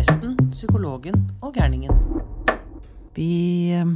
Presten, 0.00 0.32
psykologen 0.48 1.26
og 1.44 1.50
gærningen. 1.52 1.90
Vi 3.12 3.68
eh, 3.76 3.88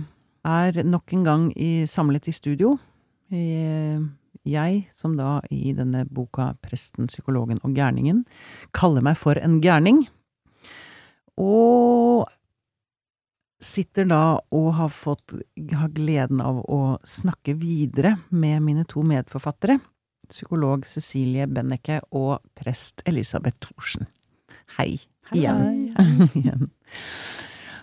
er 0.44 0.78
nok 0.84 1.14
en 1.16 1.22
gang 1.24 1.44
i, 1.56 1.86
samlet 1.88 2.28
i 2.28 2.34
studio. 2.36 2.74
Eh, 3.32 4.02
Jeg, 4.44 4.82
som 4.92 5.14
da 5.16 5.38
i 5.48 5.72
denne 5.72 6.02
boka 6.04 6.50
Presten, 6.60 7.08
psykologen 7.08 7.62
og 7.64 7.72
gærningen, 7.72 8.26
kaller 8.76 9.00
meg 9.00 9.16
for 9.16 9.40
en 9.40 9.62
gærning. 9.64 10.02
Og 11.40 12.28
sitter 13.64 14.04
da 14.04 14.20
og 14.52 14.68
har 14.76 14.92
fått 14.92 15.38
har 15.72 15.88
gleden 15.96 16.44
av 16.44 16.60
å 16.68 16.98
snakke 17.00 17.56
videre 17.56 18.18
med 18.28 18.60
mine 18.60 18.84
to 18.84 19.00
medforfattere, 19.08 19.80
psykolog 20.28 20.84
Cecilie 20.84 21.48
Benneke 21.48 22.02
og 22.12 22.44
prest 22.52 23.00
Elisabeth 23.08 23.64
Thorsen. 23.64 24.04
Hei. 24.76 25.00
Igjen. 25.32 25.94
Igjen. 26.40 26.68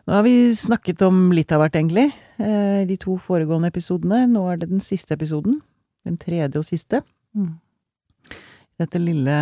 Nå 0.06 0.14
har 0.18 0.24
vi 0.26 0.36
snakket 0.58 1.02
om 1.06 1.30
litt 1.36 1.52
av 1.54 1.62
hvert, 1.64 1.76
egentlig, 1.78 2.10
eh, 2.42 2.84
de 2.90 2.98
to 3.02 3.18
foregående 3.22 3.70
episodene. 3.72 4.24
Nå 4.30 4.46
er 4.52 4.62
det 4.62 4.72
den 4.72 4.84
siste 4.84 5.16
episoden. 5.18 5.60
Den 6.06 6.18
tredje 6.22 6.58
og 6.58 6.66
siste. 6.66 7.04
Mm. 7.38 7.54
Dette 8.82 9.02
lille 9.02 9.36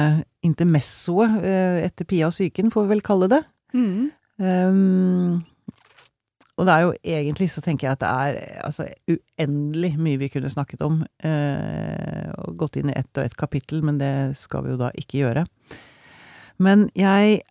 intermessoet 0.44 1.40
eh, 1.48 1.80
etter 1.86 2.08
Pia 2.08 2.28
og 2.28 2.36
psyken, 2.36 2.72
får 2.74 2.86
vi 2.86 2.94
vel 2.96 3.06
kalle 3.06 3.30
det. 3.32 3.44
Mm. 3.74 4.10
Um, 4.40 5.40
og 6.60 6.68
det 6.68 6.74
er 6.74 6.84
jo 6.84 6.94
egentlig 7.08 7.48
så 7.52 7.64
tenker 7.64 7.88
jeg 7.88 7.96
at 7.96 8.02
det 8.04 8.10
er 8.10 8.64
altså, 8.68 8.88
uendelig 9.08 9.94
mye 10.00 10.20
vi 10.20 10.28
kunne 10.32 10.52
snakket 10.52 10.82
om. 10.84 11.06
eh, 11.24 12.28
og 12.36 12.58
gått 12.60 12.76
inn 12.80 12.92
i 12.92 12.98
ett 13.00 13.12
og 13.16 13.24
ett 13.24 13.38
kapittel, 13.40 13.82
men 13.84 13.98
det 14.00 14.36
skal 14.38 14.66
vi 14.66 14.74
jo 14.74 14.80
da 14.80 14.92
ikke 14.96 15.22
gjøre. 15.24 15.46
Men 16.60 16.90
jeg 16.96 17.42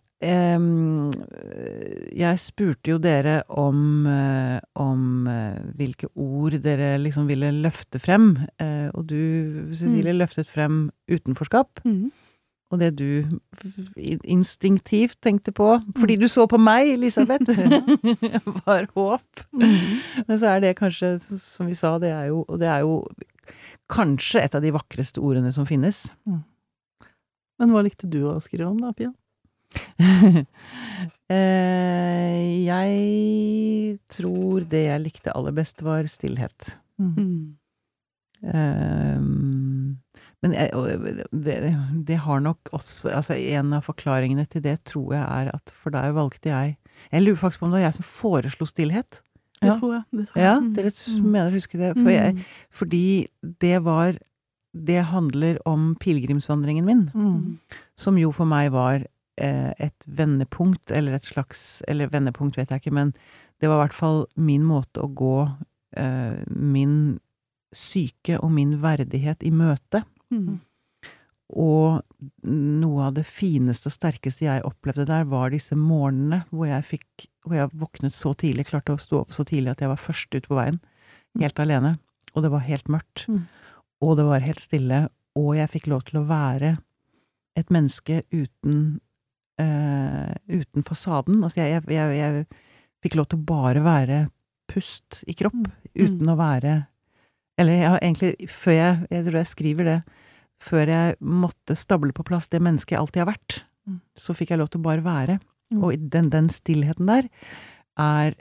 Jeg 2.19 2.39
spurte 2.43 2.91
jo 2.91 2.97
dere 2.99 3.43
om, 3.47 4.05
eh, 4.07 4.59
om 4.75 5.27
eh, 5.31 5.59
hvilke 5.79 6.09
ord 6.19 6.57
dere 6.63 6.97
liksom 6.99 7.27
ville 7.29 7.51
løfte 7.63 7.99
frem. 8.03 8.33
eh, 8.59 8.89
og 8.93 9.07
du, 9.07 9.69
Cecilie, 9.71 10.13
løftet 10.13 10.47
frem 10.51 10.91
utenforskap. 11.07 11.79
Mm. 11.85 12.11
Og 12.69 12.79
det 12.79 12.99
du 12.99 13.39
instinktivt 14.23 15.17
tenkte 15.23 15.51
på, 15.51 15.81
fordi 15.97 16.15
du 16.21 16.27
så 16.27 16.45
på 16.45 16.57
meg, 16.61 16.91
Elisabeth, 16.93 17.49
var 18.67 18.85
håp. 18.93 19.45
Men 19.55 20.35
så 20.37 20.45
er 20.53 20.59
det 20.59 20.75
kanskje, 20.77 21.15
som 21.39 21.65
vi 21.65 21.73
sa, 21.79 21.97
det 21.97 22.11
er 22.13 22.29
jo, 22.29 22.43
og 22.47 22.59
det 22.61 22.67
er 22.69 22.83
jo 22.85 23.05
kanskje 23.89 24.43
et 24.43 24.55
av 24.55 24.61
de 24.61 24.73
vakreste 24.75 25.21
ordene 25.21 25.51
som 25.55 25.65
finnes. 25.65 26.11
Men 27.59 27.73
hva 27.73 27.81
likte 27.83 28.07
du 28.07 28.21
å 28.29 28.37
skrive 28.43 28.69
om 28.69 28.77
da, 28.83 28.93
Pia? 28.93 29.09
Eh, 31.29 32.65
jeg 32.65 33.99
tror 34.09 34.63
det 34.65 34.79
jeg 34.87 35.01
likte 35.03 35.33
aller 35.37 35.53
best, 35.53 35.83
var 35.85 36.07
stillhet. 36.09 36.71
Mm. 36.97 37.53
Ehm, 38.49 39.97
men 40.41 40.55
jeg, 40.55 40.71
det, 41.35 41.57
det 42.07 42.17
har 42.23 42.39
nok 42.41 42.71
også 42.73 43.11
Altså, 43.13 43.35
en 43.35 43.73
av 43.75 43.83
forklaringene 43.85 44.45
til 44.49 44.63
det 44.63 44.77
tror 44.87 45.13
jeg 45.17 45.21
er 45.21 45.51
at 45.53 45.73
for 45.75 45.91
der 45.93 46.13
valgte 46.15 46.47
jeg 46.49 46.77
Jeg 47.11 47.23
lurer 47.25 47.39
faktisk 47.41 47.59
på 47.61 47.67
om 47.67 47.73
det 47.75 47.81
var 47.81 47.85
jeg 47.89 47.97
som 47.99 48.07
foreslo 48.07 48.65
stillhet. 48.69 49.19
Det 49.59 49.67
Ja. 49.69 49.75
tror 49.75 49.93
jeg. 49.97 50.03
Det 50.15 50.27
tror 50.29 50.39
jeg. 50.39 50.45
Ja, 50.47 50.59
Mm. 50.59 50.73
dere 50.75 50.91
Mm. 50.91 51.25
mener 51.31 51.51
å 51.51 51.55
huske 51.59 51.77
det. 51.77 51.93
For 51.97 52.09
jeg, 52.09 52.35
Mm. 52.35 52.43
fordi 52.71 53.27
det 53.59 53.83
var 53.83 54.17
Det 54.75 55.03
handler 55.03 55.57
om 55.65 55.95
pilegrimsvandringen 55.99 56.85
min, 56.85 57.11
Mm. 57.13 57.57
som 57.97 58.15
jo 58.17 58.31
for 58.31 58.45
meg 58.45 58.71
var 58.71 59.03
et 59.39 60.05
vendepunkt, 60.05 60.91
eller 60.91 61.15
et 61.15 61.25
slags 61.25 61.81
Eller 61.87 62.11
vendepunkt 62.11 62.57
vet 62.57 62.71
jeg 62.71 62.83
ikke, 62.83 62.95
men 62.95 63.13
det 63.59 63.69
var 63.69 63.79
i 63.79 63.83
hvert 63.87 63.97
fall 63.97 64.23
min 64.35 64.63
måte 64.67 65.03
å 65.03 65.11
gå 65.11 65.35
eh, 65.99 66.39
min 66.47 67.19
syke 67.75 68.39
og 68.39 68.51
min 68.55 68.77
verdighet 68.81 69.43
i 69.45 69.51
møte. 69.53 70.03
Mm. 70.33 70.59
Og 71.59 72.01
noe 72.45 73.07
av 73.07 73.15
det 73.17 73.25
fineste 73.25 73.89
og 73.89 73.95
sterkeste 73.95 74.45
jeg 74.45 74.65
opplevde 74.67 75.07
der, 75.09 75.25
var 75.29 75.49
disse 75.53 75.77
morgenene 75.77 76.43
hvor 76.53 76.69
jeg 76.69 76.85
fikk 76.85 77.27
Hvor 77.47 77.55
jeg 77.57 77.71
våknet 77.81 78.13
så 78.13 78.35
tidlig, 78.37 78.67
klarte 78.69 78.93
å 78.93 79.01
stå 79.01 79.23
opp 79.23 79.31
så 79.33 79.45
tidlig 79.47 79.71
at 79.71 79.81
jeg 79.81 79.89
var 79.89 79.97
først 79.97 80.35
ut 80.35 80.45
på 80.45 80.57
veien. 80.57 80.77
Helt 81.39 81.59
alene. 81.59 81.95
Og 82.35 82.43
det 82.45 82.51
var 82.53 82.67
helt 82.67 82.91
mørkt. 82.91 83.23
Mm. 83.25 83.47
Og 84.05 84.17
det 84.19 84.25
var 84.27 84.45
helt 84.45 84.61
stille. 84.61 84.99
Og 85.39 85.55
jeg 85.57 85.71
fikk 85.71 85.87
lov 85.89 86.03
til 86.05 86.19
å 86.19 86.27
være 86.29 86.75
et 87.57 87.71
menneske 87.73 88.21
uten 88.29 88.99
eh, 89.59 90.33
uten 90.59 90.85
fasaden. 90.85 91.41
Altså, 91.43 91.59
jeg, 91.61 91.83
jeg, 91.87 91.93
jeg, 91.93 92.17
jeg 92.19 92.45
fikk 93.03 93.15
lov 93.19 93.29
til 93.31 93.39
å 93.41 93.45
bare 93.49 93.83
være 93.85 94.19
pust 94.69 95.23
i 95.27 95.33
kropp, 95.37 95.59
Mm. 95.89 96.05
uten 96.05 96.29
å 96.29 96.35
være 96.37 96.73
Eller 97.59 97.73
jeg 97.73 97.89
har 97.89 97.99
egentlig, 98.05 98.47
før 98.47 98.71
jeg 98.77 99.07
Jeg 99.11 99.23
tror 99.25 99.37
jeg 99.39 99.47
skriver 99.49 99.83
det 99.89 100.03
før 100.61 100.87
jeg 100.91 101.15
måtte 101.23 101.75
stable 101.75 102.11
på 102.13 102.23
plass 102.27 102.47
det 102.51 102.59
mennesket 102.61 102.91
jeg 102.93 102.99
alltid 102.99 103.21
har 103.23 103.29
vært, 103.33 103.63
Mm. 103.87 104.01
så 104.15 104.33
fikk 104.35 104.49
jeg 104.51 104.59
lov 104.59 104.69
til 104.69 104.79
å 104.81 104.83
bare 104.83 105.01
være. 105.03 105.39
Mm. 105.73 105.83
Og 105.83 106.09
den, 106.11 106.29
den 106.29 106.49
stillheten 106.49 107.07
der 107.07 107.29
er 107.97 108.35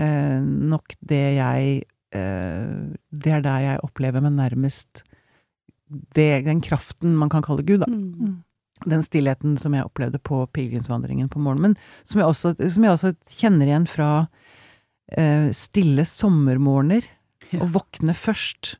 eh, 0.00 0.40
nok 0.40 0.94
det 1.00 1.22
jeg 1.36 1.82
eh, 2.12 2.94
Det 3.12 3.32
er 3.32 3.40
der 3.44 3.60
jeg 3.60 3.80
opplever 3.84 4.20
meg 4.24 4.32
nærmest 4.32 5.02
det, 6.14 6.44
den 6.44 6.60
kraften 6.60 7.14
man 7.16 7.28
kan 7.32 7.42
kalle 7.42 7.62
Gud, 7.64 7.80
da. 7.80 7.86
Mm. 7.88 8.42
Den 8.86 9.02
stillheten 9.02 9.56
som 9.58 9.74
jeg 9.74 9.84
opplevde 9.84 10.18
på 10.22 10.46
pilegrimsvandringen 10.52 11.28
på 11.28 11.40
morgenen. 11.42 11.74
Men 11.74 11.76
som 12.04 12.20
jeg 12.20 12.28
også, 12.28 12.54
som 12.70 12.84
jeg 12.84 12.92
også 12.92 13.14
kjenner 13.40 13.66
igjen 13.66 13.86
fra 13.90 14.10
eh, 15.12 15.48
stille 15.56 16.04
sommermorgener. 16.06 17.02
Ja. 17.50 17.62
Å 17.64 17.68
våkne 17.72 18.14
først. 18.14 18.76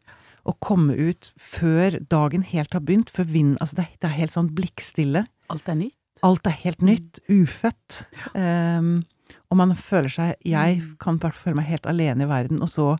Å 0.48 0.54
komme 0.64 0.94
ut 0.96 1.32
før 1.40 1.98
dagen 2.08 2.42
helt 2.42 2.72
har 2.72 2.80
begynt. 2.80 3.10
Før 3.10 3.24
vind, 3.28 3.56
altså 3.60 3.76
det, 3.80 3.84
er- 3.88 3.96
det 4.00 4.08
er 4.10 4.18
helt 4.20 4.32
sånn 4.36 4.50
blikkstille. 4.56 5.26
Alt 5.50 5.68
er 5.68 5.74
nytt. 5.74 5.96
Alt 6.22 6.46
er 6.46 6.56
helt 6.64 6.80
nytt. 6.82 7.20
Ufødt. 7.30 8.02
Um, 8.34 9.04
og 9.50 9.56
man 9.60 9.74
føler 9.76 10.08
seg 10.12 10.34
Jeg 10.44 10.78
Mm. 10.80 10.96
kan 11.00 11.18
bare 11.18 11.32
føle 11.32 11.56
meg 11.56 11.66
helt 11.66 11.86
alene 11.86 12.24
i 12.24 12.28
verden, 12.28 12.62
og 12.62 12.68
så 12.68 12.98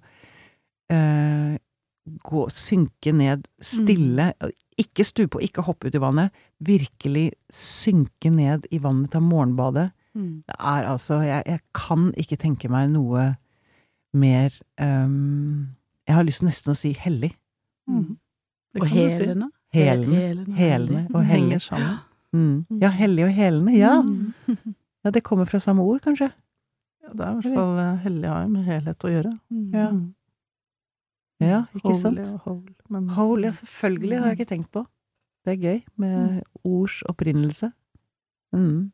uh, 0.92 1.56
gå, 2.24 2.44
synke 2.54 3.12
ned 3.12 3.46
stille. 3.60 4.30
Ikke 4.78 5.04
stupe 5.06 5.38
og 5.40 5.42
ikke 5.42 5.64
hoppe 5.66 5.88
ut 5.88 5.94
i 5.98 6.00
vannet. 6.02 6.30
Virkelig 6.62 7.32
synke 7.54 8.30
ned 8.30 8.68
i 8.70 8.78
vannet 8.82 9.16
av 9.18 9.22
morgenbadet. 9.26 9.88
Mm. 10.14 10.42
Det 10.46 10.56
er 10.58 10.86
altså 10.90 11.20
Jeg, 11.22 11.42
jeg 11.46 11.60
kan 11.76 12.08
ikke 12.18 12.36
tenke 12.40 12.70
meg 12.72 12.88
noe 12.90 13.28
mer 14.16 14.54
um, 14.80 15.68
Jeg 16.08 16.16
har 16.16 16.24
lyst 16.26 16.42
nesten 16.46 16.72
å 16.72 16.78
si 16.78 16.94
hellig. 16.96 17.32
Mm. 17.88 18.16
Det 18.74 18.82
Og 18.82 18.88
kan 18.88 18.96
du 18.96 19.10
si. 19.10 19.24
helene. 19.24 19.50
Helene, 19.74 21.06
og 21.12 21.24
heller 21.24 21.28
Henger 21.28 21.58
sammen. 21.60 21.96
Mm. 22.32 22.80
Ja, 22.80 22.88
hellig 22.92 23.24
og 23.26 23.32
helene. 23.36 23.74
Ja. 23.76 23.94
Mm. 24.02 24.32
ja, 25.04 25.10
det 25.10 25.22
kommer 25.24 25.44
fra 25.48 25.60
samme 25.60 25.82
ord, 25.84 26.00
kanskje. 26.04 26.30
Ja, 27.04 27.12
det 27.12 27.24
er 27.24 27.30
i 27.30 27.40
hvert 27.40 27.54
fall 27.56 27.78
eh, 27.82 27.98
hellig 28.04 28.28
har 28.28 28.42
jo 28.46 28.48
med 28.52 28.64
helhet 28.68 29.04
å 29.04 29.12
gjøre. 29.12 29.32
Ja. 29.74 29.90
Mm. 29.92 30.06
Ja, 31.38 31.60
ikke 31.76 31.92
Holy 31.92 32.00
sant? 32.00 32.18
og 32.18 32.40
whole, 32.48 32.74
men 32.88 33.08
Holy, 33.16 33.50
selvfølgelig. 33.52 34.18
Har 34.18 34.32
jeg 34.32 34.40
ikke 34.40 34.52
tenkt 34.54 34.72
på. 34.72 34.84
Det 35.44 35.54
er 35.54 35.62
gøy 35.62 35.80
med 35.96 36.42
ords 36.64 37.02
opprinnelse. 37.08 37.70
Mm. 38.52 38.90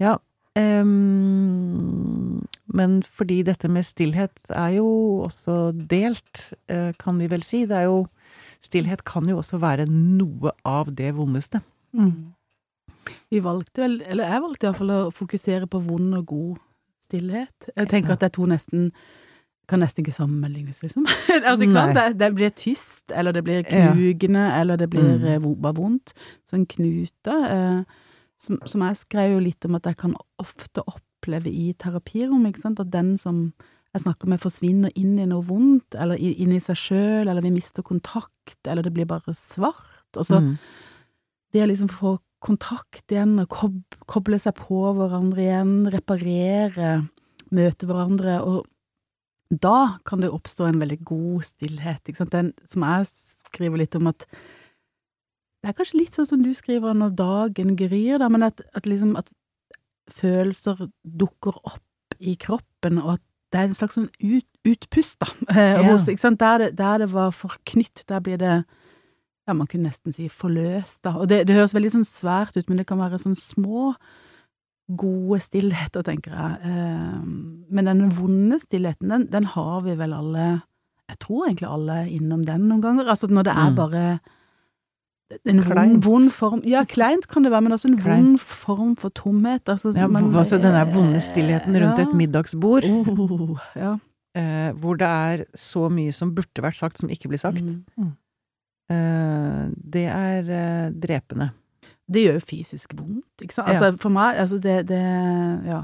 Ja. 0.00 0.16
Um, 0.58 2.46
men 2.66 3.02
fordi 3.02 3.42
dette 3.46 3.68
med 3.70 3.86
stillhet 3.86 4.32
er 4.50 4.78
jo 4.78 4.88
også 5.26 5.72
delt, 5.90 6.52
eh, 6.68 6.92
kan 6.98 7.18
vi 7.20 7.28
vel 7.30 7.42
si. 7.42 7.64
Det 7.66 7.76
er 7.76 7.88
jo 7.90 8.06
Stillhet 8.58 9.04
kan 9.06 9.28
jo 9.30 9.38
også 9.38 9.60
være 9.62 9.86
noe 9.86 10.50
av 10.66 10.90
det 10.98 11.12
vondeste. 11.16 11.60
Mm. 11.94 12.34
Vi 13.30 13.40
valgte 13.44 13.84
vel, 13.84 14.00
eller 14.02 14.28
jeg 14.32 14.42
valgte 14.44 14.66
iallfall 14.66 14.90
å 14.92 14.98
fokusere 15.14 15.68
på 15.70 15.80
vond 15.86 16.16
og 16.18 16.26
god 16.26 16.56
stillhet. 17.06 17.70
Jeg 17.74 17.88
tenker 17.88 18.16
at 18.16 18.24
det 18.24 18.30
er 18.32 18.36
to 18.36 18.48
nesten 18.50 18.90
kan 19.68 19.80
nesten 19.82 20.00
ikke 20.04 20.14
sammenlignes, 20.16 20.80
liksom. 20.82 21.04
altså, 21.46 21.60
ikke 21.62 21.72
sant? 21.76 21.94
Det, 21.94 22.06
det 22.18 22.28
blir 22.34 22.50
tyst, 22.56 23.12
eller 23.12 23.32
det 23.36 23.44
blir 23.44 23.62
Ja. 23.68 23.92
knugende, 23.92 24.46
eller 24.60 24.76
det 24.80 24.88
blir 24.90 25.18
Mm. 25.18 25.24
eh, 25.34 25.54
bare 25.62 25.74
vondt. 25.76 26.14
Sånn 26.48 26.66
knute. 26.66 27.34
Eh, 27.52 27.82
som, 28.38 28.58
som 28.66 28.80
jeg 28.86 28.96
skrev 28.96 29.32
jo 29.34 29.40
litt 29.44 29.64
om 29.66 29.74
at 29.76 29.84
jeg 29.90 29.96
kan 29.98 30.14
ofte 30.38 30.80
oppleve 30.86 31.50
i 31.50 31.72
terapirom, 31.74 32.46
ikke 32.46 32.60
sant, 32.62 32.80
at 32.80 32.90
den 32.90 33.16
som 33.18 33.52
jeg 33.94 34.02
snakker 34.04 34.28
med 34.28 34.40
forsvinner 34.40 34.92
inn 35.00 35.18
i 35.18 35.24
noe 35.26 35.42
vondt, 35.48 35.94
eller 35.98 36.16
inn 36.20 36.52
i 36.52 36.60
seg 36.60 36.76
sjøl, 36.76 37.28
eller 37.28 37.40
vi 37.42 37.50
mister 37.50 37.82
kontakt, 37.82 38.58
eller 38.68 38.82
det 38.84 38.92
blir 38.94 39.06
bare 39.08 39.34
svart. 39.34 40.16
Og 40.16 40.24
så 40.28 40.40
Mm. 40.40 40.58
det 41.52 41.62
å 41.64 41.68
liksom 41.68 41.88
få 41.90 42.18
kontakt 42.40 43.04
igjen, 43.10 43.40
og 43.40 43.48
kob 43.48 43.82
koble 44.06 44.38
seg 44.38 44.54
på 44.54 44.94
hverandre 44.94 45.42
igjen, 45.42 45.90
reparere, 45.90 47.08
møte 47.50 47.86
hverandre, 47.88 48.40
og 48.44 48.66
da 49.50 49.98
kan 50.04 50.20
det 50.20 50.30
oppstå 50.30 50.68
en 50.68 50.80
veldig 50.82 51.00
god 51.08 51.42
stillhet, 51.48 52.10
den 52.32 52.52
som 52.68 52.84
jeg 52.84 53.08
skriver 53.48 53.80
litt 53.80 53.96
om 53.96 54.10
at 54.10 54.26
det 55.58 55.70
er 55.70 55.76
kanskje 55.78 55.98
litt 55.98 56.14
sånn 56.14 56.28
som 56.28 56.42
du 56.44 56.52
skriver 56.54 56.94
når 56.94 57.16
dagen 57.18 57.74
gryr, 57.78 58.18
da, 58.22 58.28
men 58.30 58.46
at, 58.46 58.60
at 58.78 58.86
liksom 58.86 59.16
at 59.18 59.30
følelser 60.20 60.86
dukker 61.02 61.56
opp 61.64 62.18
i 62.18 62.36
kroppen, 62.40 63.00
og 63.02 63.16
at 63.16 63.24
det 63.52 63.60
er 63.60 63.70
en 63.70 63.78
slags 63.78 63.96
sånn 63.96 64.10
ut, 64.20 64.46
utpust, 64.68 65.18
da. 65.24 65.32
eh, 65.56 65.80
Ja. 65.80 65.86
Hos? 65.88 66.06
Der, 66.06 66.58
det, 66.62 66.70
der 66.78 67.02
det 67.02 67.10
var 67.12 67.32
forknytt, 67.34 68.04
der 68.08 68.22
blir 68.24 68.38
det 68.40 68.54
ja, 69.48 69.54
man 69.56 69.66
kunne 69.66 69.88
nesten 69.88 70.12
si 70.12 70.28
forløst, 70.28 71.00
da. 71.08 71.14
Og 71.16 71.28
det, 71.30 71.46
det 71.48 71.56
høres 71.56 71.74
veldig 71.74 71.94
sånn 71.96 72.08
svært 72.08 72.58
ut, 72.58 72.68
men 72.68 72.82
det 72.82 72.86
kan 72.90 73.00
være 73.00 73.20
sånn 73.22 73.38
små, 73.38 73.94
gode 74.96 75.40
stillheter, 75.40 76.02
tenker 76.02 76.32
jeg. 76.32 76.58
Eh, 76.64 77.20
men 77.70 77.84
den 77.84 78.08
vonde 78.16 78.58
stillheten, 78.62 79.08
den, 79.12 79.26
den 79.30 79.44
har 79.44 79.82
vi 79.84 79.94
vel 80.00 80.12
alle 80.16 80.62
Jeg 81.08 81.18
tror 81.20 81.46
egentlig 81.46 81.68
alle 81.68 81.94
innom 82.12 82.42
den 82.44 82.68
noen 82.68 82.82
ganger. 82.82 83.06
Altså 83.08 83.28
når 83.32 83.42
det 83.44 83.52
er 83.56 83.70
Mm. 83.70 83.76
bare 83.76 84.20
en 85.44 85.60
vond, 85.64 86.02
vond 86.04 86.30
form 86.32 86.62
Ja, 86.64 86.84
kleint 86.84 87.26
kan 87.28 87.42
det 87.44 87.50
være, 87.52 87.62
men 87.62 87.72
også 87.72 87.88
en 87.88 87.98
Kleint. 87.98 88.24
vond 88.26 88.38
form 88.40 88.96
for 88.96 89.08
tomhet. 89.10 89.64
Altså, 89.68 89.92
Ja, 89.96 90.06
man- 90.06 90.24
altså 90.34 90.56
den 90.60 90.72
der 90.72 90.84
vonde 90.84 91.20
stillheten 91.20 91.72
rundt 91.76 91.98
ja. 91.98 92.08
et 92.08 92.14
middagsbord, 92.14 92.84
Oh, 92.84 93.56
ja. 93.76 93.96
eh, 94.34 94.72
hvor 94.72 94.96
det 94.96 95.06
er 95.08 95.44
så 95.54 95.88
mye 95.90 96.12
som 96.12 96.34
burde 96.34 96.62
vært 96.62 96.76
sagt, 96.76 96.98
som 96.98 97.08
ikke 97.08 97.28
blir 97.28 97.38
sagt. 97.38 97.62
Mm. 97.62 98.12
Eh, 98.90 99.68
det 99.90 100.06
er 100.06 100.38
eh, 100.48 100.90
drepende. 100.92 101.50
Det 102.10 102.22
gjør 102.24 102.38
jo 102.38 102.44
fysisk 102.48 102.94
vondt, 102.96 103.26
ikke 103.42 103.52
sant. 103.54 103.68
Ja. 103.68 103.78
Altså, 103.82 103.98
for 104.00 104.08
meg, 104.10 104.36
altså 104.40 104.58
det, 104.64 104.88
det 104.88 105.02
Ja. 105.68 105.82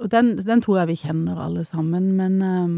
Og 0.00 0.08
den, 0.12 0.36
den 0.40 0.62
tror 0.64 0.78
jeg 0.80 0.88
vi 0.88 1.00
kjenner 1.02 1.36
alle 1.44 1.64
sammen, 1.68 2.12
men 2.16 2.38
um, 2.42 2.76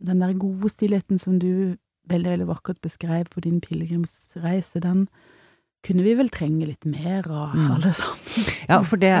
den 0.00 0.20
der 0.22 0.32
gode 0.40 0.70
stillheten 0.72 1.18
som 1.20 1.38
du 1.42 1.76
veldig, 2.08 2.30
veldig 2.32 2.46
vakkert 2.48 2.80
beskrev 2.80 3.26
på 3.28 3.42
din 3.44 3.58
pilegrimsreise, 3.60 4.80
den 4.80 5.06
kunne 5.84 6.02
vi 6.02 6.14
vel 6.18 6.30
trenge 6.32 6.66
litt 6.66 6.86
mer 6.88 7.28
av, 7.28 7.52
Mm. 7.54 7.70
alle 7.76 7.92
sammen. 7.94 8.48
Ja, 8.68 8.80
for 8.82 8.96
det 8.96 9.12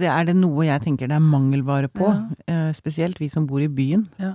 det 0.00 0.08
er 0.10 0.24
det 0.28 0.34
noe 0.36 0.66
jeg 0.66 0.82
tenker 0.82 1.08
det 1.08 1.16
er 1.16 1.24
mangelvare 1.24 1.88
på, 1.88 2.10
Ja. 2.10 2.26
eh, 2.48 2.72
spesielt 2.72 3.18
vi 3.20 3.28
som 3.28 3.46
bor 3.46 3.60
i 3.62 3.68
byen. 3.68 4.08
Ja. 4.18 4.34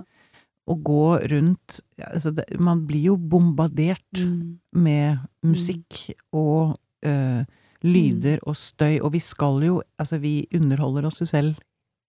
Å 0.68 0.74
gå 0.84 1.28
rundt 1.30 1.80
altså 2.00 2.34
det, 2.34 2.58
Man 2.60 2.86
blir 2.86 3.02
jo 3.12 3.16
bombardert 3.16 4.02
Mm. 4.24 4.58
med 4.72 5.18
musikk 5.44 6.14
og 6.32 6.78
eh, 7.02 7.44
lyder 7.84 8.38
og 8.46 8.56
støy, 8.56 8.98
og 9.00 9.12
vi 9.12 9.20
skal 9.20 9.62
jo 9.62 9.82
Altså, 10.00 10.18
vi 10.20 10.46
underholder 10.54 11.06
oss 11.06 11.20
jo 11.20 11.26
selv 11.26 11.56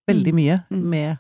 veldig 0.10 0.34
Mm. 0.34 0.36
mye 0.36 0.64
Mm. 0.72 0.84
med 0.90 1.18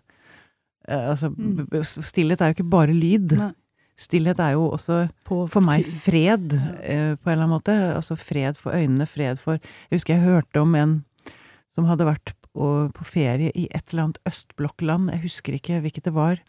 eh, 0.87 1.09
Altså, 1.11 1.29
Mm. 1.29 1.67
stillhet 1.83 2.41
er 2.41 2.53
jo 2.53 2.63
ikke 2.63 2.69
bare 2.69 2.93
lyd. 2.93 3.31
Nei. 3.37 3.51
Stillhet 3.97 4.39
er 4.39 4.53
jo 4.53 4.69
også 4.71 5.09
På 5.25 5.49
for 5.49 5.59
meg 5.61 5.85
fred, 5.85 6.53
eh, 6.81 7.15
på 7.15 7.27
en 7.27 7.33
eller 7.33 7.43
annen 7.43 7.59
måte. 7.61 7.95
Altså 7.95 8.15
fred 8.17 8.55
for 8.57 8.71
øynene, 8.71 9.05
fred 9.07 9.37
for 9.39 9.53
Jeg 9.91 9.99
husker 9.99 10.15
jeg 10.15 10.23
hørte 10.25 10.61
om 10.61 10.73
en 10.75 11.05
som 11.75 11.85
hadde 11.85 12.05
vært 12.05 12.33
på, 12.55 12.91
på 12.91 13.03
ferie 13.05 13.51
i 13.55 13.67
et 13.71 13.93
eller 13.93 14.03
annet 14.03 14.17
østblokkland, 14.25 15.11
jeg 15.11 15.21
husker 15.21 15.53
ikke 15.53 15.81
hvilket 15.81 16.03
det 16.03 16.13
var, 16.13 16.39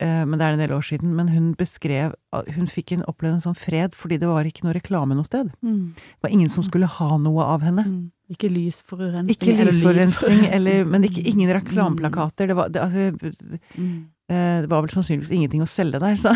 men 0.00 0.38
det 0.38 0.46
er 0.46 0.54
en 0.54 0.62
del 0.62 0.72
år 0.72 0.84
siden, 0.88 1.10
men 1.14 1.28
hun 1.28 1.50
beskrev 1.54 2.14
at 2.32 2.48
Hun 2.56 2.64
fikk 2.66 2.94
en, 2.96 3.02
oppleve 3.04 3.36
en 3.36 3.42
sånn 3.44 3.58
fred 3.58 3.92
fordi 3.94 4.16
det 4.18 4.30
var 4.30 4.48
ikke 4.48 4.64
noe 4.64 4.72
reklame 4.72 5.14
noe 5.14 5.28
sted. 5.28 5.50
Mm. 5.60 5.92
Det 5.98 6.24
var 6.24 6.32
ingen 6.32 6.48
som 6.50 6.64
skulle 6.64 6.88
ha 6.88 7.18
noe 7.20 7.44
av 7.44 7.60
henne. 7.66 7.84
Mm. 7.84 8.06
Ikke 8.32 8.48
lysforurensning. 8.48 9.36
Ikke 9.36 9.52
eller 9.52 9.68
lysforurensning, 9.68 10.46
eller, 10.48 10.86
men 10.88 11.04
ikke, 11.04 11.20
ingen 11.28 11.52
reklameplakater. 11.52 12.48
Det 12.48 12.56
var, 12.56 12.72
det, 12.72 12.80
altså, 12.80 13.58
Mm. 13.76 14.08
Eh, 14.32 14.62
Det 14.62 14.70
var 14.70 14.80
vel 14.80 14.92
sannsynligvis 14.94 15.32
ingenting 15.34 15.62
å 15.64 15.68
selge 15.68 15.98
der, 16.00 16.16
så. 16.16 16.32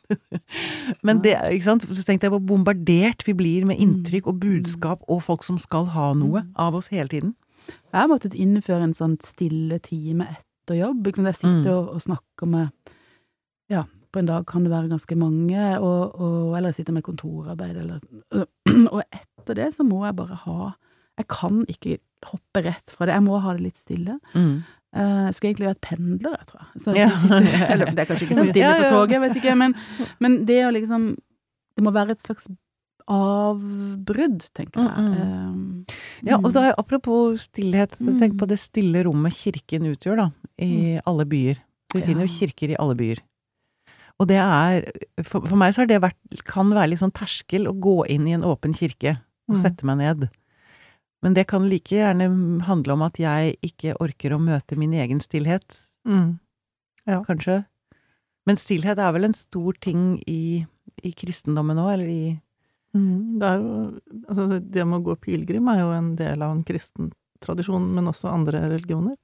Men 1.06 1.22
det, 1.24 1.36
ikke 1.54 1.64
sant. 1.68 1.86
Så 1.86 2.04
tenkte 2.04 2.26
jeg 2.26 2.34
hvor 2.34 2.42
bombardert 2.44 3.24
vi 3.26 3.34
blir 3.36 3.64
med 3.68 3.80
inntrykk 3.80 4.26
og 4.32 4.40
budskap 4.42 5.04
og 5.08 5.22
folk 5.24 5.46
som 5.46 5.58
skal 5.60 5.88
ha 5.94 6.10
noe 6.18 6.44
av 6.60 6.76
oss 6.76 6.90
hele 6.92 7.08
tiden. 7.08 7.34
Jeg 7.70 8.00
har 8.02 8.10
måttet 8.10 8.34
innføre 8.34 8.88
en 8.88 8.96
sånn 8.96 9.16
stille 9.22 9.78
time 9.82 10.26
etter 10.26 10.49
jobb. 10.78 11.06
Ikke 11.06 11.16
sant? 11.16 11.26
Jeg 11.26 11.36
sitter 11.40 11.70
Mm. 11.70 11.78
og, 11.78 11.88
og 11.94 12.00
snakker 12.02 12.46
med 12.46 12.68
Ja, 13.70 13.84
på 14.12 14.18
en 14.18 14.26
dag 14.26 14.46
kan 14.46 14.64
det 14.64 14.70
være 14.72 14.88
ganske 14.90 15.16
mange, 15.16 15.78
og, 15.78 16.14
og, 16.20 16.56
eller 16.56 16.68
jeg 16.68 16.74
sitter 16.80 16.92
med 16.92 17.02
kontorarbeid, 17.06 17.76
eller 17.76 18.00
Og 18.94 19.02
etter 19.12 19.54
det 19.54 19.68
så 19.74 19.84
må 19.86 20.04
jeg 20.04 20.16
bare 20.16 20.34
ha 20.34 20.72
Jeg 21.18 21.26
kan 21.28 21.64
ikke 21.68 21.98
hoppe 22.26 22.62
rett 22.64 22.90
fra 22.96 23.06
det. 23.06 23.14
Jeg 23.14 23.22
må 23.24 23.38
ha 23.40 23.52
det 23.54 23.62
litt 23.62 23.78
stille. 23.78 24.18
Mm. 24.34 24.62
Eh, 24.92 25.24
Jeg 25.26 25.34
skulle 25.34 25.50
egentlig 25.54 25.68
vært 25.70 25.80
pendler, 25.86 26.34
jeg 26.38 26.46
tror 26.50 26.60
jeg. 26.60 26.82
Så 26.82 26.94
Ja. 26.96 27.08
jeg 27.08 27.18
sitter, 27.18 27.66
eller 27.72 27.86
det 27.94 27.98
er 27.98 28.04
kanskje 28.10 28.26
ikke 28.28 28.40
så 28.40 28.48
stille 28.50 28.74
på 28.82 28.88
toget, 28.90 29.12
jeg 29.16 29.20
vet 29.20 29.36
ikke. 29.40 29.54
Men, 29.56 29.74
men 30.20 30.44
det 30.46 30.58
å 30.66 30.72
liksom 30.74 31.16
Det 31.76 31.84
må 31.84 31.92
være 31.94 32.10
et 32.16 32.20
slags 32.22 32.48
avbrudd, 33.10 34.44
tenker 34.54 34.80
jeg. 34.84 34.90
Mm, 34.98 35.84
Eh, 35.90 35.96
Ja, 36.28 36.36
og 36.36 36.50
mm. 36.50 36.52
da, 36.52 36.74
apropos 36.78 37.46
stillhet, 37.48 37.94
så 37.96 38.12
tenk 38.20 38.34
Mm. 38.34 38.38
på 38.38 38.46
det 38.48 38.58
stille 38.60 39.02
rommet 39.04 39.32
kirken 39.32 39.86
utgjør, 39.88 40.16
da, 40.16 40.30
i 40.62 41.00
alle 41.06 41.24
byer. 41.26 41.58
Så 41.90 41.98
vi 42.00 42.02
finner 42.06 42.26
jo 42.26 42.30
Ja. 42.32 42.38
kirker 42.38 42.70
i 42.70 42.76
alle 42.78 42.94
byer. 42.94 43.18
Og 44.20 44.28
det 44.28 44.36
er, 44.36 44.84
for, 45.24 45.40
for 45.40 45.56
meg 45.56 45.72
så 45.74 45.82
har 45.82 45.86
det 45.86 46.00
vært, 46.02 46.44
kan 46.44 46.68
være 46.70 46.90
litt 46.90 47.00
sånn 47.00 47.12
terskel 47.16 47.66
å 47.66 47.72
gå 47.80 48.06
inn 48.12 48.26
i 48.28 48.32
en 48.36 48.42
åpen 48.44 48.74
kirke 48.76 49.16
og 49.48 49.56
Mm. 49.56 49.62
sette 49.62 49.82
meg 49.84 49.96
ned. 49.98 50.28
Men 51.22 51.34
det 51.34 51.46
kan 51.48 51.68
like 51.68 51.88
gjerne 51.90 52.62
handle 52.62 52.92
om 52.92 53.02
at 53.02 53.14
jeg 53.18 53.56
ikke 53.62 53.96
orker 54.00 54.30
å 54.36 54.40
møte 54.40 54.76
min 54.76 54.92
egen 54.92 55.20
stillhet, 55.20 55.64
Mm. 56.06 56.38
kanskje. 57.26 57.64
Men 58.46 58.56
stillhet 58.56 58.98
er 58.98 59.12
vel 59.12 59.24
en 59.24 59.32
stor 59.32 59.72
ting 59.80 60.22
i, 60.26 60.66
i 61.02 61.12
kristendommen 61.12 61.76
òg, 61.78 61.92
eller 61.94 62.08
i 62.08 62.40
Mm. 62.92 63.38
Det 63.38 63.46
er 63.46 63.58
jo 63.60 64.00
Altså, 64.28 64.58
det 64.70 64.84
med 64.84 65.00
å 65.00 65.04
gå 65.04 65.16
pilegrim 65.20 65.68
er 65.70 65.78
jo 65.78 65.90
en 65.92 66.16
del 66.16 66.42
av 66.42 66.50
en 66.56 66.64
kristen 66.64 67.12
tradisjon, 67.40 67.94
men 67.94 68.04
også 68.06 68.28
andre 68.32 68.60
religioner. 68.68 69.14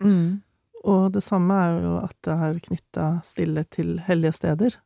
Og 0.86 1.08
det 1.12 1.22
samme 1.26 1.54
er 1.54 1.80
jo 1.82 1.94
at 2.04 2.14
det 2.22 2.34
er 2.46 2.58
knytta 2.62 3.06
stille 3.26 3.64
til 3.74 3.96
hellige 4.06 4.32
steder. 4.36 4.76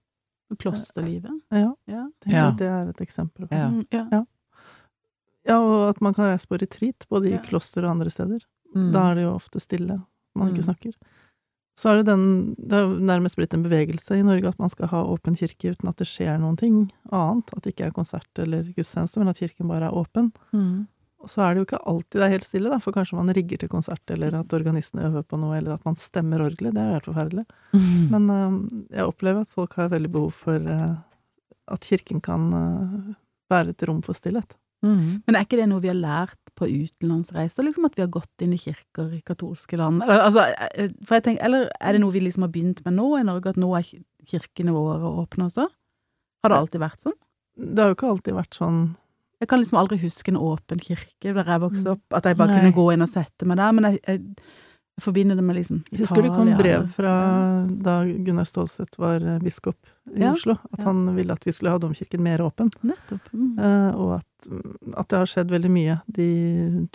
Klosterlivet. 0.59 1.31
Ja, 1.53 1.73
Ja. 1.87 2.07
det, 2.25 2.33
Ja. 2.33 2.51
det 2.57 2.67
er 2.67 2.89
et 2.89 3.01
eksempel. 3.01 3.47
Ja. 3.53 3.69
Mm, 3.71 3.85
ja. 3.93 4.25
Ja, 5.47 5.57
og 5.59 5.89
at 5.91 6.01
man 6.01 6.15
kan 6.15 6.25
reise 6.25 6.47
på 6.49 6.59
retreat, 6.61 7.07
både 7.09 7.29
i 7.29 7.33
Ja. 7.33 7.39
kloster 7.43 7.85
og 7.85 7.91
andre 7.91 8.11
steder. 8.11 8.41
Mm. 8.75 8.93
Da 8.93 9.11
er 9.11 9.15
det 9.15 9.23
jo 9.25 9.35
ofte 9.35 9.61
stille, 9.61 10.03
man 10.35 10.49
ikke 10.49 10.63
Mm. 10.67 10.75
snakker. 10.75 10.93
Så 11.77 11.89
er 11.91 11.97
det 12.03 12.07
den 12.07 12.55
Det 12.57 12.73
er 12.73 12.87
nærmest 13.01 13.37
blitt 13.37 13.55
en 13.55 13.63
bevegelse 13.63 14.19
i 14.19 14.23
Norge 14.23 14.47
at 14.49 14.59
man 14.59 14.69
skal 14.69 14.89
ha 14.89 15.03
åpen 15.05 15.35
kirke 15.37 15.71
uten 15.71 15.89
at 15.89 15.97
det 15.97 16.07
skjer 16.07 16.39
noen 16.39 16.57
ting 16.59 16.93
annet. 17.13 17.49
At 17.57 17.63
det 17.63 17.75
ikke 17.77 17.87
er 17.87 17.91
konsert 17.93 18.27
eller 18.39 18.63
gudstjeneste, 18.77 19.17
men 19.19 19.29
at 19.29 19.37
kirken 19.39 19.67
bare 19.69 19.85
er 19.89 19.93
åpen. 19.95 20.33
Mm. 20.53 20.87
Og 21.21 21.29
så 21.29 21.43
er 21.45 21.53
det 21.53 21.61
jo 21.61 21.67
ikke 21.67 21.83
alltid 21.91 22.17
det 22.17 22.25
er 22.27 22.33
helt 22.33 22.47
stille, 22.47 22.71
da, 22.73 22.79
for 22.81 22.97
kanskje 22.97 23.19
man 23.19 23.33
rigger 23.37 23.61
til 23.61 23.69
konsert, 23.69 24.03
eller 24.15 24.39
at 24.39 24.55
organisten 24.57 25.03
øver 25.05 25.25
på 25.29 25.37
noe, 25.41 25.59
eller 25.59 25.75
at 25.77 25.85
man 25.85 25.99
stemmer 26.01 26.41
orgelet. 26.47 26.73
Det 26.73 26.81
er 26.81 26.89
jo 26.89 26.97
helt 26.97 27.11
forferdelig. 27.11 27.45
Mm. 27.75 28.07
Men 28.15 28.31
uh, 28.33 28.57
jeg 28.97 29.09
opplever 29.11 29.45
at 29.45 29.53
folk 29.59 29.77
har 29.77 29.93
veldig 29.93 30.13
behov 30.15 30.33
for 30.39 30.65
uh, 30.65 30.95
at 31.77 31.85
kirken 31.91 32.23
kan 32.25 32.49
uh, 32.57 33.13
være 33.53 33.75
et 33.75 33.85
rom 33.91 34.01
for 34.07 34.17
stillhet. 34.17 34.57
Mm. 34.81 35.21
Men 35.27 35.37
er 35.37 35.45
ikke 35.45 35.59
det 35.61 35.67
noe 35.69 35.83
vi 35.85 35.91
har 35.93 35.99
lært 35.99 36.39
på 36.57 36.65
utenlandsreiser, 36.69 37.65
liksom 37.67 37.85
at 37.89 37.99
vi 37.99 38.05
har 38.05 38.13
gått 38.13 38.45
inn 38.45 38.55
i 38.57 38.61
kirker 38.61 39.11
i 39.13 39.21
katolske 39.27 39.77
land? 39.77 40.01
Eller, 40.07 40.23
altså, 40.25 40.47
for 41.05 41.19
jeg 41.19 41.27
tenker, 41.27 41.45
eller 41.45 41.69
er 41.77 41.97
det 41.97 42.01
noe 42.01 42.15
vi 42.17 42.23
liksom 42.25 42.47
har 42.47 42.53
begynt 42.55 42.81
med 42.87 42.97
nå 42.97 43.11
i 43.19 43.27
Norge, 43.29 43.53
at 43.53 43.61
nå 43.61 43.69
er 43.77 43.85
ki- 43.85 44.01
kirkene 44.33 44.73
våre 44.73 45.13
åpne 45.21 45.51
også? 45.51 45.69
Har 46.41 46.53
det 46.53 46.63
alltid 46.63 46.81
vært 46.81 47.05
sånn? 47.05 47.17
Det 47.61 47.83
har 47.83 47.93
jo 47.93 47.99
ikke 47.99 48.09
alltid 48.15 48.37
vært 48.39 48.57
sånn 48.57 48.81
Jeg 49.41 49.49
kan 49.49 49.59
liksom 49.63 49.79
aldri 49.81 49.97
huske 50.03 50.29
en 50.35 50.37
åpen 50.37 50.81
kirke 50.85 51.33
der 51.35 51.45
jeg 51.55 51.61
vokste 51.63 51.95
opp, 51.97 52.03
at 52.13 52.25
jeg 52.29 52.37
bare 52.37 52.53
Nei. 52.53 52.59
kunne 52.61 52.75
gå 52.77 52.89
inn 52.93 53.03
og 53.07 53.09
sette 53.09 53.47
meg 53.49 53.57
der, 53.57 53.73
men 53.73 53.85
jeg, 53.89 54.01
jeg, 54.07 54.21
jeg 54.99 55.05
forbinder 55.07 55.39
det 55.39 55.45
med 55.47 55.57
liksom 55.57 55.79
Jeg 55.91 56.03
husker 56.03 56.21
det 56.27 56.29
kom 56.35 56.49
Italia, 56.51 56.59
brev 56.61 56.89
fra 56.93 57.13
da 57.87 57.95
Gunnar 58.05 58.45
Stålseth 58.45 59.01
var 59.01 59.23
øh, 59.25 59.39
biskop 59.41 59.79
i 60.13 60.21
Ja, 60.21 60.35
Oslo, 60.35 60.59
at 60.73 60.83
ja. 60.83 60.85
han 60.91 61.01
ville 61.17 61.33
at 61.33 61.47
vi 61.49 61.53
skulle 61.57 61.73
ha 61.73 61.79
domkirken 61.81 62.21
mer 62.21 62.43
åpen. 62.45 62.69
Nettopp. 62.85 63.31
Mm. 63.33 63.55
Eh, 63.57 63.95
og 63.97 64.13
at, 64.19 64.51
at 64.99 65.09
det 65.09 65.19
har 65.23 65.31
skjedd 65.31 65.51
veldig 65.55 65.71
mye 65.73 65.97
de 66.11 66.29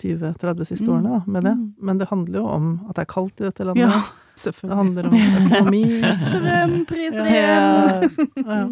20-30 0.04 0.68
siste 0.70 0.86
Mm. 0.86 0.92
årene 0.94 1.16
da, 1.16 1.20
med 1.26 1.42
det. 1.48 1.54
Mm. 1.56 1.66
Men 1.82 1.98
det 1.98 2.08
handler 2.12 2.38
jo 2.38 2.46
om 2.46 2.68
at 2.90 2.94
det 3.00 3.02
er 3.08 3.10
kaldt 3.16 3.40
i 3.42 3.48
dette 3.48 3.64
landet. 3.66 3.88
Ja, 3.90 4.02
Det 4.44 4.76
handler 4.76 5.06
om 5.08 5.14
økonomi. 5.16 5.84
Strømpriser 6.28 7.26
Ja. 7.26 8.00
igjen! 8.04 8.10
Ja. 8.36 8.66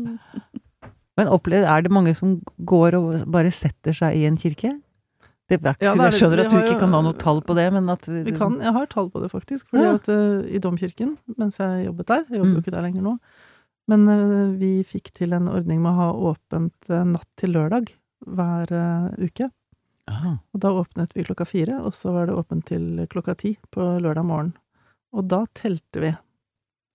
Men 1.17 1.29
opplevd, 1.31 1.67
er 1.71 1.83
det 1.87 1.93
mange 1.95 2.15
som 2.19 2.41
går 2.67 2.97
og 2.99 3.25
bare 3.31 3.53
setter 3.55 3.95
seg 3.95 4.17
i 4.19 4.25
en 4.27 4.37
kirke? 4.41 4.73
Det 5.49 5.59
er, 5.61 5.75
Ja, 5.81 5.93
det 5.93 6.01
er 6.01 6.09
jeg 6.09 6.17
skjønner 6.19 6.41
at 6.41 6.51
du 6.51 6.57
ikke 6.57 6.79
kan 6.81 6.95
ha 6.97 7.01
noe 7.05 7.17
tall 7.21 7.43
på 7.45 7.55
det, 7.55 7.67
men 7.73 7.89
at 7.93 8.07
Vi 8.09 8.33
kan, 8.33 8.57
jeg 8.65 8.73
har 8.73 8.87
tall 8.91 9.11
på 9.13 9.21
det, 9.21 9.31
faktisk. 9.31 9.69
Fordi 9.71 9.85
Ja. 9.85 9.95
at 9.95 10.09
uh, 10.09 10.43
i 10.49 10.59
domkirken, 10.59 11.19
mens 11.37 11.59
jeg 11.61 11.85
jobbet 11.87 12.07
der 12.07 12.25
Jeg 12.31 12.39
jobber 12.39 12.49
Mm. 12.49 12.55
jo 12.55 12.63
ikke 12.65 12.73
der 12.75 12.83
lenger 12.83 13.03
nå. 13.03 13.19
Men 13.87 14.09
uh, 14.09 14.57
vi 14.59 14.83
fikk 14.83 15.13
til 15.13 15.33
en 15.37 15.47
ordning 15.49 15.83
med 15.83 15.93
å 15.93 16.01
ha 16.01 16.13
åpent 16.33 16.73
uh, 16.89 17.05
natt 17.05 17.29
til 17.37 17.53
lørdag 17.53 17.93
hver 18.25 18.73
uke. 19.21 19.51
Aha. 20.09 20.39
Og 20.55 20.61
da 20.61 20.69
åpnet 20.73 21.13
vi 21.15 21.23
klokka 21.25 21.45
fire, 21.47 21.79
og 21.85 21.93
så 21.93 22.11
var 22.13 22.27
det 22.27 22.35
åpent 22.35 22.65
til 22.65 23.07
klokka 23.13 23.37
ti 23.37 23.59
på 23.71 24.01
lørdag 24.01 24.25
morgen. 24.25 24.55
Og 25.13 25.29
da 25.29 25.45
telte 25.55 26.01
vi. 26.01 26.17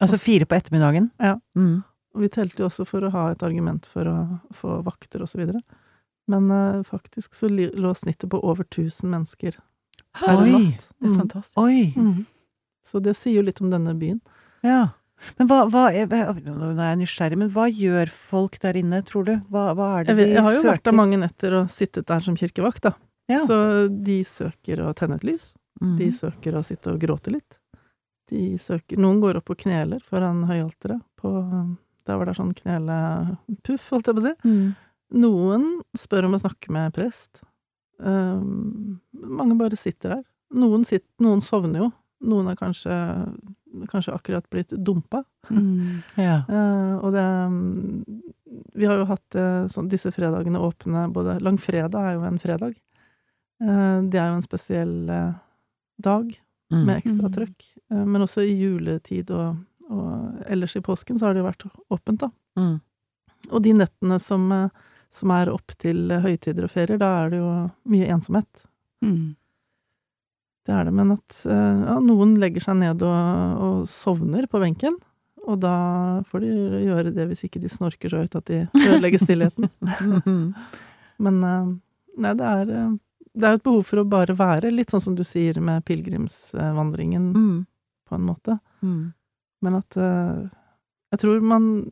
Altså 0.01 0.17
fire 0.17 0.45
på 0.45 0.55
ettermiddagen? 0.57 1.11
Ja. 1.19 1.38
Mm. 1.55 1.83
Og 2.16 2.22
vi 2.24 2.30
telte 2.34 2.63
jo 2.63 2.68
også 2.70 2.86
for 2.89 3.06
å 3.06 3.12
ha 3.13 3.28
et 3.32 3.44
argument 3.46 3.86
for 3.86 4.08
å 4.10 4.16
få 4.58 4.80
vakter 4.84 5.22
og 5.22 5.30
så 5.30 5.38
videre. 5.42 5.62
Men 6.30 6.50
uh, 6.51 6.84
faktisk 6.86 7.36
så 7.38 7.50
lå 7.50 7.92
snittet 7.98 8.30
på 8.30 8.39
over 8.44 8.63
1000 8.66 9.10
mennesker 9.10 9.58
per 10.20 10.42
Oi. 10.42 10.51
natt. 10.51 10.88
Det 11.00 11.06
er 11.06 11.10
Mm. 11.13 11.20
fantastisk. 11.20 11.58
Oi! 11.58 11.94
Mm. 11.96 12.25
Så 12.86 13.00
det 13.01 13.13
sier 13.18 13.36
jo 13.38 13.42
litt 13.46 13.62
om 13.62 13.70
denne 13.70 13.94
byen. 13.98 14.20
Ja. 14.66 14.89
Men 15.38 15.48
hva, 15.50 15.66
hva 15.70 15.89
er, 15.94 16.08
Nå 16.08 16.72
er 16.80 16.96
jeg 16.96 17.00
nysgjerrig, 17.01 17.38
men 17.38 17.50
hva 17.51 17.68
gjør 17.70 18.10
folk 18.10 18.58
der 18.63 18.74
inne, 18.80 19.01
tror 19.06 19.25
du? 19.28 19.34
Hva, 19.51 19.74
hva 19.75 19.89
er 20.00 20.06
det 20.08 20.16
Jeg, 20.16 20.18
søker? 20.18 20.34
jeg 20.34 20.44
har 20.44 20.54
jo 20.54 20.62
søker? 20.63 20.72
vært 20.74 20.84
der 20.89 20.98
mange 20.98 21.18
netter 21.20 21.54
og 21.60 21.70
sittet 21.70 22.08
der 22.08 22.20
som 22.25 22.36
kirkevakt, 22.39 22.82
da. 22.88 22.94
Ja. 23.30 23.42
Så 23.46 23.58
de 24.04 24.24
søker 24.25 24.82
å 24.88 24.94
tenne 24.96 25.16
et 25.20 25.24
lys. 25.28 25.51
Mm. 25.82 25.98
De 26.00 26.12
søker 26.18 26.56
å 26.58 26.63
sitte 26.66 26.94
og 26.94 27.00
gråte 27.04 27.32
litt. 27.36 27.58
De 28.32 28.58
søker 28.58 28.98
Noen 28.98 29.20
går 29.22 29.38
opp 29.42 29.50
og 29.54 29.58
kneler 29.58 30.00
foran 30.08 30.44
høyalteret. 30.50 31.01
På, 31.20 31.32
der 32.10 32.18
var 32.20 32.30
det 32.30 32.36
sånn 32.39 32.54
knelepuff, 32.58 33.86
holdt 33.94 34.10
jeg 34.10 34.18
på 34.18 34.24
å 34.24 34.25
si. 34.25 34.34
Mm. 34.50 34.66
Noen 35.22 35.70
spør 35.98 36.28
om 36.28 36.36
å 36.38 36.42
snakke 36.42 36.74
med 36.74 36.94
prest. 36.98 37.42
Um, 38.00 39.00
mange 39.13 39.58
bare 39.60 39.78
sitter 39.80 40.18
der. 40.18 40.25
Noen, 40.58 40.86
sitter, 40.88 41.08
noen 41.24 41.42
sovner 41.46 41.84
jo. 41.86 41.89
Noen 42.30 42.50
er 42.51 42.58
kanskje, 42.60 42.96
kanskje 43.92 44.13
akkurat 44.18 44.46
blitt 44.51 44.74
dumpa. 44.75 45.24
Mm. 45.50 46.01
Ja. 46.20 46.42
Uh, 46.50 46.96
og 47.06 47.13
det 47.16 47.25
Vi 48.75 48.86
har 48.89 48.98
jo 49.00 49.06
hatt 49.10 49.36
eh, 49.38 49.66
sånn, 49.72 49.88
disse 49.92 50.10
fredagene 50.12 50.60
åpne 50.62 51.08
både 51.13 51.36
Langfredag 51.46 51.96
er 52.10 52.16
jo 52.18 52.24
en 52.28 52.39
fredag. 52.42 52.74
Uh, 53.62 54.01
det 54.10 54.20
er 54.20 54.30
jo 54.32 54.38
en 54.39 54.46
spesiell 54.46 54.96
uh, 55.10 55.34
dag 56.01 56.36
Mm. 56.70 56.84
med 56.86 57.00
ekstra 57.00 57.25
Mm. 57.25 57.34
trøkk. 57.34 57.63
Men 57.89 58.22
også 58.22 58.44
i 58.46 58.51
juletid 58.54 59.32
og, 59.34 59.56
og 59.89 60.43
ellers 60.48 60.75
i 60.77 60.81
påsken 60.86 61.17
så 61.19 61.25
har 61.29 61.34
det 61.34 61.41
jo 61.43 61.48
vært 61.50 61.65
åpent, 61.89 62.19
da. 62.22 62.29
Mm. 62.60 62.77
Og 63.50 63.62
de 63.65 63.74
nettene 63.74 64.19
som, 64.22 64.46
eh, 64.51 64.69
som 65.15 65.31
er 65.34 65.50
opp 65.50 65.74
til 65.81 66.12
eh, 66.12 66.22
høytider 66.22 66.67
og 66.67 66.74
ferier, 66.74 67.00
da 67.01 67.10
er 67.24 67.29
det 67.34 67.39
jo 67.41 67.51
mye 67.89 68.10
ensomhet. 68.13 68.65
Mm. 69.05 69.36
Det 70.67 70.75
er 70.75 70.86
det, 70.86 70.93
men 70.93 71.13
at 71.15 71.38
eh, 71.50 71.84
ja, 71.88 71.96
noen 72.03 72.36
legger 72.41 72.62
seg 72.67 72.77
ned 72.84 73.01
og, 73.01 73.62
og 73.65 73.77
sovner 73.89 74.46
på 74.51 74.62
benken. 74.62 75.00
Og 75.50 75.58
da 75.63 75.74
får 76.29 76.43
de 76.43 76.50
gjøre 76.86 77.13
det 77.15 77.25
hvis 77.31 77.46
ikke 77.48 77.62
de 77.63 77.69
snorker 77.72 78.12
så 78.12 78.19
høyt 78.22 78.36
at 78.38 78.50
de 78.51 78.60
ødelegger 78.75 79.24
stillheten. 79.24 79.69
Men 81.24 81.39
nei, 81.41 82.34
det 82.38 82.46
er 82.46 82.65
Det 82.69 83.48
er 83.48 83.55
jo 83.55 83.60
et 83.60 83.63
behov 83.65 83.84
for 83.88 84.01
å 84.01 84.10
bare 84.10 84.36
være, 84.38 84.69
litt 84.74 84.91
sånn 84.91 85.01
som 85.01 85.15
du 85.17 85.24
sier 85.25 85.58
med 85.63 85.86
pilegrimsvandringen, 85.88 87.31
Mm. 87.34 87.65
på 88.10 88.15
en 88.15 88.25
måte. 88.27 88.60
Mm. 88.84 89.13
Men 89.62 89.75
at 89.82 89.98
eh, 89.98 90.48
Jeg 91.12 91.20
tror 91.24 91.42
man 91.42 91.89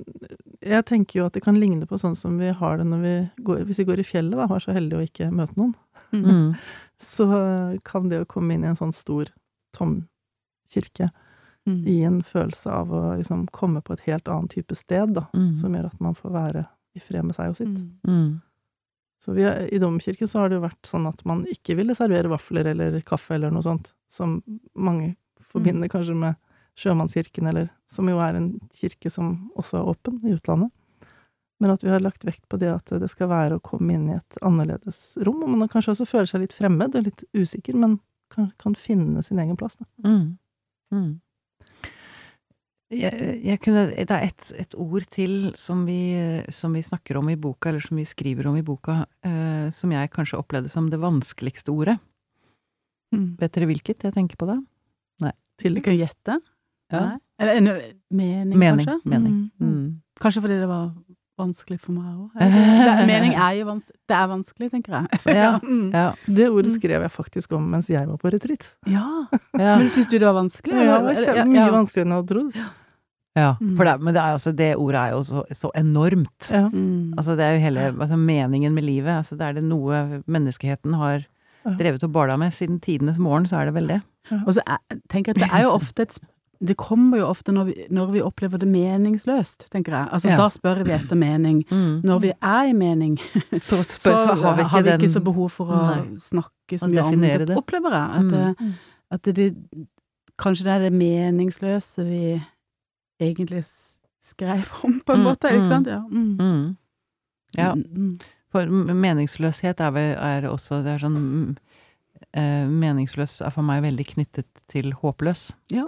Jeg 0.62 0.86
tenker 0.86 1.20
jo 1.20 1.26
at 1.28 1.34
det 1.34 1.44
kan 1.44 1.58
ligne 1.60 1.86
på 1.90 1.98
sånn 2.00 2.16
som 2.16 2.38
vi 2.40 2.52
har 2.56 2.78
det 2.78 2.86
når 2.88 3.02
vi 3.04 3.16
går 3.44 3.64
Hvis 3.68 3.80
vi 3.82 3.88
går 3.90 4.00
i 4.00 4.08
fjellet, 4.08 4.38
da, 4.38 4.46
og 4.48 4.56
er 4.60 4.66
så 4.68 4.76
heldige 4.78 5.00
å 5.02 5.08
ikke 5.10 5.32
møte 5.34 5.58
noen, 5.60 5.76
Mm. 6.16 6.54
så 7.04 7.26
eh, 7.36 7.80
kan 7.84 8.08
det 8.08 8.22
å 8.24 8.28
komme 8.32 8.54
inn 8.56 8.64
i 8.64 8.70
en 8.70 8.78
sånn 8.80 8.94
stor, 8.96 9.28
tom 9.76 10.06
kirke 10.72 11.10
Mm. 11.68 11.82
gi 11.84 11.96
en 12.08 12.22
følelse 12.24 12.72
av 12.72 12.94
å 12.96 13.00
liksom 13.20 13.42
komme 13.52 13.82
på 13.84 13.92
et 13.98 14.06
helt 14.06 14.30
annet 14.32 14.54
type 14.56 14.72
sted, 14.80 15.10
da. 15.18 15.26
Mm. 15.36 15.50
Som 15.60 15.74
gjør 15.76 15.90
at 15.90 15.98
man 16.00 16.14
får 16.16 16.32
være 16.32 16.62
i 16.96 17.02
fred 17.04 17.26
med 17.28 17.36
seg 17.36 17.50
og 17.52 17.58
sitt. 17.58 17.74
Mm. 18.08 18.08
Mm. 18.08 18.30
Så 19.20 19.34
vi, 19.36 19.44
i 19.76 19.80
domkirken 19.84 20.30
så 20.32 20.40
har 20.40 20.48
det 20.50 20.56
jo 20.56 20.64
vært 20.64 20.88
sånn 20.88 21.10
at 21.12 21.26
man 21.28 21.42
ikke 21.52 21.76
ville 21.76 21.92
servere 21.98 22.32
vafler 22.32 22.70
eller 22.72 22.96
kaffe 23.04 23.36
eller 23.36 23.52
noe 23.52 23.66
sånt, 23.68 23.92
som 24.08 24.38
mange 24.80 25.18
forbinder 25.52 25.92
kanskje 25.92 26.16
med 26.16 26.40
sjømannskirken, 26.78 27.50
eller 27.50 27.70
som 27.92 28.10
jo 28.10 28.20
er 28.22 28.38
en 28.38 28.52
kirke 28.78 29.12
som 29.14 29.50
også 29.58 29.80
er 29.80 29.92
åpen 29.94 30.20
i 30.26 30.36
utlandet. 30.36 30.74
Men 31.58 31.74
at 31.74 31.82
vi 31.82 31.90
har 31.90 32.04
lagt 32.04 32.26
vekt 32.28 32.44
på 32.50 32.60
det 32.62 32.70
at 32.70 32.92
det 33.02 33.10
skal 33.10 33.32
være 33.32 33.58
å 33.58 33.64
komme 33.66 33.96
inn 33.96 34.10
i 34.12 34.18
et 34.20 34.42
annerledes 34.46 35.16
rom, 35.26 35.42
og 35.42 35.56
man 35.56 35.72
kanskje 35.72 35.96
også 35.96 36.10
føler 36.10 36.30
seg 36.30 36.44
litt 36.44 36.58
fremmed 36.58 36.98
og 36.98 37.08
litt 37.08 37.24
usikker, 37.34 37.78
men 37.78 37.98
kan, 38.34 38.52
kan 38.62 38.76
finne 38.78 39.24
sin 39.26 39.40
egen 39.42 39.58
plass. 39.58 39.80
Da. 39.80 39.88
Mm. 40.06 40.36
Mm. 40.94 41.16
Jeg, 42.94 43.32
jeg 43.44 43.60
kunne, 43.66 43.88
det 43.92 44.14
er 44.16 44.30
et, 44.30 44.52
et 44.62 44.76
ord 44.80 45.04
til 45.12 45.50
som 45.60 45.82
vi, 45.88 46.16
som 46.56 46.76
vi 46.78 46.86
snakker 46.86 47.18
om 47.20 47.32
i 47.34 47.40
boka, 47.40 47.72
eller 47.72 47.84
som 47.84 47.98
vi 48.00 48.06
skriver 48.08 48.48
om 48.48 48.60
i 48.60 48.64
boka, 48.64 49.02
eh, 49.28 49.68
som 49.76 49.92
jeg 49.92 50.14
kanskje 50.14 50.40
opplevde 50.40 50.72
som 50.72 50.92
det 50.94 51.02
vanskeligste 51.02 51.74
ordet. 51.74 51.98
Mm. 53.16 53.34
Vet 53.42 53.56
dere 53.56 53.68
hvilket 53.72 54.06
jeg 54.08 54.16
tenker 54.16 54.40
på 54.40 54.48
da? 54.48 54.60
Nei. 55.26 55.34
Til 55.60 55.76
dere 55.76 55.88
kan 55.90 55.98
gjette. 55.98 56.38
Ja. 56.92 57.18
Eller 57.40 57.54
en 57.60 57.64
mening, 58.12 58.58
Mening. 58.58 58.86
kanskje? 58.88 59.02
mening. 59.06 59.36
Mm. 59.60 59.68
Mm. 59.72 60.02
Kanskje 60.22 60.42
fordi 60.42 60.60
det 60.62 60.68
var 60.70 60.88
vanskelig 61.38 61.80
for 61.84 61.92
meg 61.94 62.06
òg. 62.18 62.32
Mening 63.12 63.36
er 63.38 63.52
jo 63.60 63.66
vans 63.68 63.92
det 64.10 64.16
er 64.18 64.28
vanskelig, 64.32 64.72
tenker 64.72 64.96
jeg. 64.96 65.20
Ja. 65.38 65.52
Mm. 65.62 65.92
Ja. 65.94 66.08
Det 66.26 66.48
ordet 66.50 66.72
Mm. 66.72 66.80
skrev 66.80 67.02
jeg 67.06 67.12
faktisk 67.14 67.52
om 67.54 67.68
mens 67.70 67.90
jeg 67.94 68.08
var 68.08 68.18
på 68.18 68.32
retreat. 68.34 68.66
ja. 68.88 69.04
Ja. 69.60 69.78
Men 69.78 69.90
syns 69.94 70.08
du 70.10 70.18
det 70.18 70.26
var 70.26 70.34
vanskelig? 70.40 70.74
Ja, 70.74 70.98
det 71.06 71.28
var 71.28 71.46
mye 71.46 71.72
vanskeligere 71.76 72.08
enn 72.08 72.16
jeg 72.16 72.22
hadde 72.24 72.34
trodd. 72.34 72.56
ja. 73.38 73.52
Mm. 73.62 73.76
For 73.78 73.84
det, 73.86 73.94
men 74.02 74.14
det, 74.16 74.22
er 74.24 74.34
altså, 74.34 74.52
det 74.58 74.70
ordet 74.78 75.00
er 75.04 75.12
jo 75.14 75.22
så, 75.24 75.44
så 75.54 75.72
enormt. 75.78 76.50
Ja. 76.52 76.64
Mm. 76.74 77.14
Altså, 77.18 77.36
det 77.38 77.46
er 77.46 77.52
jo 77.54 77.60
hele 77.68 77.86
altså, 78.02 78.18
meningen 78.18 78.74
med 78.74 78.84
livet. 78.84 79.14
Altså, 79.20 79.36
det 79.38 79.46
er 79.46 79.54
det 79.60 79.64
noe 79.68 80.24
menneskeheten 80.26 80.94
har 80.98 81.28
drevet 81.78 82.04
og 82.08 82.12
bala 82.16 82.38
med 82.40 82.52
siden 82.56 82.80
tidenes 82.80 83.18
morgen, 83.20 83.46
så 83.46 83.58
er 83.62 83.66
det 83.70 83.74
vel 83.76 83.88
det. 83.92 84.02
Og 84.48 84.54
så 84.56 84.62
er, 84.66 84.78
tenker 85.12 85.34
jeg 85.36 85.38
at 85.38 85.44
det 85.44 85.50
er 85.54 85.64
jo 85.68 85.76
ofte 85.76 86.02
et 86.08 86.18
Det 86.60 86.76
kommer 86.78 87.20
jo 87.20 87.28
ofte 87.30 87.52
når 87.54 87.66
vi, 87.70 87.74
når 87.94 88.12
vi 88.16 88.22
opplever 88.26 88.58
det 88.62 88.68
meningsløst, 88.68 89.68
tenker 89.72 89.94
jeg. 89.94 90.10
Altså, 90.12 90.30
Ja. 90.30 90.38
Da 90.38 90.48
spør 90.50 90.84
vi 90.84 90.92
etter 90.96 91.16
mening. 91.16 91.64
Når 92.04 92.20
vi 92.24 92.32
er 92.42 92.70
i 92.70 92.74
mening, 92.74 93.18
Så, 93.54 93.84
spør, 93.84 94.16
så, 94.16 94.34
har 94.42 94.56
vi 94.58 94.64
ikke 94.66 94.84
den 94.88 95.10
så 95.14 95.22
behov 95.24 95.50
for 95.52 95.66
å 95.70 95.82
Nei. 95.88 96.18
snakke 96.20 96.80
så 96.80 96.90
mye 96.90 97.04
om 97.04 97.22
det, 97.22 97.48
det. 97.48 97.58
opplever 97.58 97.94
jeg. 97.94 98.10
At, 98.10 98.26
Mm. 98.26 98.32
det, 98.32 98.78
at 99.12 99.22
det, 99.24 99.36
det, 99.36 99.88
kanskje 100.38 100.64
det 100.66 100.74
er 100.74 100.80
det 100.88 100.94
meningsløse 100.94 102.04
vi 102.06 102.42
egentlig 103.22 103.64
skrev 104.20 104.72
om, 104.84 105.00
på 105.06 105.14
en 105.14 105.20
Mm, 105.22 105.26
måte. 105.30 105.48
Ikke 105.54 105.64
mm. 105.64 105.70
sant? 105.70 105.88
Ja. 105.88 106.02
Mm. 106.10 106.38
mm. 106.40 106.78
Ja. 107.58 107.74
Mm, 107.74 107.86
mm. 107.96 108.20
For 108.52 108.66
meningsløshet 108.94 109.80
er, 109.80 109.92
vel, 109.92 110.16
er 110.18 110.46
også 110.50 110.82
Det 110.84 110.94
er 110.96 111.00
sånn 111.04 111.16
mm, 111.20 111.56
eh, 112.34 112.68
Meningsløs 112.68 113.42
er 113.42 113.52
for 113.56 113.62
meg 113.68 113.82
veldig 113.84 114.06
knyttet 114.16 114.48
til 114.72 114.92
håpløs. 114.94 115.52
Ja. 115.72 115.86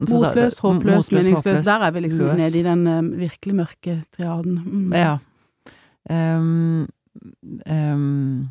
Motløs, 0.00 0.58
håpløs, 0.58 1.10
meningsløs. 1.12 1.62
Der 1.62 1.84
er 1.84 1.90
vi 1.90 2.00
liksom 2.00 2.26
løs. 2.26 2.36
nede 2.36 2.58
i 2.58 2.62
den 2.62 2.86
uh, 2.86 3.18
virkelig 3.18 3.54
mørke 3.54 4.04
triaden. 4.16 4.60
Mm. 4.64 4.92
Ja. 4.92 5.18
Um, 6.10 6.88
um, 7.70 8.48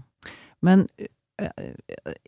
men 0.62 0.88
uh, 1.02 1.48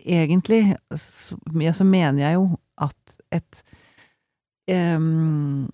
egentlig 0.05 0.75
så, 0.95 1.37
ja, 1.61 1.71
så 1.71 1.83
mener 1.83 2.23
jeg 2.23 2.33
jo 2.33 2.57
at 2.81 3.17
et 3.31 3.63
um, 4.71 5.69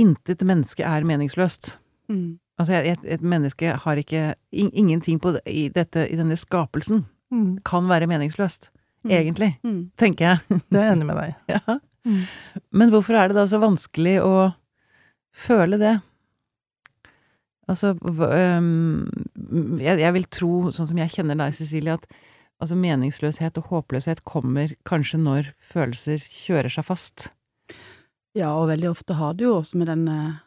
Intet 0.00 0.40
menneske 0.42 0.82
er 0.82 1.04
meningsløst. 1.04 1.78
Mm. 2.08 2.38
Altså, 2.58 2.78
et, 2.80 3.02
et 3.04 3.20
menneske 3.20 3.74
har 3.84 3.98
ikke 4.00 4.34
in, 4.52 4.70
Ingenting 4.72 5.20
på, 5.20 5.34
i, 5.46 5.68
dette, 5.68 6.06
i 6.08 6.16
denne 6.16 6.36
skapelsen 6.36 7.04
Mm. 7.32 7.58
kan 7.64 7.88
være 7.88 8.06
meningsløst. 8.06 8.70
Mm. 9.02 9.10
Egentlig, 9.18 9.50
Mm. 9.64 9.80
tenker 9.98 10.24
jeg. 10.28 10.38
Det 10.70 10.78
er 10.78 10.84
jeg 10.88 10.96
enig 10.96 11.06
med 11.08 11.16
deg. 11.18 11.34
Ja. 11.50 11.78
Mm. 12.06 12.22
Men 12.72 12.90
hvorfor 12.90 13.14
er 13.18 13.28
det 13.30 13.36
da 13.38 13.44
så 13.50 13.58
vanskelig 13.62 14.16
å 14.22 14.32
føle 15.34 15.78
det? 15.80 15.96
Altså, 17.70 17.92
jeg, 19.80 20.12
vil 20.16 20.26
tro, 20.34 20.52
sånn 20.74 20.88
som 20.90 20.98
jeg 20.98 21.12
kjenner 21.14 21.38
deg, 21.38 21.54
Cecilie, 21.56 21.94
at 21.94 22.06
altså, 22.62 22.76
meningsløshet 22.78 23.58
og 23.60 23.68
håpløshet 23.70 24.24
kommer 24.28 24.74
kanskje 24.88 25.20
når 25.22 25.52
følelser 25.72 26.22
kjører 26.26 26.72
seg 26.74 26.86
fast. 26.88 27.28
Ja, 28.36 28.50
og 28.56 28.68
veldig 28.72 28.90
ofte 28.90 29.16
har 29.18 29.34
det 29.38 29.46
jo 29.46 29.54
også 29.60 29.78
med 29.80 29.90
den 29.92 30.06
eh, 30.10 30.40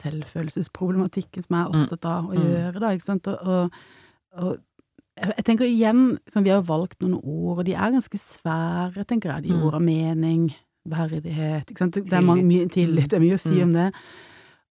selvfølelsesproblematikken 0.00 1.44
som 1.46 1.56
jeg 1.58 1.64
er 1.66 1.80
opptatt 1.82 2.08
av 2.10 2.30
å 2.30 2.38
gjøre, 2.38 2.80
da, 2.82 2.92
ikke 2.94 3.08
sant, 3.10 3.28
og, 3.30 3.40
og, 3.50 4.38
og 4.40 4.73
jeg 5.16 5.44
tenker 5.46 5.64
igjen, 5.68 6.18
sånn, 6.32 6.44
vi 6.44 6.50
har 6.50 6.62
valgt 6.66 7.00
noen 7.02 7.14
ord, 7.22 7.58
og 7.60 7.64
de 7.68 7.74
er 7.74 7.92
ganske 7.94 8.18
svære, 8.18 9.04
tenker 9.06 9.30
jeg, 9.34 9.42
de 9.44 9.54
Mm. 9.54 9.62
ordene 9.62 9.84
mening, 9.86 10.54
verdighet, 10.86 11.70
ikke 11.70 11.78
sant, 11.78 11.94
det 11.94 12.12
er 12.12 12.20
mange, 12.20 12.44
mye 12.44 12.68
tillit, 12.68 13.08
det 13.10 13.16
er 13.16 13.20
mye 13.20 13.34
å 13.38 13.40
si 13.40 13.54
Mm. 13.54 13.62
om 13.62 13.72
det, 13.72 13.92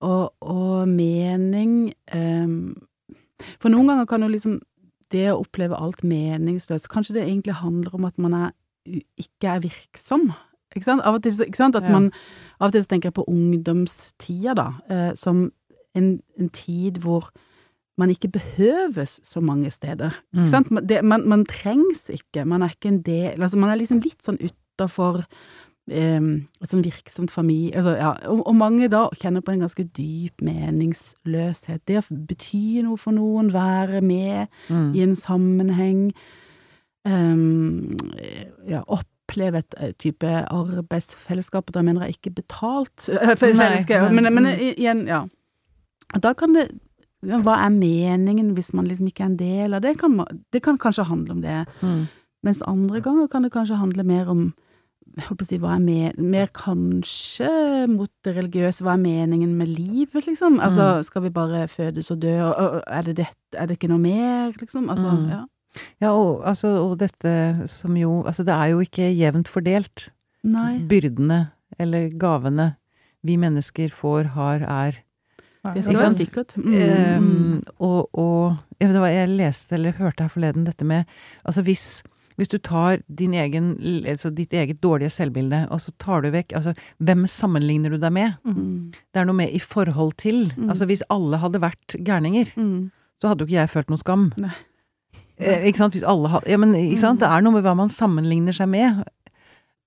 og, 0.01 0.33
og 0.41 0.87
mening, 0.87 1.93
um, 2.13 2.75
for 3.59 3.69
noen 3.69 3.87
ganger 3.87 4.05
kan 4.05 4.21
jo 4.21 4.27
liksom 4.27 4.59
det 5.11 5.29
å 5.31 5.39
oppleve 5.45 5.79
alt 5.79 6.03
meningsløst, 6.03 6.89
kanskje 6.89 7.13
det 7.13 7.23
egentlig 7.27 7.53
handler 7.55 7.95
om 7.95 8.05
at 8.05 8.17
man 8.17 8.33
er, 8.33 8.51
ikke 9.17 9.47
er 9.55 9.59
virksom, 9.59 10.33
ikke 10.75 10.83
sant? 10.83 11.01
Av 11.05 11.15
og 11.15 11.23
til, 11.23 11.31
ikke 11.31 11.55
sant? 11.55 11.75
At 11.75 11.89
man, 11.89 12.11
av 12.59 12.67
og 12.67 12.71
til 12.73 12.83
tenker 12.83 13.07
jeg 13.11 13.13
på 13.13 13.25
ungdomstida, 13.29 14.55
da, 14.55 14.67
eh, 14.89 15.13
som 15.15 15.51
en, 15.95 16.19
en 16.39 16.49
tid 16.49 16.97
hvor 16.99 17.29
man 17.97 18.09
ikke 18.09 18.27
behøves 18.33 19.19
så 19.23 19.39
mange 19.41 19.69
steder. 19.71 20.11
Mm. 20.33 20.39
Ikke 20.39 20.49
sant? 20.49 20.71
Man, 20.71 20.85
det, 20.89 21.03
man, 21.05 21.27
man 21.29 21.45
trengs 21.45 22.07
ikke, 22.09 22.45
man 22.45 22.61
er 22.65 22.69
ikke 22.73 22.87
en 22.89 23.01
del 23.05 23.41
Altså, 23.41 23.57
man 23.57 23.69
er 23.69 23.75
liksom 23.77 23.99
litt 24.01 24.23
sånn 24.25 24.39
utafor 24.41 25.19
eh, 25.91 26.21
et 26.63 26.71
sånn 26.71 26.81
virksomt 26.85 27.29
familie 27.31 27.75
altså, 27.77 27.93
ja, 27.99 28.13
og, 28.31 28.41
og 28.47 28.55
mange 28.55 28.87
da 28.89 29.03
kjenner 29.21 29.41
på 29.45 29.51
en 29.53 29.59
ganske 29.65 29.83
dyp 29.97 30.41
meningsløshet. 30.41 31.83
Det 31.85 31.99
å 32.01 32.05
bety 32.31 32.81
noe 32.87 32.97
for 32.97 33.11
noen, 33.13 33.51
være 33.53 34.01
med 34.01 34.47
Mm. 34.69 34.95
i 34.95 35.01
en 35.05 35.15
sammenheng. 35.15 36.11
um, 37.05 37.91
ja, 38.69 38.79
oppleve 38.87 39.59
et 39.59 39.97
type 39.99 40.23
arbeidsfellesskap, 40.25 41.67
og 41.67 41.73
da 41.75 41.81
mener 41.83 42.05
jeg 42.07 42.15
ikke 42.17 42.35
betalt 42.37 43.09
eh, 43.09 43.33
fellesskap, 43.35 44.11
men, 44.13 44.23
men- 44.23 44.33
men 44.33 44.45
igjen, 44.59 45.05
ja. 45.07 45.25
Da 46.21 46.33
kan 46.33 46.53
det 46.53 46.69
Hva 47.23 47.55
er 47.65 47.69
meningen 47.71 48.53
hvis 48.57 48.73
man 48.73 48.85
liksom 48.89 49.07
ikke 49.07 49.23
er 49.23 49.31
en 49.31 49.37
del 49.39 49.73
av 49.73 49.81
det? 49.81 49.97
Kan, 49.99 50.15
man- 50.17 50.43
det 50.51 50.61
kan 50.63 50.77
kanskje 50.77 51.05
handle 51.07 51.31
om 51.37 51.41
det. 51.41 51.65
Mm. 51.81 52.07
Mens 52.43 52.61
andre 52.67 52.99
ganger 53.01 53.27
kan 53.31 53.43
det 53.43 53.51
kanskje 53.53 53.77
handle 53.79 54.03
mer 54.03 54.27
om 54.29 54.53
jeg 55.15 55.27
på 55.37 55.43
å 55.43 55.45
si, 55.45 55.57
hva 55.61 55.75
er 55.75 55.79
me- 55.79 56.13
mer 56.17 56.47
kanskje 56.47 57.87
mot 57.91 58.09
det 58.25 58.33
religiøse, 58.35 58.81
hva 58.85 58.95
er 58.95 59.01
meningen 59.03 59.51
med 59.57 59.67
livet, 59.69 60.25
liksom? 60.25 60.59
Altså, 60.63 61.03
skal 61.05 61.21
vi 61.27 61.29
bare 61.29 61.67
fødes 61.69 62.09
og 62.11 62.19
dø, 62.23 62.33
og, 62.41 62.81
er, 62.87 63.01
det 63.03 63.15
det, 63.19 63.27
er 63.53 63.67
det 63.69 63.77
ikke 63.77 63.89
noe 63.91 64.01
mer, 64.01 64.51
liksom? 64.59 64.89
Altså, 64.89 65.11
Mm. 65.11 65.29
ja. 65.29 65.41
Ja, 66.01 66.11
og, 66.13 66.43
altså, 66.45 66.67
og 66.85 66.97
dette 66.99 67.67
som 67.67 67.95
jo 67.97 68.23
Altså, 68.25 68.43
det 68.45 68.53
er 68.53 68.67
jo 68.71 68.79
ikke 68.79 69.09
jevnt 69.17 69.47
fordelt. 69.47 70.09
Nei. 70.43 70.77
Byrdene, 70.79 71.51
eller 71.79 72.09
gavene, 72.09 72.75
vi 73.23 73.37
mennesker 73.37 73.89
får, 73.89 74.25
har, 74.35 74.59
er. 74.61 74.93
Det 75.63 75.83
skal 75.85 75.95
være 75.95 76.13
sikkert. 76.17 76.55
Mm, 76.57 77.23
mm. 77.23 77.61
og 77.79 78.09
og 78.19 78.57
jeg, 78.81 78.91
jeg 78.93 79.29
leste 79.29 79.75
eller 79.77 79.93
hørte 79.95 80.23
her 80.25 80.29
forleden 80.33 80.65
dette 80.67 80.83
med 80.83 81.05
Altså 81.45 81.61
hvis, 81.63 82.03
hvis 82.35 82.49
du 82.51 82.57
tar 82.57 82.99
din 83.07 83.33
egen, 83.33 83.77
altså 84.09 84.29
ditt 84.35 84.51
eget 84.53 84.81
dårlige 84.83 85.09
selvbilde, 85.09 85.61
og 85.71 85.79
så 85.79 85.93
tar 86.03 86.21
du 86.25 86.29
vekk 86.33 86.51
altså 86.57 86.73
Hvem 86.99 87.23
sammenligner 87.27 87.89
du 87.95 87.97
deg 87.97 88.11
med? 88.11 88.35
Mm. 88.43 88.91
Det 89.13 89.21
er 89.21 89.25
noe 89.29 89.35
med 89.39 89.55
i 89.55 89.59
forhold 89.63 90.17
til. 90.17 90.51
Mm. 90.57 90.69
Altså 90.69 90.85
hvis 90.89 91.03
alle 91.09 91.37
hadde 91.39 91.61
vært 91.63 91.95
gærninger, 92.03 92.51
Mm. 92.57 92.91
så 93.21 93.27
hadde 93.31 93.45
jo 93.45 93.47
ikke 93.47 93.61
jeg 93.61 93.69
følt 93.69 93.89
noe 93.89 93.97
skam. 94.03 94.31
Eh, 95.39 95.63
ikke 95.69 95.77
sant? 95.77 95.93
Hvis 95.95 96.03
alle 96.03 96.27
hadde 96.29 96.49
Ja, 96.51 96.57
men 96.57 96.75
ikke 96.75 96.99
sant? 96.99 97.19
Mm. 97.21 97.23
Det 97.23 97.29
er 97.31 97.41
noe 97.41 97.53
med 97.53 97.63
hva 97.63 97.75
man 97.75 97.89
sammenligner 97.89 98.53
seg 98.53 98.67
med. 98.69 99.03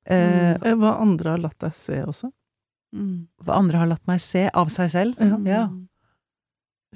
Eh, 0.07 0.55
Eh, 0.63 0.75
Hva 0.79 0.97
andre 1.03 1.31
har 1.35 1.39
latt 1.39 1.59
deg 1.61 1.75
se 1.75 2.01
også. 2.07 2.31
Mm. 2.95 3.27
hva 3.45 3.59
andre 3.59 3.81
har 3.83 3.91
latt 3.91 4.07
meg 4.09 4.21
se 4.23 4.47
av 4.55 4.71
seg 4.73 4.91
selv. 4.93 5.21
Ja. 5.21 5.39
Ja. 5.45 5.65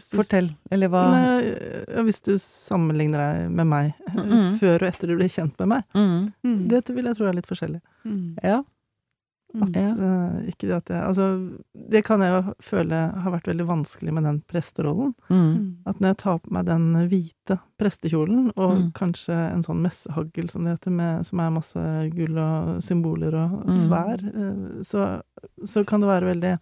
Du, 0.01 0.17
Fortell. 0.17 0.53
Eller 0.73 0.89
hva 0.89 1.03
Nei, 1.13 2.05
hvis 2.07 2.23
du 2.25 2.33
sammenligner 2.41 3.21
deg 3.21 3.51
med 3.51 3.67
meg 3.69 3.93
mm 4.09 4.23
-mm. 4.25 4.59
før 4.63 4.83
og 4.83 4.89
etter 4.89 5.09
du 5.09 5.17
ble 5.17 5.29
kjent 5.29 5.59
med 5.59 5.69
meg. 5.69 5.83
mm. 5.95 6.69
Dette 6.69 6.95
vil 6.95 7.05
jeg 7.05 7.17
tro 7.17 7.27
er 7.27 7.35
litt 7.35 7.51
forskjellig. 7.51 7.81
Ja. 8.43 8.63
Mm. 9.53 9.73
Ja. 9.75 9.91
uh, 9.99 10.47
ikke 10.47 10.69
det 10.69 10.77
at 10.77 10.89
jeg 10.93 11.03
Altså, 11.03 11.25
det 11.91 12.05
kan 12.07 12.21
jeg 12.21 12.31
jo 12.31 12.53
føle 12.63 12.99
har 13.19 13.33
vært 13.33 13.49
veldig 13.51 13.67
vanskelig 13.67 14.13
med 14.15 14.23
den 14.25 14.37
presterollen. 14.47 15.15
Mm. 15.29 15.41
Mm. 15.41 15.77
At 15.87 15.99
når 15.99 16.09
jeg 16.13 16.19
tar 16.23 16.39
på 16.39 16.53
meg 16.55 16.67
den 16.67 16.85
hvite 17.11 17.59
prestekjolen, 17.81 18.53
og 18.57 18.77
Mm. 18.79 18.93
kanskje 18.95 19.35
en 19.53 19.63
sånn 19.67 19.83
messehagl, 19.83 20.51
som 20.51 20.65
det 20.65 20.77
heter, 20.79 20.91
med, 20.93 21.27
som 21.27 21.41
er 21.41 21.51
masse 21.51 22.11
gull 22.15 22.39
og 22.39 22.83
symboler 22.83 23.35
og 23.35 23.67
Mm. 23.67 23.81
svær, 23.89 24.23
eh, 24.23 24.83
så, 24.83 25.23
så 25.67 25.85
kan 25.85 26.01
det 26.01 26.09
være 26.09 26.31
veldig 26.35 26.59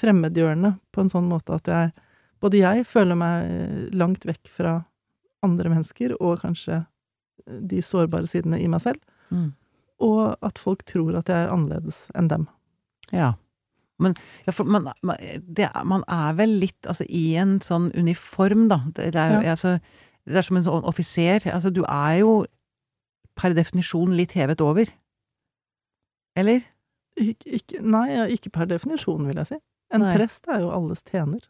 fremmedgjørende 0.00 0.74
på 0.94 1.00
en 1.04 1.08
sånn 1.12 1.28
måte 1.30 1.54
at 1.54 1.66
jeg 1.66 1.92
Både 2.40 2.54
jeg 2.60 2.84
føler 2.86 3.16
meg 3.18 3.48
eh, 3.50 3.88
langt 3.98 4.22
vekk 4.24 4.46
fra 4.54 4.84
andre 5.42 5.70
mennesker, 5.72 6.12
og 6.22 6.38
kanskje 6.38 6.84
de 7.66 7.80
sårbare 7.82 8.28
sidene 8.30 8.60
i 8.62 8.68
meg 8.68 8.80
selv, 8.80 9.00
Mm. 9.30 9.52
Og 10.00 10.36
at 10.46 10.58
folk 10.62 10.84
tror 10.86 11.16
at 11.18 11.28
jeg 11.28 11.46
er 11.46 11.52
annerledes 11.52 12.04
enn 12.18 12.28
dem. 12.30 12.46
Ja. 13.12 13.32
Men 13.98 14.14
ja, 14.46 14.52
man, 14.64 14.90
man, 15.02 15.16
det, 15.42 15.70
man 15.84 16.04
er 16.06 16.36
vel 16.38 16.52
litt 16.62 16.86
altså, 16.86 17.04
i 17.08 17.32
en 17.40 17.56
sånn 17.64 17.90
uniform, 17.98 18.68
da. 18.70 18.82
Det, 18.94 19.12
det 19.16 19.22
er 19.24 19.32
jo 19.34 19.40
Ja. 19.42 19.56
altså, 19.56 19.78
Det 20.28 20.36
er 20.36 20.44
som 20.44 20.58
en 20.60 20.64
sånn 20.66 20.84
offiser. 20.84 21.46
Altså, 21.50 21.70
du 21.72 21.82
er 21.88 22.18
jo 22.20 22.32
per 23.38 23.54
definisjon 23.56 24.12
litt 24.14 24.34
hevet 24.36 24.60
over. 24.60 24.90
Eller? 26.36 26.60
Ik 27.18 27.42
ikke, 27.46 27.80
nei, 27.82 28.10
ikke 28.34 28.50
per 28.54 28.68
definisjon, 28.70 29.24
vil 29.26 29.40
jeg 29.40 29.48
si. 29.54 29.58
En 29.94 30.04
Nei. 30.04 30.12
prest 30.18 30.44
er 30.52 30.60
jo 30.60 30.68
alles 30.74 31.00
tjener. 31.08 31.40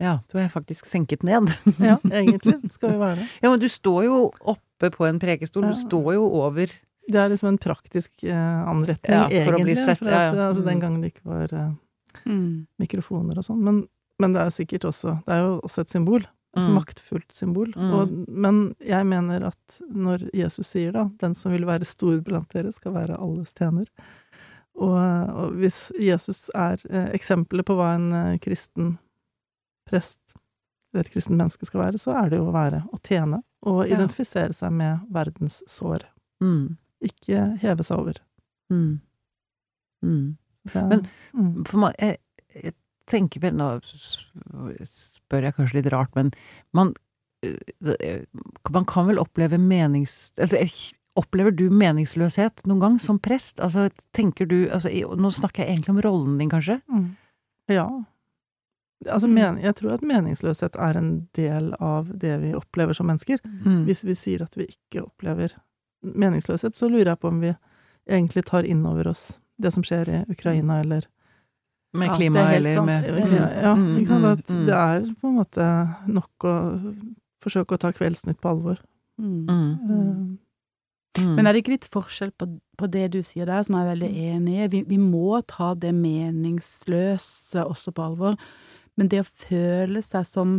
Ja, 0.00 0.18
du 0.32 0.38
er 0.40 0.48
faktisk 0.50 0.88
senket 0.88 1.22
ned. 1.22 1.52
Ja, 1.78 1.98
egentlig 2.10 2.56
skal 2.72 2.94
vi 2.96 2.98
være 2.98 3.16
det. 3.20 3.26
Ja, 3.44 3.50
men 3.52 3.60
du 3.62 3.68
står 3.70 4.04
jo 4.08 4.20
oppe 4.40 4.90
på 4.90 5.06
en 5.06 5.20
prekestol. 5.22 5.68
Ja. 5.68 5.72
Du 5.76 5.80
står 5.80 6.14
jo 6.16 6.24
over 6.40 6.72
Det 7.10 7.18
er 7.20 7.30
liksom 7.32 7.48
en 7.52 7.58
praktisk 7.58 8.24
eh, 8.24 8.60
anretning, 8.70 9.16
Ja, 9.16 9.44
for 9.44 9.56
å 9.58 9.62
bli 9.64 9.72
egentlig. 9.74 9.84
sett, 9.84 9.98
for 9.98 10.10
ja, 10.10 10.20
at, 10.30 10.36
ja. 10.36 10.48
Altså, 10.50 10.62
Mm. 10.62 10.66
den 10.70 10.80
gangen 10.80 11.00
det 11.02 11.12
ikke 11.14 11.26
var 11.26 11.52
uh, 11.52 11.72
Mm. 12.26 12.66
mikrofoner 12.78 13.38
og 13.38 13.44
sånn. 13.46 13.60
Men, 13.62 13.88
men 14.18 14.32
det 14.34 14.40
er 14.42 14.50
sikkert 14.50 14.84
også 14.84 15.16
Det 15.26 15.32
er 15.34 15.40
jo 15.46 15.60
også 15.64 15.80
et 15.80 15.90
symbol. 15.90 16.20
Et 16.56 16.58
Mm. 16.66 16.74
maktfullt 16.74 17.32
symbol. 17.32 17.68
Mm. 17.76 17.92
Og, 17.94 18.28
men 18.28 18.74
jeg 18.82 19.06
mener 19.06 19.44
at 19.46 19.80
når 19.88 20.28
Jesus 20.34 20.66
sier 20.66 20.92
da 20.92 21.04
'den 21.20 21.34
som 21.36 21.52
vil 21.52 21.64
være 21.64 21.84
stor 21.86 22.20
blant 22.20 22.48
dere, 22.50 22.72
skal 22.72 22.92
være 22.92 23.16
alles 23.20 23.52
tjener', 23.54 23.86
og, 24.74 24.96
og 25.30 25.52
hvis 25.54 25.92
Jesus 25.98 26.50
er 26.54 26.78
eh, 26.90 27.10
eksempelet 27.14 27.64
på 27.66 27.74
hva 27.76 27.94
en 27.94 28.12
eh, 28.12 28.38
kristen 28.38 28.98
prest 29.88 30.18
et 30.94 31.06
kristent 31.12 31.36
menneske 31.38 31.64
skal 31.66 31.80
være, 31.84 31.98
så 31.98 32.10
er 32.24 32.30
det 32.30 32.38
jo 32.40 32.48
å 32.50 32.52
være 32.52 32.82
å 32.92 32.98
tjene 33.06 33.42
og 33.62 33.84
identifisere 33.86 34.52
seg 34.52 34.72
med 34.72 35.00
verdens 35.12 35.62
sår. 35.68 36.02
Mm. 36.42 36.76
Ikke 37.02 37.44
heve 37.62 37.84
seg 37.86 37.98
over. 37.98 38.18
Mm. 38.70 39.00
Mm. 40.04 40.36
Det, 40.72 40.82
Men- 40.88 41.06
mm. 41.34 41.64
For 41.66 41.78
man, 41.78 41.92
jeg, 42.00 42.18
jeg 42.54 42.74
tenker 43.10 43.40
vel 43.40 43.54
Nå 43.56 43.66
spør 44.86 45.42
jeg 45.48 45.54
kanskje 45.56 45.78
litt 45.80 45.88
rart, 45.92 46.12
men 46.16 46.30
man 46.76 46.94
øh, 47.44 48.24
Man 48.70 48.84
kan 48.88 49.06
vel 49.08 49.18
oppleve 49.22 49.58
menings... 49.58 50.32
Eller 50.36 50.68
opplever 51.18 51.50
du 51.52 51.66
meningsløshet 51.74 52.62
noen 52.70 52.80
gang 52.80 52.98
som 53.02 53.18
prest? 53.18 53.58
Altså, 53.60 53.88
tenker 54.16 54.46
du 54.46 54.68
altså, 54.70 54.88
Nå 55.18 55.30
snakker 55.34 55.64
jeg 55.64 55.74
egentlig 55.74 55.96
om 55.96 56.00
rollen 56.06 56.38
din, 56.38 56.50
kanskje? 56.52 56.80
Mm. 56.88 57.08
Ja. 57.68 57.88
Altså, 59.08 59.26
Mm. 59.26 59.34
men, 59.34 59.58
jeg 59.64 59.74
tror 59.76 59.94
at 59.96 60.02
meningsløshet 60.04 60.76
er 60.76 60.96
en 60.98 61.28
del 61.34 61.72
av 61.80 62.08
det 62.20 62.36
vi 62.42 62.52
opplever 62.54 62.92
som 62.94 63.06
mennesker. 63.08 63.38
Mm. 63.64 63.84
Hvis 63.88 64.04
vi 64.04 64.14
sier 64.14 64.42
at 64.44 64.56
vi 64.56 64.66
ikke 64.68 65.02
opplever 65.06 65.54
meningsløshet, 66.02 66.76
så 66.76 66.88
lurer 66.90 67.12
jeg 67.12 67.20
på 67.20 67.28
om 67.28 67.40
vi 67.40 67.54
egentlig 68.10 68.44
tar 68.48 68.64
inn 68.64 68.84
over 68.86 69.08
oss 69.12 69.32
det 69.60 69.72
som 69.74 69.82
skjer 69.84 70.08
i 70.08 70.20
Ukraina, 70.32 70.80
eller 70.80 71.06
Med 71.92 72.06
Ja, 72.08 72.14
klima 72.14 72.38
er 72.46 72.56
eller 72.56 72.74
sant. 72.76 72.86
med 72.86 73.04
er 73.04 73.62
Ja, 73.62 73.74
Mm, 73.74 73.96
ikke 73.98 74.06
sant? 74.06 74.22
mm, 74.22 74.30
At 74.30 74.46
mm. 74.54 74.64
det 74.66 74.74
er 74.74 75.00
på 75.20 75.26
en 75.28 75.34
måte 75.36 75.66
nok 76.06 76.44
å 76.46 76.54
forsøke 77.42 77.74
å 77.74 77.78
ta 77.82 77.90
Kveldsnytt 77.92 78.38
på 78.40 78.48
alvor. 78.48 78.78
Mm. 79.18 79.46
Mm. 79.46 79.72
Eh, 79.90 80.36
Mm. 81.18 81.34
Men 81.34 81.46
er 81.46 81.52
det 81.52 81.64
ikke 81.64 81.72
litt 81.72 81.88
forskjell 81.90 82.30
på, 82.38 82.46
på 82.78 82.86
det 82.88 83.10
du 83.10 83.18
sier 83.26 83.44
der, 83.44 83.64
som 83.64 83.74
jeg 83.74 83.82
er 83.82 83.90
veldig 83.96 84.10
enig 84.30 84.54
i? 84.64 84.66
Vi, 84.68 84.82
vi 84.86 84.96
må 84.96 85.40
ta 85.42 85.74
det 85.74 85.90
meningsløse 85.92 87.64
også 87.66 87.92
på 87.92 88.04
alvor. 88.04 88.36
Men 88.96 89.08
det 89.10 89.22
å 89.24 89.28
føle 89.48 90.02
seg 90.06 90.26
som 90.28 90.52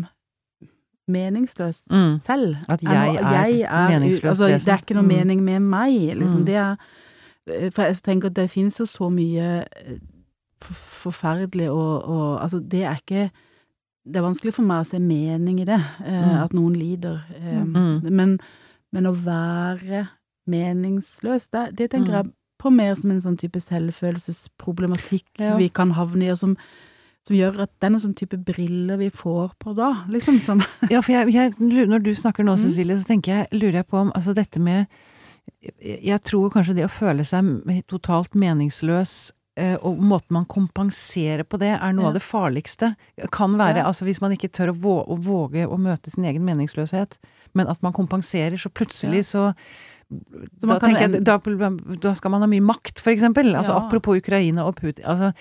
meningsløs 1.10 1.84
Mm. 1.90 2.18
selv 2.20 2.56
At 2.70 2.82
jeg 2.84 3.62
er 3.62 3.90
meningsløs 3.90 4.30
altså, 4.40 4.48
Det 4.48 4.68
er 4.68 4.78
ikke 4.78 4.94
noe 4.94 5.04
Mm. 5.04 5.08
mening 5.08 5.44
med 5.44 5.60
meg, 5.62 6.18
liksom. 6.18 6.42
Mm. 6.42 6.46
Det 6.46 6.56
er 6.56 6.76
For 7.72 7.82
jeg 7.84 7.96
tenker 8.04 8.26
at 8.30 8.36
det 8.36 8.50
finnes 8.52 8.78
jo 8.80 8.86
så 8.86 9.10
mye 9.12 9.66
eh, 9.66 9.98
forferdelig 10.62 11.70
og, 11.72 12.04
og 12.06 12.44
Altså, 12.44 12.60
det 12.60 12.84
er 12.84 12.96
ikke 12.96 13.32
Det 14.06 14.16
er 14.16 14.22
vanskelig 14.22 14.54
for 14.54 14.64
meg 14.66 14.82
å 14.82 14.86
se 14.90 15.00
mening 15.00 15.60
i 15.62 15.66
det, 15.66 15.80
eh, 16.06 16.22
Mm. 16.26 16.44
at 16.44 16.54
noen 16.54 16.74
lider. 16.74 17.20
Eh, 17.36 17.64
Mm. 17.64 18.02
men, 18.12 18.40
men 18.92 19.04
å 19.06 19.14
være 19.14 20.08
meningsløs, 20.50 21.48
det, 21.52 21.76
det 21.78 21.92
tenker 21.92 22.12
Mm. 22.12 22.24
jeg 22.26 22.32
på 22.60 22.70
mer 22.72 22.96
som 22.96 23.12
en 23.12 23.22
sånn 23.22 23.38
type 23.38 23.60
selvfølelsesproblematikk 23.62 25.26
Ja. 25.40 25.56
vi 25.58 25.70
kan 25.70 25.92
havne 25.92 26.24
i, 26.26 26.30
og 26.32 26.38
som, 26.38 26.58
som 27.28 27.36
gjør 27.38 27.62
at 27.64 27.72
det 27.80 27.86
er 27.88 27.92
noen 27.94 28.02
sånn 28.02 28.16
type 28.18 28.38
briller 28.46 28.98
vi 28.98 29.10
får 29.14 29.52
på 29.62 29.76
da, 29.78 29.92
liksom, 30.10 30.40
som 30.42 30.64
Ja, 30.94 31.02
for 31.02 31.12
jeg, 31.14 31.30
jeg, 31.36 31.54
når 31.60 32.02
du 32.04 32.12
snakker 32.18 32.44
nå, 32.44 32.56
Mm. 32.58 32.64
Cecilie, 32.64 32.98
så 33.00 33.06
tenker 33.08 33.32
jeg, 33.36 33.48
lurer 33.62 33.82
jeg 33.82 33.88
på 33.88 33.98
om 34.02 34.12
altså 34.18 34.34
dette 34.34 34.60
med 34.60 34.88
Jeg 35.82 36.22
tror 36.26 36.50
kanskje 36.54 36.76
det 36.78 36.86
å 36.88 36.92
føle 36.94 37.24
seg 37.26 37.84
totalt 37.90 38.34
meningsløs 38.38 39.32
eh, 39.60 39.76
og 39.84 40.00
måten 40.02 40.34
man 40.38 40.46
kompenserer 40.50 41.44
på 41.46 41.60
det, 41.62 41.74
er 41.78 41.94
noe 41.94 42.06
Ja. 42.06 42.10
av 42.10 42.14
det 42.18 42.22
farligste. 42.24 42.96
Kan 43.32 43.58
være, 43.60 43.78
Ja. 43.82 43.88
altså 43.90 44.06
hvis 44.06 44.22
man 44.22 44.32
ikke 44.32 44.50
tør 44.50 44.72
å, 44.72 44.78
vå 44.82 44.96
å 45.08 45.18
våge 45.22 45.68
å 45.68 45.78
møte 45.78 46.10
sin 46.10 46.26
egen 46.26 46.46
meningsløshet, 46.46 47.18
men 47.54 47.68
at 47.68 47.82
man 47.84 47.94
kompenserer, 47.94 48.58
så 48.58 48.70
plutselig 48.70 49.22
Ja. 49.26 49.30
Så 49.34 49.56
da, 50.62 50.78
en- 50.88 51.24
da, 51.24 51.38
da 52.02 52.13
skal 52.13 52.32
man 52.32 52.41
ha 52.41 52.47
mye 52.47 52.62
makt, 52.62 53.00
for 53.00 53.12
eksempel. 53.13 53.54
Altså, 53.56 53.74
Ja. 53.74 53.86
apropos 53.88 54.17
Ukraina 54.17 54.65
og 54.67 54.76
Putin. 54.76 55.04
Altså, 55.06 55.34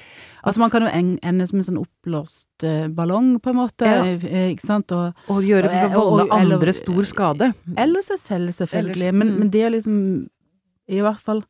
Altså, 0.44 0.58
man 0.58 0.70
kan 0.70 0.82
jo 0.82 0.88
ende 1.22 1.46
som 1.48 1.58
en 1.58 1.64
sånn 1.64 1.84
oppblåst 1.84 2.64
eh, 2.64 2.88
ballong, 2.88 3.40
på 3.40 3.50
en 3.50 3.56
måte, 3.56 3.84
Ja. 3.84 4.04
eh, 4.04 4.54
ikke 4.54 4.64
sant, 4.66 4.90
og 4.92 5.14
og 5.28 5.42
gjøre 5.42 5.68
volde 5.92 6.28
andre 6.30 6.56
eller- 6.56 6.72
stor 6.72 7.02
skade. 7.04 7.54
Eller 7.76 8.00
seg 8.02 8.18
selv, 8.18 8.48
selvfølgelig. 8.54 9.10
Ellers- 9.10 9.14
Men, 9.14 9.28
mm. 9.28 9.38
men 9.38 9.50
det 9.50 9.62
er 9.62 9.70
liksom 9.70 10.28
I 10.88 11.00
hvert 11.00 11.20
fall 11.20 11.44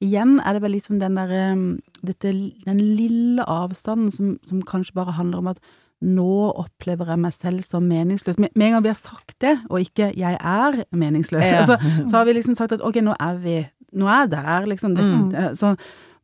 Igjen 0.00 0.40
er 0.44 0.52
det 0.52 0.60
vel 0.62 0.72
liksom 0.72 0.98
den 1.00 1.14
der 1.14 1.52
um, 1.52 1.80
Den 2.04 2.78
lille 2.78 3.42
avstanden 3.46 4.10
som, 4.12 4.38
som 4.44 4.62
kanskje 4.62 4.92
bare 4.92 5.12
handler 5.12 5.38
om 5.38 5.46
at 5.48 5.58
nå 6.02 6.52
opplever 6.60 7.06
jeg 7.06 7.18
meg 7.18 7.32
selv 7.32 7.64
som 7.64 7.82
meningsløs. 7.88 8.38
Med 8.38 8.50
en 8.54 8.72
gang 8.76 8.82
vi 8.84 8.88
har 8.92 8.98
sagt 9.00 9.38
det, 9.40 9.58
og 9.70 9.80
ikke 9.80 10.12
'jeg 10.16 10.36
er 10.40 10.84
meningsløs', 10.92 11.52
Ja. 11.52 11.60
altså, 11.64 11.76
så 12.10 12.16
har 12.16 12.24
vi 12.24 12.32
liksom 12.32 12.54
sagt 12.54 12.72
at 12.72 12.80
ok, 12.84 12.96
nå 13.02 13.14
er 13.20 13.36
vi 13.38 13.66
Nå 13.92 14.04
er 14.06 14.26
jeg 14.26 14.30
der, 14.30 14.66
liksom. 14.66 14.94
Mm. 14.96 15.34
eh, 15.34 15.54
Så 15.54 15.76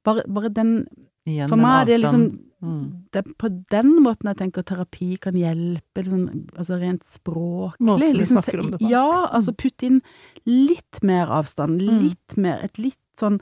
bare, 0.05 0.23
bare 0.29 0.49
den 0.51 0.87
Igjen 1.27 1.49
For 1.49 1.57
meg 1.57 1.83
er 1.83 1.85
det 1.85 2.01
liksom 2.03 2.39
Mm. 2.63 2.93
det 3.13 3.27
er 3.27 3.33
på 3.39 3.49
den 3.71 4.03
måten 4.05 4.25
jeg 4.29 4.37
tenker 4.37 4.63
terapi 4.63 5.17
kan 5.21 5.35
hjelpe, 5.35 5.97
liksom, 5.97 6.47
altså 6.57 6.79
rent 6.81 7.03
språklig. 7.05 7.81
Måten 7.81 8.13
vi 8.13 8.19
liksom, 8.19 8.37
snakker 8.39 8.61
om 8.61 8.71
det 8.71 8.81
på. 8.81 8.89
Ja, 8.91 9.27
altså 9.33 9.53
putte 9.53 9.83
inn 9.87 10.01
litt 10.47 11.03
mer 11.03 11.27
avstand, 11.27 11.81
Mm. 11.83 12.03
litt 12.03 12.37
mer, 12.37 12.61
et 12.63 12.79
litt 12.79 12.99
sånn 13.19 13.41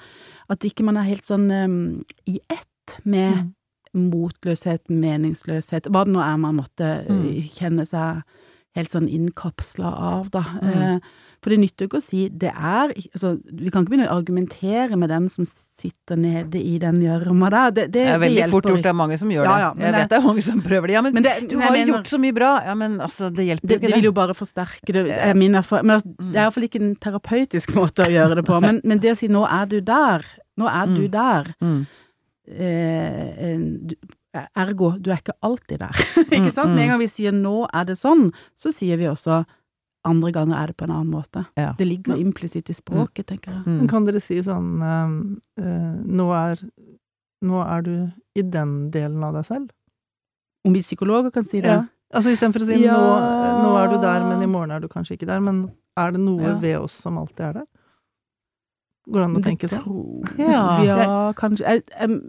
At 0.48 0.60
ikke 0.60 0.82
man 0.84 0.96
er 0.96 1.02
helt 1.02 1.24
sånn 1.24 1.50
um, 1.64 2.04
i 2.26 2.38
ett 2.50 3.00
med 3.04 3.34
Mm. 3.36 3.54
Motløshet, 3.94 4.80
meningsløshet, 4.88 5.88
hva 5.90 6.04
det 6.04 6.12
nå 6.14 6.20
er 6.22 6.36
man 6.38 6.56
måtte 6.60 7.06
Mm. 7.08 7.24
uh, 7.38 7.42
kjenne 7.56 7.86
seg 7.86 8.22
helt 8.76 8.90
sånn 8.92 9.08
innkapsla 9.10 9.90
av, 9.90 10.30
da. 10.30 10.42
Mm. 10.62 10.70
Eh, 10.70 10.98
For 11.42 11.48
det 11.48 11.58
nytter 11.58 11.86
jo 11.86 11.88
ikke 11.88 11.98
å 11.98 12.04
si 12.04 12.28
det 12.28 12.50
er 12.52 12.92
altså, 12.92 13.40
Vi 13.50 13.70
kan 13.72 13.82
ikke 13.86 13.94
begynne 13.96 14.10
å 14.12 14.18
argumentere 14.20 14.94
med 14.94 15.08
den 15.08 15.26
som 15.30 15.46
sitter 15.46 16.14
nede 16.20 16.60
i 16.60 16.76
den 16.78 17.00
gjørma 17.00 17.48
der. 17.50 17.70
Det, 17.70 17.84
det, 17.86 17.92
Det 17.92 18.08
er 18.12 18.18
veldig 18.20 18.42
det 18.44 18.50
fort 18.50 18.64
gjort, 18.68 18.82
det 18.82 18.90
er 18.92 18.92
mange 18.92 19.16
som 19.18 19.28
gjør 19.30 19.44
Ja, 19.48 19.54
det. 19.54 19.60
ja, 19.62 19.70
men 19.74 19.80
jeg 19.86 19.92
det- 19.94 20.00
vet 20.02 20.08
det 20.10 20.18
er 20.18 20.26
mange 20.28 20.42
som 20.42 20.60
prøver 20.62 20.86
det. 20.86 20.92
Ja, 20.92 21.00
men, 21.02 21.14
Men 21.14 21.22
det, 21.22 21.48
du 21.48 21.56
har 21.58 21.70
mener- 21.72 21.86
gjort 21.94 22.06
så 22.12 22.18
mye 22.20 22.34
bra. 22.34 22.60
Ja, 22.66 22.74
men 22.74 22.98
altså, 23.00 23.30
det 23.34 23.46
hjelper 23.48 23.66
det, 23.68 23.74
jo 23.74 23.78
det 23.80 23.88
Det 23.88 23.94
vil 23.96 24.04
jo 24.04 24.12
bare 24.12 24.34
forsterke 24.34 24.92
det, 24.92 25.06
er 25.10 25.34
min 25.34 25.54
erfaring. 25.54 25.86
Men 25.86 25.96
altså, 25.96 26.08
Mm. 26.20 26.32
det 26.32 26.36
er 26.36 26.44
iallfall 26.44 26.68
ikke 26.68 26.80
en 26.82 26.96
terapeutisk 26.96 27.72
måte 27.74 28.04
å 28.04 28.10
gjøre 28.12 28.34
det 28.36 28.44
på. 28.44 28.60
Men, 28.60 28.80
men 28.84 28.98
det 28.98 29.10
å 29.12 29.16
si 29.16 29.26
'nå 29.28 29.48
er 29.50 29.64
du 29.66 29.80
der', 29.80 30.24
nå 30.60 30.68
er 30.68 30.86
du 30.86 31.08
Mm. 31.08 31.10
der, 31.10 31.54
Mm. 31.62 31.86
Eh, 32.50 33.94
ergo, 34.56 34.92
du 34.98 35.10
er 35.10 35.18
ikke 35.22 35.36
alltid 35.42 35.78
der. 35.82 35.96
Mm, 36.30 36.34
ikke 36.44 36.52
sant? 36.54 36.70
mm. 36.70 36.74
Med 36.76 36.84
en 36.84 36.88
gang 36.92 37.00
vi 37.02 37.08
sier 37.10 37.32
'nå 37.34 37.66
er 37.74 37.84
det 37.88 37.96
sånn', 37.98 38.30
så 38.56 38.70
sier 38.72 38.96
vi 39.00 39.08
også 39.10 39.44
andre 40.06 40.30
ganger 40.32 40.56
er 40.56 40.66
det 40.70 40.76
på 40.76 40.84
en 40.86 40.90
annen 40.94 41.10
måte. 41.12 41.42
Ja. 41.58 41.74
Det 41.76 41.84
ligger 41.86 42.16
implisitt 42.16 42.70
i 42.70 42.72
språket, 42.76 43.26
tenker 43.26 43.52
jeg. 43.52 43.64
Mm. 43.66 43.88
Kan 43.90 44.06
dere 44.06 44.20
si 44.22 44.38
sånn 44.42 44.80
eh, 44.80 45.96
nå, 46.06 46.28
er, 46.32 46.62
nå 47.44 47.60
er 47.66 47.82
du 47.82 47.92
i 48.38 48.42
den 48.42 48.90
delen 48.90 49.22
av 49.24 49.34
deg 49.34 49.44
selv? 49.44 49.70
Om 50.64 50.72
vi 50.76 50.80
psykologer 50.84 51.30
kan 51.34 51.44
si 51.44 51.60
det. 51.60 51.68
Ja. 51.74 51.84
Altså 52.14 52.30
istedenfor 52.32 52.64
å 52.64 52.66
si 52.70 52.78
Ja. 52.84 52.96
nå, 52.96 53.62
nå 53.62 53.74
er 53.82 53.88
du 53.92 53.98
der, 54.00 54.24
men 54.28 54.42
i 54.42 54.46
morgen 54.50 54.70
er 54.72 54.80
du 54.80 54.88
kanskje 54.88 55.14
ikke 55.18 55.26
der. 55.28 55.40
Men 55.40 55.70
er 55.98 56.10
det 56.12 56.20
noe 56.20 56.42
Ja. 56.42 56.58
ved 56.58 56.78
oss 56.78 56.92
som 56.92 57.18
alltid 57.18 57.40
er 57.40 57.52
der? 57.60 57.66
Går 59.10 59.20
det 59.20 59.26
an 59.26 59.36
å 59.36 59.42
tenke 59.44 59.68
sånn? 59.68 60.22
Ja. 60.38 60.62
ja 60.86 61.32
kanskje 61.38 61.66
jeg, 61.66 61.82
jeg, 61.90 62.20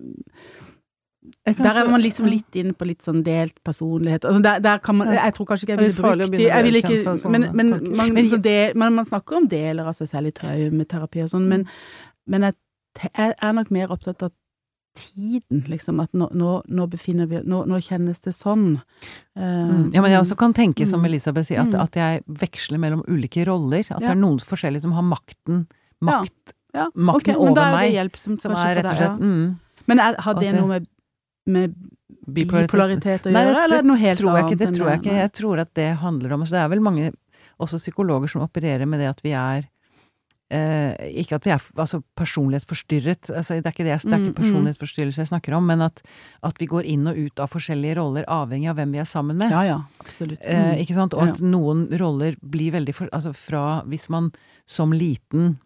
Jeg 1.46 1.58
Der 1.62 1.78
er 1.84 1.90
man 1.90 2.02
liksom 2.02 2.26
litt 2.30 2.56
inne 2.58 2.74
på 2.74 2.86
litt 2.90 3.04
sånn 3.06 3.22
delt 3.26 3.56
personlighet. 3.66 4.26
Altså 4.26 4.42
der, 4.42 4.60
der 4.66 4.80
kan 4.82 4.98
man, 4.98 5.12
jeg 5.14 5.34
tror 5.38 5.46
kanskje 5.52 5.68
ikke 5.68 5.76
jeg 5.76 5.82
ville 5.84 5.98
brukt 6.02 6.18
begynne 6.18 6.38
det. 6.38 6.50
Jeg 6.50 6.64
vil 6.66 6.78
vedkjenne 6.80 7.16
ikke, 7.18 7.30
men, 7.36 7.46
men, 7.56 7.70
man, 7.96 8.14
Men- 8.18 8.30
så 8.32 8.40
det, 8.42 8.58
men 8.76 8.94
man 8.98 9.06
snakker 9.06 9.38
om 9.38 9.48
deler 9.52 9.86
av 9.92 9.94
seg 10.00 10.10
selv 10.10 10.32
i 10.32 10.36
traumeterapi 10.42 11.22
og 11.26 11.30
sånn, 11.30 11.46
men, 11.50 11.68
men 12.28 12.48
jeg, 12.50 12.58
jeg 13.06 13.36
er 13.38 13.54
nok 13.54 13.70
mer 13.72 13.94
opptatt 13.94 14.24
av 14.26 14.34
tiden, 14.98 15.62
liksom. 15.72 16.02
At 16.04 16.12
nå, 16.18 16.28
nå, 16.36 16.56
nå 16.68 16.86
befinner 16.92 17.30
vi 17.32 17.40
nå, 17.48 17.62
nå 17.70 17.78
kjennes 17.86 18.20
det 18.26 18.34
sånn. 18.36 18.82
Eh, 19.38 19.42
Mm. 19.72 19.94
Ja, 19.94 20.02
men 20.02 20.12
jeg 20.12 20.20
også 20.26 20.36
kan 20.38 20.54
tenke, 20.54 20.86
som 20.88 21.00
Mm. 21.00 21.06
Elisabeth 21.14 21.48
sier, 21.48 21.62
at, 21.62 21.70
Mm. 21.72 21.80
at 21.80 21.94
jeg 21.96 22.24
veksler 22.28 22.78
mellom 22.82 23.04
ulike 23.08 23.46
roller. 23.48 23.86
At 23.90 24.02
det 24.02 24.10
er 24.10 24.16
noen 24.20 24.40
forskjellige 24.44 24.82
som 24.82 24.92
har 24.92 25.04
makten, 25.04 25.68
makt, 26.04 26.52
ja, 26.74 26.88
makten 26.96 27.34
meg 27.36 27.42
men 27.46 27.54
da 27.54 27.62
over 27.62 27.68
er 27.68 27.76
meg, 27.76 27.88
det 27.92 27.96
hjelpsomt 28.00 28.42
som 28.42 28.52
er 28.56 28.76
rett 28.80 28.86
og 28.86 28.98
slett 28.98 29.10
ja. 29.10 29.16
mm, 29.18 29.60
Men 29.88 30.00
er, 30.00 30.16
har 30.24 30.34
det 30.40 30.52
det- 30.52 30.60
noe 30.62 30.68
med, 30.68 30.88
med 31.48 31.76
bipolaritet. 32.32 33.26
å 33.28 33.32
Nei, 33.34 33.44
gjøre, 33.44 33.64
eller 33.66 33.78
er 33.78 33.82
det 33.82 33.90
noe 33.90 33.98
helt 34.00 34.20
tror 34.20 34.32
jeg 34.36 34.44
annet? 34.46 34.52
ikke, 34.52 34.60
det 34.66 34.76
tror 34.78 34.90
jeg 34.92 35.00
ikke. 35.02 35.16
Jeg 35.20 35.32
tror 35.34 35.60
at 35.66 35.74
det 35.74 35.90
handler 35.98 36.34
om 36.38 36.46
Så 36.46 36.52
det 36.56 36.62
er 36.64 36.70
vel 36.70 36.80
mange, 36.86 37.12
også 37.60 37.78
psykologer, 37.82 38.30
som 38.30 38.42
opererer 38.46 38.86
med 38.88 39.00
det 39.02 39.10
at 39.10 39.22
vi 39.26 39.32
er 39.36 39.66
eh, 40.52 40.94
Ikke 41.22 41.36
at 41.40 41.46
vi 41.48 41.52
er 41.56 41.62
altså, 41.80 42.02
personlighetsforstyrret, 42.20 43.30
altså, 43.36 43.58
det 43.58 43.66
er 43.66 43.72
ikke 43.76 43.86
det, 43.88 43.98
det 44.04 44.14
er 44.14 44.18
Mm, 44.18 44.26
ikke 44.28 44.34
mm. 44.34 44.40
personlighetsforstyrrelse 44.42 45.22
jeg 45.24 45.32
snakker 45.32 45.54
om, 45.58 45.66
men 45.68 45.82
at, 45.82 46.02
at 46.44 46.56
vi 46.60 46.68
går 46.68 46.86
inn 46.86 47.08
og 47.08 47.18
ut 47.18 47.40
av 47.40 47.50
forskjellige 47.52 47.98
roller 47.98 48.26
avhengig 48.28 48.70
av 48.70 48.76
hvem 48.80 48.92
vi 48.92 49.00
er 49.00 49.10
sammen 49.10 49.38
med. 49.42 49.52
Ja, 49.52 49.64
ja, 49.64 49.80
absolutt. 50.00 50.40
Eh, 50.44 50.62
Mm. 50.76 50.82
ikke 50.86 50.94
sant? 50.96 51.14
Og 51.14 51.28
at 51.30 51.42
noen 51.42 51.88
roller 52.00 52.36
blir 52.42 52.72
veldig 52.72 52.94
for, 52.96 53.10
Altså 53.12 53.34
fra 53.34 53.84
Hvis 53.88 54.10
man 54.10 54.32
som 54.68 54.92
liten 54.92 55.58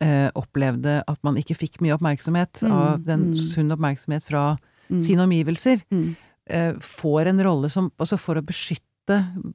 eh, 0.00 0.30
opplevde 0.34 1.02
at 1.08 1.18
man 1.22 1.36
ikke 1.36 1.56
fikk 1.56 1.80
mye 1.80 1.94
oppmerksomhet, 1.96 2.62
Mm, 2.62 2.72
av 2.72 3.04
den 3.04 3.30
mm. 3.30 3.36
sunn 3.36 3.70
oppmerksomhet 3.72 4.22
fra 4.22 4.56
Mm. 4.90 5.00
sine 5.02 5.22
omgivelser, 5.26 5.82
Mm. 5.90 6.16
eh, 6.48 6.72
får 6.78 7.26
en 7.28 7.40
rolle 7.42 7.68
som 7.70 7.90
Altså 7.98 8.18
for 8.18 8.36
å 8.36 8.42
beskytte 8.42 8.82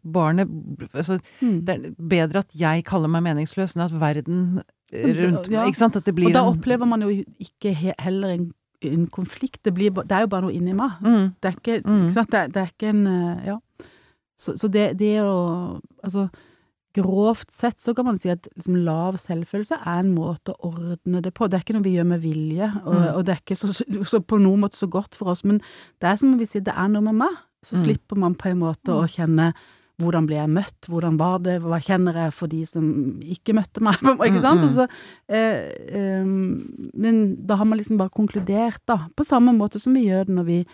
barnet 0.03 0.47
altså, 0.93 1.19
Mm. 1.41 1.65
Det 1.65 1.69
er 1.75 1.91
bedre 1.99 2.39
at 2.39 2.51
jeg 2.55 2.83
kaller 2.85 3.07
meg 3.09 3.23
meningsløs, 3.23 3.75
enn 3.75 3.83
at 3.85 3.91
verden 3.91 4.61
eh, 4.91 5.13
rundt 5.13 5.49
ja. 5.49 5.63
Ikke 5.65 5.75
sant? 5.77 5.95
At 5.95 6.03
det 6.05 6.15
blir 6.15 6.27
Og 6.27 6.33
da 6.33 6.43
opplever 6.43 6.85
man 6.87 7.01
jo 7.01 7.09
ikke 7.39 7.73
he 7.75 7.93
heller 7.99 8.29
en, 8.29 8.53
en 8.81 9.07
konflikt. 9.07 9.61
Det, 9.63 9.73
blir, 9.73 9.89
det 9.91 10.11
er 10.11 10.21
jo 10.21 10.27
bare 10.27 10.41
noe 10.41 10.53
inni 10.53 10.73
meg. 10.73 10.91
mm, 11.01 11.35
Det 11.41 11.45
er 11.51 11.55
ikke, 11.59 11.83
Mm. 11.85 12.13
Det, 12.13 12.53
det 12.53 12.57
er 12.61 12.67
ikke 12.71 12.89
en 12.89 13.07
eh, 13.07 13.45
Ja. 13.45 13.57
Så, 14.37 14.53
så 14.57 14.67
det, 14.71 14.97
det 14.97 15.19
å 15.21 15.79
Altså, 16.03 16.29
grovt 16.93 17.51
sett 17.51 17.79
så 17.79 17.93
kan 17.95 18.05
man 18.05 18.17
si 18.19 18.29
at 18.33 18.47
liksom, 18.55 18.75
lav 18.85 19.17
selvfølelse 19.21 19.77
er 19.81 19.99
en 20.01 20.13
måte 20.15 20.53
å 20.57 20.71
ordne 20.73 21.21
det 21.23 21.33
på. 21.37 21.47
Det 21.49 21.59
er 21.59 21.63
ikke 21.65 21.75
noe 21.77 21.85
vi 21.87 21.95
gjør 21.97 22.09
med 22.13 22.21
vilje, 22.23 22.71
og, 22.85 22.93
Mm. 22.95 23.15
og 23.15 23.25
det 23.25 23.35
er 23.35 23.41
ikke 23.43 23.57
så, 23.59 23.71
så 24.05 24.19
på 24.23 24.39
noen 24.41 24.59
måte 24.65 24.77
så 24.79 24.89
godt 24.89 25.15
for 25.15 25.31
oss, 25.31 25.43
men 25.43 25.61
det 26.01 26.09
er 26.09 26.15
som 26.17 26.33
om 26.33 26.39
vi 26.39 26.45
sier 26.49 26.61
det 26.65 26.73
er 26.75 26.89
noe 26.89 27.01
med 27.01 27.15
meg. 27.23 27.37
Så 27.63 27.77
Mm. 27.77 27.83
slipper 27.85 28.17
man 28.17 28.35
på 28.35 28.49
en 28.49 28.59
måte 28.59 28.89
å 28.89 29.05
kjenne 29.07 29.53
hvordan 30.01 30.25
ble 30.25 30.35
jeg 30.35 30.49
møtt, 30.49 30.87
hvordan 30.89 31.17
var 31.19 31.39
det, 31.45 31.59
hva 31.61 31.77
kjenner 31.77 32.13
jeg 32.15 32.33
for 32.33 32.47
de 32.47 32.65
som 32.65 33.19
ikke 33.21 33.53
møtte 33.53 33.81
meg, 33.85 33.93
ikke 34.27 34.41
sant? 34.41 34.61
Mm, 34.63 34.69
mm. 34.69 34.73
Så, 34.73 34.87
eh, 35.29 35.69
eh, 35.93 36.25
men 36.25 37.35
da 37.45 37.55
har 37.55 37.65
man 37.65 37.77
liksom 37.77 37.97
bare 38.01 38.09
konkludert, 38.09 38.81
da, 38.87 39.07
på 39.15 39.23
samme 39.23 39.53
måte 39.53 39.79
som 39.79 39.93
vi 39.93 40.07
gjør 40.07 40.25
det 40.25 40.35
når 40.35 40.45
vi, 40.47 40.65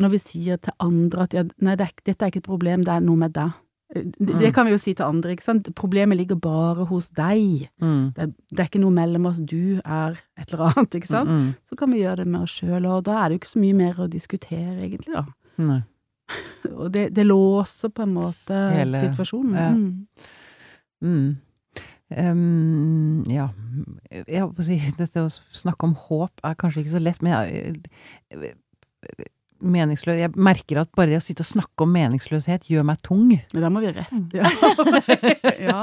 når 0.00 0.10
vi 0.10 0.18
sier 0.18 0.58
til 0.60 0.72
andre 0.84 1.22
at 1.24 1.32
ja, 1.34 1.42
nei, 1.64 1.76
det 1.80 1.88
dette 2.04 2.22
er 2.22 2.30
ikke 2.30 2.42
et 2.44 2.50
problem, 2.50 2.84
det 2.84 2.92
er 2.92 3.00
noe 3.00 3.16
med 3.16 3.32
deg. 3.32 3.56
Det, 3.88 4.04
Mm. 4.20 4.52
kan 4.52 4.66
vi 4.66 4.72
jo 4.72 4.78
si 4.78 4.92
til 4.94 5.04
andre, 5.06 5.30
ikke 5.32 5.42
sant? 5.46 5.68
Problemet 5.74 6.18
ligger 6.18 6.36
bare 6.36 6.84
hos 6.86 7.08
deg. 7.08 7.68
mm, 7.80 8.12
Det 8.14 8.34
det 8.50 8.60
er 8.60 8.64
ikke 8.68 8.80
noe 8.82 8.90
mellom 8.92 9.26
oss, 9.26 9.38
du 9.38 9.80
er 9.84 10.18
et 10.38 10.52
eller 10.52 10.74
annet, 10.76 10.90
ikke 10.94 11.06
sant? 11.08 11.28
mm, 11.30 11.54
Så 11.70 11.76
kan 11.76 11.90
vi 11.90 12.02
gjøre 12.02 12.16
det 12.16 12.26
med 12.26 12.42
oss 12.42 12.60
sjøl, 12.60 12.84
og 12.86 13.04
da 13.04 13.24
er 13.24 13.28
det 13.28 13.38
jo 13.38 13.38
ikke 13.40 13.54
så 13.56 13.60
mye 13.60 13.74
mer 13.74 13.94
å 13.94 14.08
diskutere, 14.10 14.76
egentlig, 14.84 15.14
da. 15.14 15.24
nei. 15.58 15.82
Og 16.76 16.92
det, 16.92 17.14
det 17.14 17.24
låser 17.24 17.88
på 17.88 18.02
en 18.02 18.12
måte 18.14 18.52
Hele- 18.76 19.00
situasjonen. 19.08 19.54
ja. 19.56 19.70
Mm. 19.70 20.06
Mm. 21.02 21.36
Em, 22.10 23.22
ja, 23.28 23.48
jeg 24.10 24.42
på 24.52 24.60
å 24.60 24.64
si 24.64 24.78
Dette 24.98 25.24
å 25.24 25.28
snakke 25.52 25.84
om 25.84 25.94
håp 25.94 26.30
er 26.44 26.54
kanskje 26.54 26.80
ikke 26.84 26.94
så 26.96 27.02
lett, 27.02 27.22
men 27.22 27.32
jeg, 27.32 28.54
meningsløs 29.60 30.18
Jeg 30.20 30.30
merker 30.36 30.80
at 30.82 30.90
bare 30.96 31.10
det 31.10 31.18
å 31.18 31.24
sitte 31.24 31.42
og 31.42 31.48
snakke 31.50 31.82
om 31.84 31.90
meningsløshet 31.92 32.68
gjør 32.70 32.84
meg 32.84 33.00
tung. 33.02 33.24
Men 33.52 33.62
da 33.64 33.68
må 33.72 33.80
vi 33.82 33.90
rett. 33.92 34.12
Ja. 34.34 34.44
ja. 35.68 35.80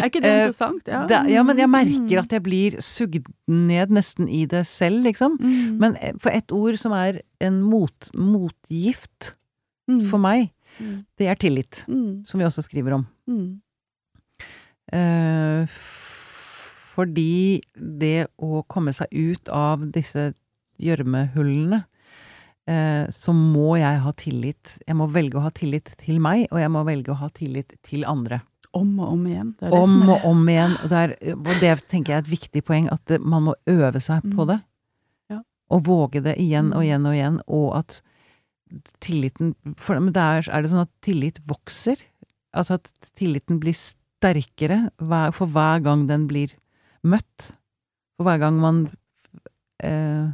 Er 0.00 0.08
ikke 0.08 0.22
det 0.22 0.30
Eh, 0.30 0.38
interessant? 0.46 0.86
Ja, 0.88 1.02
Da, 1.10 1.22
ja, 1.28 1.42
men 1.42 1.58
jeg 1.58 1.68
merker 1.68 2.16
Mm. 2.16 2.22
at 2.24 2.30
jeg 2.32 2.42
blir 2.42 2.80
sugd 2.80 3.26
ned 3.48 3.90
nesten 3.90 4.28
i 4.28 4.46
det 4.46 4.64
selv, 4.66 5.02
liksom. 5.04 5.36
Mm. 5.40 5.78
Men 5.78 5.96
eh, 6.00 6.12
for 6.18 6.30
et 6.32 6.50
ord 6.52 6.78
som 6.80 6.92
er 6.96 7.20
en 7.40 7.60
mot, 7.62 8.10
motgift 8.14 9.34
Mm. 9.90 10.00
for 10.08 10.18
meg, 10.18 10.50
Mm. 10.80 11.04
det 11.18 11.26
er 11.28 11.34
tillit. 11.36 11.84
Mm. 11.88 12.24
Som 12.26 12.40
vi 12.40 12.46
også 12.46 12.62
skriver 12.64 12.94
om. 12.94 13.06
Mm. 13.28 13.60
Eh, 14.92 15.66
fordi 16.92 17.60
det 17.76 18.26
å 18.40 18.62
komme 18.68 18.92
seg 18.96 19.08
ut 19.12 19.48
av 19.52 19.80
disse 19.92 20.32
gjørmehullene, 20.82 21.84
eh, 21.84 21.91
så 23.10 23.32
må 23.34 23.76
jeg 23.80 23.98
ha 24.04 24.12
tillit. 24.12 24.76
Jeg 24.86 24.96
må 24.96 25.08
velge 25.10 25.38
å 25.40 25.42
ha 25.42 25.50
tillit 25.50 25.90
til 25.98 26.20
meg, 26.22 26.46
og 26.52 26.60
jeg 26.62 26.70
må 26.70 26.84
velge 26.86 27.10
å 27.10 27.18
ha 27.18 27.28
tillit 27.34 27.74
til 27.82 28.04
andre. 28.08 28.40
Om 28.72 28.92
og 29.02 29.08
om 29.12 29.24
igjen. 29.28 29.50
Det 29.60 29.70
det 29.70 29.80
Om 29.82 29.96
er 30.02 30.10
og 30.14 30.24
om 30.30 30.44
igjen. 30.48 30.76
Og 30.82 30.88
det, 30.88 31.00
er, 31.02 31.34
og 31.34 31.50
det 31.60 31.72
tenker 31.90 32.12
jeg 32.14 32.20
er 32.22 32.24
et 32.24 32.30
viktig 32.32 32.62
poeng, 32.64 32.86
at 32.92 33.16
man 33.20 33.48
må 33.50 33.54
øve 33.68 34.00
seg 34.00 34.22
på 34.32 34.46
Mm. 34.46 34.48
det. 34.48 34.60
Ja. 35.30 35.40
Og 35.70 35.82
våge 35.84 36.22
det 36.22 36.36
igjen 36.38 36.72
og 36.72 36.80
Mm. 36.80 36.86
igjen 36.86 37.06
og 37.06 37.14
igjen, 37.14 37.40
og 37.48 37.76
at 37.76 38.00
tilliten 39.00 39.54
For 39.76 39.94
det 40.00 40.16
er, 40.16 40.62
det 40.62 40.70
sånn 40.70 40.86
at 40.86 40.92
tillit 41.02 41.38
vokser? 41.46 41.96
Altså 42.54 42.74
at 42.74 42.90
tilliten 43.16 43.60
blir 43.60 43.74
sterkere 43.76 44.90
for 45.34 45.46
hver 45.46 45.82
gang 45.82 46.06
den 46.06 46.26
blir 46.26 46.52
møtt? 47.04 47.52
For 48.16 48.24
hver 48.24 48.38
gang 48.40 48.60
man 48.60 48.90
eh, 49.82 50.30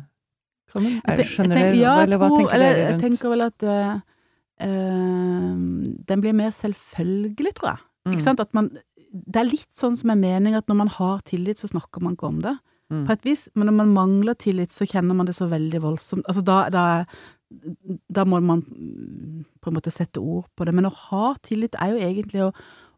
Kan 0.73 0.85
du 0.85 0.91
er, 0.91 1.17
jeg 1.17 1.27
tenker- 1.35 1.77
ja, 1.79 1.95
eller 2.03 2.21
hva 2.21 2.29
tenker 2.35 2.55
eller, 2.55 2.75
rundt? 2.77 2.91
Jeg 2.91 3.01
tenker 3.05 3.33
vel 3.33 3.45
at 3.47 3.63
eh, 3.63 3.97
den 6.13 6.21
blir 6.25 6.35
mer 6.37 6.51
selvfølgelig, 6.55 7.55
tror 7.59 7.71
jeg. 7.75 7.83
Mm. 8.07 8.13
Ikke 8.13 8.25
sant? 8.27 8.41
At 8.41 8.55
man, 8.57 8.71
det 9.13 9.41
er 9.41 9.49
litt 9.49 9.71
sånn 9.77 9.97
som 9.99 10.11
er 10.13 10.21
meningen 10.21 10.59
at 10.61 10.69
når 10.71 10.81
man 10.83 10.93
har 10.99 11.21
tillit, 11.29 11.61
så 11.61 11.71
snakker 11.71 12.03
man 12.05 12.17
ikke 12.19 12.29
om 12.31 12.43
det. 12.45 12.57
Mm. 12.93 13.05
På 13.07 13.13
et 13.13 13.27
vis. 13.27 13.49
Men 13.55 13.69
når 13.71 13.77
man 13.83 13.95
mangler 13.97 14.39
tillit, 14.41 14.73
så 14.73 14.87
kjenner 14.89 15.17
man 15.17 15.29
det 15.29 15.37
så 15.37 15.49
veldig 15.51 15.81
voldsomt. 15.85 16.25
Altså 16.29 16.45
da, 16.45 16.59
da, 16.73 16.85
da 18.09 18.25
må 18.29 18.41
man 18.45 18.63
på 19.61 19.71
en 19.71 19.77
måte 19.77 19.93
sette 19.93 20.21
ord 20.21 20.49
på 20.57 20.65
det. 20.69 20.75
Men 20.77 20.89
å 20.89 20.95
ha 21.09 21.35
tillit 21.45 21.77
er 21.81 21.95
jo 21.95 22.05
egentlig 22.09 22.45
å, 22.47 22.53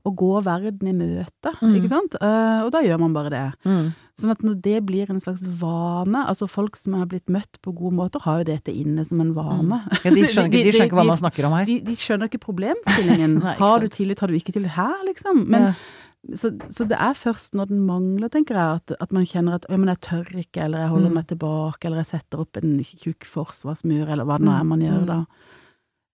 å 0.06 0.12
gå 0.16 0.42
verden 0.42 0.88
i 0.88 0.92
møte, 0.96 1.52
Mm. 1.60 1.74
ikke 1.76 1.88
sant? 1.92 2.14
Uh, 2.22 2.64
og 2.64 2.70
da 2.72 2.80
gjør 2.82 2.98
man 3.00 3.12
bare 3.12 3.30
det. 3.30 3.42
Mm. 3.68 3.92
Sånn 4.20 4.30
at 4.34 4.42
når 4.44 4.60
det 4.60 4.78
blir 4.86 5.08
en 5.10 5.20
slags 5.20 5.40
vane 5.60 6.26
Altså 6.28 6.46
folk 6.48 6.76
som 6.76 6.92
har 6.98 7.06
blitt 7.06 7.28
møtt 7.32 7.56
på 7.62 7.72
gode 7.74 7.94
måter, 7.96 8.20
har 8.24 8.40
jo 8.42 8.44
dette 8.52 8.72
inne 8.72 9.04
som 9.06 9.20
en 9.20 9.32
vane. 9.34 9.80
Ja, 10.04 10.10
de 10.16 10.26
skjønner 10.26 10.50
ikke, 10.52 10.64
de 10.64 10.72
skjønner 10.72 10.90
ikke 10.90 11.00
hva 11.00 11.06
man 11.08 11.20
snakker 11.22 11.46
om 11.48 11.52
her. 11.56 11.64
De, 11.68 11.78
de 11.80 11.96
skjønner 11.96 12.28
ikke 12.28 12.42
problemstillingen. 12.44 13.38
Nei, 13.44 13.54
ikke 13.56 13.64
har 13.64 13.80
du 13.80 13.88
tillit, 13.88 14.20
har 14.20 14.28
du 14.28 14.34
ikke 14.36 14.52
tillit? 14.56 14.76
Her, 14.76 14.96
liksom? 15.08 15.44
Men, 15.48 15.62
Ja. 15.70 16.36
så, 16.36 16.50
så 16.68 16.84
det 16.88 16.98
er 17.00 17.14
først 17.16 17.54
når 17.56 17.70
den 17.70 17.80
mangler, 17.88 18.28
tenker 18.28 18.54
jeg, 18.58 18.80
at, 18.82 18.92
at 19.00 19.12
man 19.16 19.24
kjenner 19.24 19.54
at 19.56 19.64
ja, 19.70 19.76
men 19.80 19.88
jeg 19.88 20.00
tør 20.04 20.28
ikke, 20.42 20.64
eller 20.66 20.82
jeg 20.84 20.90
holder 20.92 21.08
Mm. 21.08 21.14
meg 21.16 21.26
tilbake, 21.32 21.84
eller 21.88 22.02
jeg 22.02 22.10
setter 22.12 22.40
opp 22.44 22.56
en 22.60 22.74
tjukk 22.84 23.24
forsvarsmur, 23.24 24.04
eller 24.10 24.24
hva 24.28 24.36
det 24.38 24.44
nå 24.48 24.52
er 24.58 24.64
man 24.68 24.80
gjør 24.84 25.00
Mm. 25.00 25.06
da. 25.08 25.24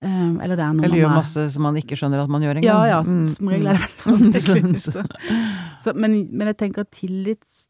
Um, 0.03 0.41
eller 0.43 0.59
er 0.59 0.69
Eller 0.71 0.89
man 0.89 0.91
gjør 0.99 1.15
masse 1.15 1.51
som 1.53 1.63
man 1.63 1.75
ikke 1.81 1.97
skjønner 1.97 2.21
at 2.23 2.29
man 2.29 2.43
gjør 2.43 2.57
engang. 2.59 2.65
Ja, 2.65 2.85
ja, 2.85 3.03
Mm. 3.03 3.25
som 3.27 3.49
regel 3.49 3.67
er 3.67 3.73
det 3.73 3.81
vel 3.81 3.95
sånn. 4.05 4.33
egentlig. 4.35 4.77
Så- 4.77 4.93
Så, 4.93 5.05
så, 5.83 5.95
men, 5.97 6.29
men 6.37 6.47
jeg 6.49 6.57
tenker 6.59 6.85
tillit 6.85 7.67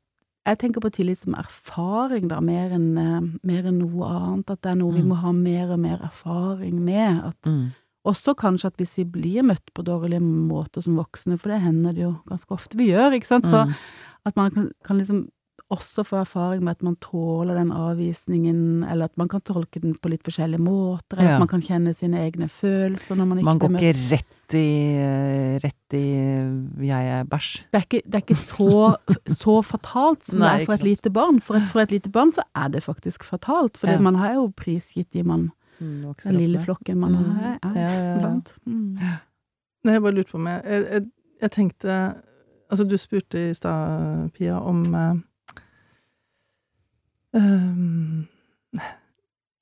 Jeg 0.47 0.59
tenker 0.59 0.81
på 0.81 0.91
tillit 0.95 1.19
som 1.19 1.35
erfaring, 1.35 2.29
da, 2.29 2.41
mer 2.41 2.71
enn 2.71 2.97
eh, 2.99 3.21
mer 3.43 3.65
enn 3.67 3.79
noe 3.81 4.05
annet. 4.07 4.51
At 4.51 4.61
det 4.63 4.71
er 4.73 4.77
noe 4.77 4.93
vi 4.95 5.03
Mm. 5.03 5.09
må 5.09 5.17
ha 5.17 5.33
mer 5.33 5.73
og 5.73 5.79
mer 5.81 5.99
erfaring 6.07 6.79
med. 6.85 7.25
At 7.25 7.43
Mm. 7.51 7.73
også 8.07 8.35
kanskje 8.37 8.67
at 8.67 8.77
hvis 8.77 8.95
vi 8.97 9.05
blir 9.05 9.43
møtt 9.43 9.73
på 9.75 9.83
dårlige 9.83 10.21
måter 10.23 10.83
som 10.83 10.95
voksne, 10.97 11.39
for 11.41 11.49
det 11.51 11.63
hender 11.63 11.93
det 11.95 12.03
jo 12.03 12.21
ganske 12.29 12.47
ofte 12.55 12.77
vi 12.77 12.89
gjør, 12.93 13.15
ikke 13.19 13.27
sant, 13.27 13.45
så 13.47 13.67
Mm. 13.67 13.75
at 14.27 14.37
man 14.37 14.51
kan, 14.53 14.71
kan 14.85 14.99
liksom 14.99 15.29
også 15.71 16.05
få 16.07 16.17
erfaring 16.21 16.63
med 16.63 16.77
at 16.77 16.83
man 16.87 16.95
tåler 17.03 17.57
den 17.59 17.73
avvisningen, 17.75 18.85
eller 18.87 19.05
at 19.11 19.17
man 19.19 19.27
kan 19.29 19.41
tolke 19.43 19.81
den 19.83 19.97
på 19.99 20.09
litt 20.13 20.23
forskjellige 20.23 20.63
måter, 20.63 21.17
eller 21.19 21.31
Ja. 21.31 21.35
at 21.35 21.43
man 21.43 21.49
kan 21.49 21.61
kjenne 21.63 21.95
sine 21.95 22.21
egne 22.23 22.47
følelser 22.49 23.17
når 23.19 23.27
man 23.27 23.39
ikke 23.39 23.45
Man 23.45 23.59
går 23.59 23.75
ikke 23.75 24.11
rett 24.13 24.55
i 24.55 25.59
rett 25.65 25.95
i 25.99 26.87
jeg 26.87 27.09
er 27.19 27.25
bæsj. 27.25 27.65
Det 27.73 27.81
er 27.81 27.87
ikke, 27.89 28.03
det 28.07 28.15
er 28.15 28.23
ikke 28.23 28.39
så, 28.39 28.95
så 29.27 29.57
fatalt 29.67 30.25
som 30.25 30.39
Nei, 30.39 30.53
det 30.59 30.63
er 30.63 30.67
for 30.67 30.75
et 30.79 30.85
lite 30.87 31.11
barn. 31.11 31.41
For 31.41 31.57
et, 31.59 31.63
for 31.73 31.81
et 31.83 31.91
lite 31.91 32.11
barn 32.15 32.31
så 32.31 32.43
er 32.55 32.69
det 32.69 32.83
faktisk 32.87 33.25
fatalt, 33.25 33.77
for 33.77 33.89
Ja. 33.91 33.99
man 33.99 34.15
har 34.15 34.35
jo 34.35 34.53
prisgitt 34.57 35.11
de 35.13 35.23
man, 35.25 35.51
den 35.81 36.37
lille 36.39 36.59
flokken 36.63 36.97
man 36.99 37.13
Mm. 37.13 37.31
har 37.37 37.59
Ja, 37.75 38.19
blant. 38.21 38.55
Mm. 38.67 38.99
Nei, 39.85 39.93
jeg 39.93 40.03
bare 40.03 40.15
lurte 40.15 40.31
på 40.33 40.39
meg 40.39 40.63
jeg, 40.65 40.87
jeg, 40.93 41.03
jeg 41.43 41.51
tenkte 41.51 42.15
Altså, 42.71 42.83
du 42.89 42.97
spurte 42.99 43.51
i 43.51 43.55
stad, 43.55 44.31
Pia, 44.35 44.59
om 44.59 44.83
ehm, 47.37 48.27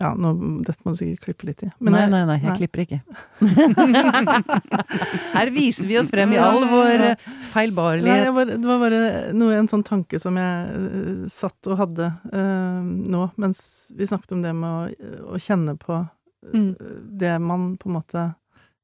Ja, 0.02 0.10
nå, 0.18 0.32
dette 0.66 0.82
må 0.84 0.92
du 0.92 0.98
sikkert 0.98 1.22
klippe 1.22 1.46
litt 1.48 1.62
i. 1.64 1.68
Men 1.78 1.94
nei, 1.94 2.02
nei, 2.10 2.22
nei, 2.28 2.34
jeg 2.42 2.50
nei. 2.50 2.56
klipper 2.58 2.82
ikke. 2.82 2.98
Her 5.36 5.52
viser 5.54 5.86
vi 5.88 5.96
oss 6.00 6.10
frem 6.12 6.34
i 6.34 6.40
all 6.42 6.66
vår 6.68 7.04
feilbarlighet. 7.52 8.26
Nei, 8.26 8.34
bare, 8.34 8.56
det 8.58 8.68
var 8.68 8.82
bare 8.82 8.98
noe, 9.38 9.54
en 9.56 9.70
sånn 9.70 9.84
tanke 9.86 10.18
som 10.20 10.36
jeg 10.40 10.82
uh, 10.82 11.22
satt 11.32 11.70
og 11.70 11.78
hadde 11.80 12.10
uh, 12.34 12.82
nå, 12.82 13.22
mens 13.40 13.62
vi 13.94 14.10
snakket 14.10 14.34
om 14.36 14.42
det 14.44 14.52
med 14.58 14.68
å, 14.68 15.14
å 15.36 15.40
kjenne 15.40 15.76
på 15.80 16.02
uh, 16.02 16.10
Mm. 16.44 16.74
det 17.16 17.38
man 17.40 17.70
på 17.80 17.88
en 17.88 17.94
måte 17.96 18.22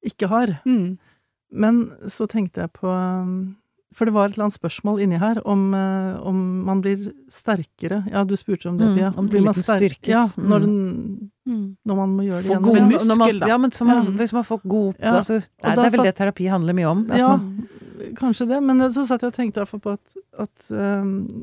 ikke 0.09 0.31
har. 0.33 0.55
Mm. 0.65 0.95
Men 1.53 1.81
så 2.09 2.25
tenkte 2.31 2.63
jeg 2.63 2.73
på 2.79 2.89
um, 2.89 3.35
For 3.93 4.07
det 4.07 4.15
var 4.15 4.29
et 4.29 4.37
eller 4.37 4.45
annet 4.47 4.55
spørsmål 4.61 5.01
inni 5.03 5.19
her 5.19 5.41
om, 5.51 5.75
eh, 5.75 6.21
om 6.23 6.37
man 6.65 6.81
blir 6.81 7.09
sterkere. 7.29 8.05
Ja, 8.11 8.23
du 8.25 8.37
spurte 8.39 8.69
om 8.71 8.77
det, 8.79 8.87
Mm, 8.87 8.97
Pia. 8.97 9.09
om 9.09 9.25
man 9.25 9.29
tilliten 9.33 9.63
styrkes. 9.67 10.09
Ja, 10.09 10.27
Mm. 10.37 10.49
når, 10.49 10.61
den, 10.61 11.31
Mm. 11.49 11.77
når 11.87 11.97
man 11.97 12.09
må 12.17 12.23
gjøre 12.29 12.43
det 12.43 12.47
Få 12.47 12.55
igjen. 12.55 12.63
god, 12.63 12.75
Men 12.75 12.89
man, 13.09 13.19
muskel, 13.19 13.41
da. 13.41 13.47
ja, 13.49 13.59
men 13.59 13.71
som 13.73 13.87
man, 13.89 14.03
Ja. 14.05 14.11
hvis 14.11 14.33
man 14.33 14.43
får 14.45 14.61
god 14.69 14.95
Ja, 15.01 15.13
altså, 15.17 15.41
det, 15.41 15.49
er, 15.65 15.75
det 15.77 15.85
er 15.87 15.91
vel 15.97 16.05
det 16.05 16.15
terapi 16.17 16.49
handler 16.49 16.73
mye 16.75 16.87
om. 16.91 17.11
At 17.11 17.19
Ja, 17.19 17.37
man, 17.37 17.69
kanskje 18.15 18.47
det. 18.49 18.63
Men 18.63 18.79
så 18.91 19.07
satt 19.07 19.21
jeg 19.23 19.29
og 19.29 19.35
tenkte 19.35 19.57
i 19.59 19.65
hvert 19.65 19.69
fall 19.69 19.81
på 19.81 19.93
at, 19.93 20.17
at 20.39 20.71
um, 20.71 21.43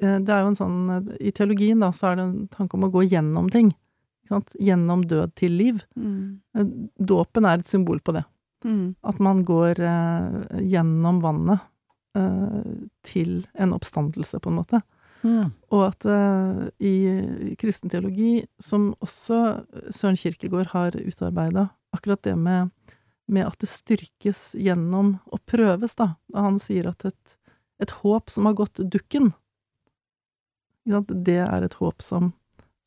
det 0.00 0.28
er 0.28 0.40
jo 0.42 0.48
en 0.48 0.54
sånn 0.56 1.16
I 1.20 1.30
teologien 1.30 1.78
da, 1.80 1.90
så 1.90 2.12
er 2.12 2.16
det 2.16 2.24
en 2.24 2.48
tanke 2.48 2.74
om 2.74 2.84
å 2.84 2.90
gå 2.90 3.08
gjennom 3.08 3.50
ting. 3.50 3.68
Ikke 4.24 4.28
sant? 4.28 4.56
Gjennom 4.60 5.04
død 5.06 5.34
til 5.36 5.50
liv. 5.52 5.84
Mm. 5.98 6.38
Eh, 6.56 6.64
Dåpen 7.04 7.44
er 7.44 7.58
et 7.58 7.66
symbol 7.66 8.00
på 8.00 8.12
det. 8.14 8.24
Mm. 8.66 8.94
At 9.06 9.18
man 9.22 9.44
går 9.46 9.80
eh, 9.80 10.60
gjennom 10.66 11.20
vannet 11.22 11.62
eh, 12.18 12.60
til 13.06 13.44
en 13.54 13.74
oppstandelse, 13.76 14.40
på 14.42 14.50
en 14.50 14.58
måte. 14.58 14.82
Mm. 15.22 15.52
Og 15.70 15.84
at 15.86 16.06
eh, 16.10 16.66
i 16.82 17.54
kristen 17.60 17.92
teologi, 17.92 18.40
som 18.62 18.90
også 19.04 19.40
Søren 19.94 20.18
Kirkegård 20.18 20.72
har 20.74 20.98
utarbeida, 20.98 21.68
akkurat 21.94 22.24
det 22.26 22.34
med, 22.40 22.72
med 23.30 23.46
at 23.46 23.58
det 23.62 23.70
styrkes 23.70 24.48
gjennom 24.58 25.16
å 25.30 25.38
prøves, 25.46 25.94
da. 25.98 26.16
Han 26.34 26.58
sier 26.62 26.90
at 26.90 27.06
et, 27.06 27.38
et 27.82 27.94
håp 28.02 28.34
som 28.34 28.50
har 28.50 28.58
gått 28.58 28.82
dukken, 28.82 29.30
det 30.86 31.40
er 31.42 31.64
et 31.66 31.78
håp 31.80 32.02
som, 32.02 32.30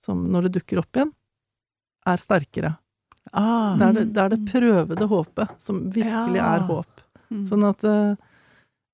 som, 0.06 0.28
når 0.32 0.48
det 0.48 0.60
dukker 0.60 0.80
opp 0.84 0.96
igjen, 0.96 1.16
er 2.08 2.22
sterkere. 2.22 2.76
Ah, 3.34 3.78
Det 3.78 3.86
er 3.88 3.94
det, 3.94 4.06
det 4.14 4.22
er 4.24 4.30
det 4.30 4.46
prøvede 4.50 5.08
håpet 5.08 5.50
som 5.62 5.84
virkelig 5.92 6.36
Ja. 6.40 6.56
er 6.56 6.60
håp. 6.66 7.02
Mm. 7.32 7.44
Sånn 7.48 7.64
at 7.70 7.84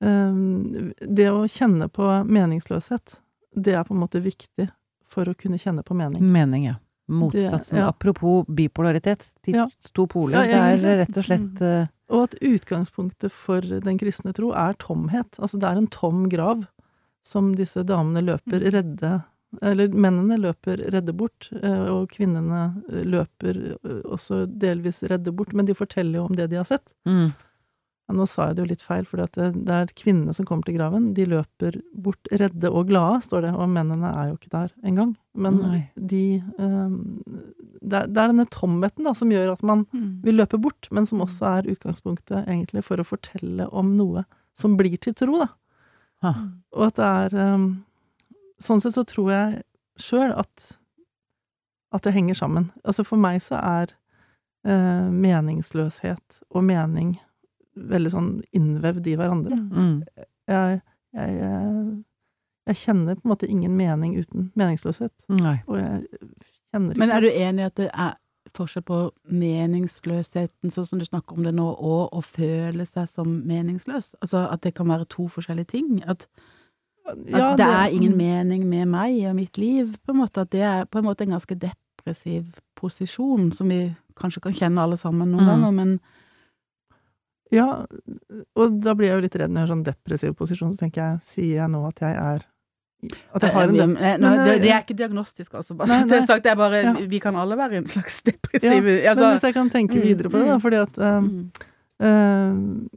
um, 0.02 0.92
det 1.00 1.30
å 1.32 1.46
kjenne 1.48 1.88
på 1.90 2.08
meningsløshet, 2.28 3.16
det 3.56 3.74
er 3.76 3.84
på 3.88 3.94
en 3.96 4.02
måte 4.04 4.22
viktig 4.24 4.70
for 5.08 5.26
å 5.26 5.36
kunne 5.38 5.58
kjenne 5.62 5.84
på 5.88 5.96
mening. 5.96 6.22
mening, 6.22 6.66
ja. 6.66 6.76
Motsatsen. 7.08 7.76
Det- 7.78 7.82
ja. 7.84 7.88
Apropos 7.90 8.46
bipolaritet. 8.48 9.32
De 9.44 9.52
Ja. 9.54 9.68
to 9.94 10.08
poler. 10.08 10.44
Ja, 10.50 10.76
det 10.76 10.84
er 10.86 11.06
rett 11.06 11.18
og 11.18 11.24
slett 11.24 11.62
uh, 11.62 11.88
Og 12.10 12.24
at 12.24 12.36
utgangspunktet 12.42 13.32
for 13.32 13.62
den 13.62 13.98
kristne 13.98 14.34
tro 14.34 14.52
er 14.52 14.74
tomhet. 14.74 15.32
Altså 15.40 15.60
det 15.60 15.64
er 15.70 15.78
en 15.78 15.88
tom 15.88 16.28
grav 16.30 16.68
som 17.24 17.56
disse 17.56 17.84
damene 17.84 18.22
løper 18.22 18.60
Mm. 18.62 18.72
redde 18.72 19.24
Eller 19.62 19.88
mennene 19.94 20.38
løper 20.42 20.82
redde 20.94 21.14
bort, 21.16 21.50
eh, 21.62 21.88
og 21.94 22.10
kvinnene 22.12 22.66
eh, 22.92 23.04
løper 23.06 23.60
eh, 23.78 24.02
også 24.06 24.46
delvis 24.50 25.04
redde 25.10 25.32
bort, 25.36 25.54
men 25.54 25.66
de 25.70 25.76
forteller 25.78 26.20
jo 26.20 26.26
om 26.30 26.36
det 26.36 26.50
de 26.52 26.58
har 26.62 26.66
sett. 26.70 26.86
mm, 27.08 27.34
nå 28.14 28.28
sa 28.30 28.48
jeg 28.52 28.56
det 28.56 28.62
jo 28.62 28.70
litt 28.70 28.84
feil, 28.86 29.06
for 29.10 29.18
det, 29.18 29.48
det 29.66 29.74
er 29.74 29.88
kvinnene 29.98 30.34
som 30.38 30.46
kommer 30.46 30.62
til 30.68 30.76
graven. 30.78 31.08
De 31.18 31.24
løper 31.26 31.80
bort 31.98 32.28
redde 32.38 32.70
og 32.70 32.92
glade, 32.92 33.24
står 33.26 33.48
det, 33.48 33.54
og 33.58 33.72
mennene 33.74 34.12
er 34.12 34.28
jo 34.30 34.36
ikke 34.38 34.52
der 34.54 34.70
engang. 34.86 35.16
Men 35.34 35.58
Nei. 35.64 35.80
de 35.98 36.20
um, 36.60 37.00
det, 37.82 38.04
er, 38.04 38.06
det 38.06 38.22
er 38.22 38.30
denne 38.30 38.46
tomheten 38.54 39.10
da, 39.10 39.16
som 39.18 39.34
gjør 39.34 39.56
at 39.56 39.64
man 39.66 39.88
Mm. 39.90 40.22
vil 40.22 40.38
løpe 40.38 40.60
bort, 40.62 40.88
men 40.94 41.06
som 41.10 41.24
også 41.26 41.50
er 41.58 41.72
utgangspunktet 41.74 42.46
egentlig 42.46 42.84
for 42.86 43.02
å 43.02 43.08
fortelle 43.10 43.66
om 43.74 43.96
noe 43.98 44.24
som 44.54 44.78
blir 44.78 44.98
til 45.02 45.14
tro, 45.18 45.40
da. 45.42 45.50
ha. 46.22 46.36
Og 46.78 46.86
at 46.92 47.02
det 47.02 47.10
er 47.10 47.56
um, 47.56 47.66
Sånn 48.62 48.82
sett 48.84 48.96
så 48.96 49.04
tror 49.08 49.32
jeg 49.34 49.62
sjøl 50.00 50.34
at 50.36 50.76
at 51.96 52.04
det 52.04 52.12
henger 52.12 52.34
sammen. 52.34 52.72
Altså 52.84 53.06
for 53.08 53.20
meg 53.22 53.40
så 53.44 53.60
er 53.60 53.94
eh, 54.68 55.08
meningsløshet 55.12 56.42
og 56.50 56.66
mening 56.68 57.16
veldig 57.76 58.12
sånn 58.12 58.32
innvevd 58.56 59.08
i 59.12 59.16
hverandre. 59.20 59.60
Mm. 59.60 60.26
Jeg, 60.52 60.82
jeg, 61.16 61.38
eh, 61.48 61.96
jeg 62.72 62.82
kjenner 62.82 63.18
på 63.18 63.28
en 63.28 63.34
måte 63.34 63.50
ingen 63.52 63.76
mening 63.78 64.18
uten 64.20 64.50
meningsløshet, 64.60 65.14
Nei. 65.32 65.58
og 65.68 65.80
jeg 65.80 66.04
kjenner 66.72 66.96
ikke 66.96 67.04
Men 67.04 67.16
er 67.16 67.26
du 67.26 67.32
enig 67.32 67.66
i 67.66 67.70
at 67.70 67.80
det 67.80 67.90
er 67.92 68.16
forskjell 68.56 68.86
på 68.88 69.00
meningsløsheten, 69.28 70.72
sånn 70.72 70.88
som 70.88 71.00
du 71.02 71.06
snakker 71.08 71.36
om 71.36 71.48
det 71.48 71.56
nå, 71.58 71.66
og 71.66 72.14
å 72.16 72.22
føle 72.24 72.86
seg 72.88 73.10
som 73.12 73.40
meningsløs? 73.48 74.14
Altså 74.22 74.46
at 74.52 74.64
det 74.64 74.76
kan 74.78 74.92
være 74.92 75.08
to 75.12 75.28
forskjellige 75.32 75.74
ting? 75.76 75.98
At, 76.08 76.28
at 77.06 77.18
Ja, 77.30 77.56
det, 77.56 77.66
er 77.66 77.94
ingen 77.94 78.12
mm. 78.12 78.18
mening 78.18 78.66
med 78.70 78.88
meg 78.88 79.18
og 79.30 79.36
mitt 79.38 79.58
liv, 79.58 79.96
på 80.06 80.14
en 80.14 80.22
måte? 80.24 80.42
At 80.42 80.52
det 80.52 80.62
er 80.66 80.86
på 80.90 81.00
en 81.00 81.06
måte 81.06 81.26
en 81.26 81.36
ganske 81.36 81.58
depressiv 81.62 82.46
posisjon, 82.76 83.52
som 83.54 83.70
vi 83.70 83.96
kanskje 84.20 84.42
kan 84.42 84.56
kjenne 84.56 84.82
alle 84.82 84.98
sammen 84.98 85.32
noen 85.32 85.46
Mm. 85.46 85.50
ganger, 85.52 85.72
men 85.72 86.00
Ja, 87.52 87.86
og 88.56 88.82
da 88.82 88.96
blir 88.98 89.08
jeg 89.08 89.16
jo 89.16 89.22
litt 89.22 89.36
redd 89.36 89.52
når 89.52 89.62
jeg 89.62 89.68
har 89.68 89.76
sånn 89.76 89.84
depressiv 89.86 90.34
posisjon, 90.36 90.74
så 90.74 90.80
tenker 90.80 91.02
jeg, 91.02 91.20
sier 91.24 91.56
jeg 91.62 91.70
nå 91.70 91.88
at 91.88 92.02
jeg 92.02 92.16
er 92.16 92.46
At 93.36 93.44
jeg 93.44 93.54
har 93.54 93.70
en 93.70 93.76
dep 93.76 94.02
eh, 94.02 94.18
men, 94.18 94.22
det, 94.40 94.56
eh, 94.56 94.62
det 94.64 94.72
er 94.72 94.82
ikke 94.82 94.98
diagnostisk, 94.98 95.54
altså. 95.54 95.76
Bare 95.78 95.88
Nei, 95.88 96.06
nei. 96.10 96.26
sagt, 96.26 96.44
det 96.44 96.52
er 96.52 96.56
bare 96.56 96.82
Ja. 96.82 96.94
Vi 97.06 97.20
kan 97.20 97.36
alle 97.36 97.56
være 97.56 97.78
en 97.78 97.88
slags 97.88 98.22
depressiv 98.26 98.82
altså, 98.82 99.22
Men 99.22 99.38
hvis 99.38 99.44
jeg 99.44 99.54
kan 99.54 99.70
tenke 99.70 99.96
mm, 99.96 100.02
videre 100.02 100.30
på 100.30 100.40
det, 100.40 100.48
da, 100.48 100.56
mm. 100.58 100.62
fordi 100.62 100.76
at 100.76 100.98
um, 100.98 101.52
um, 102.00 102.90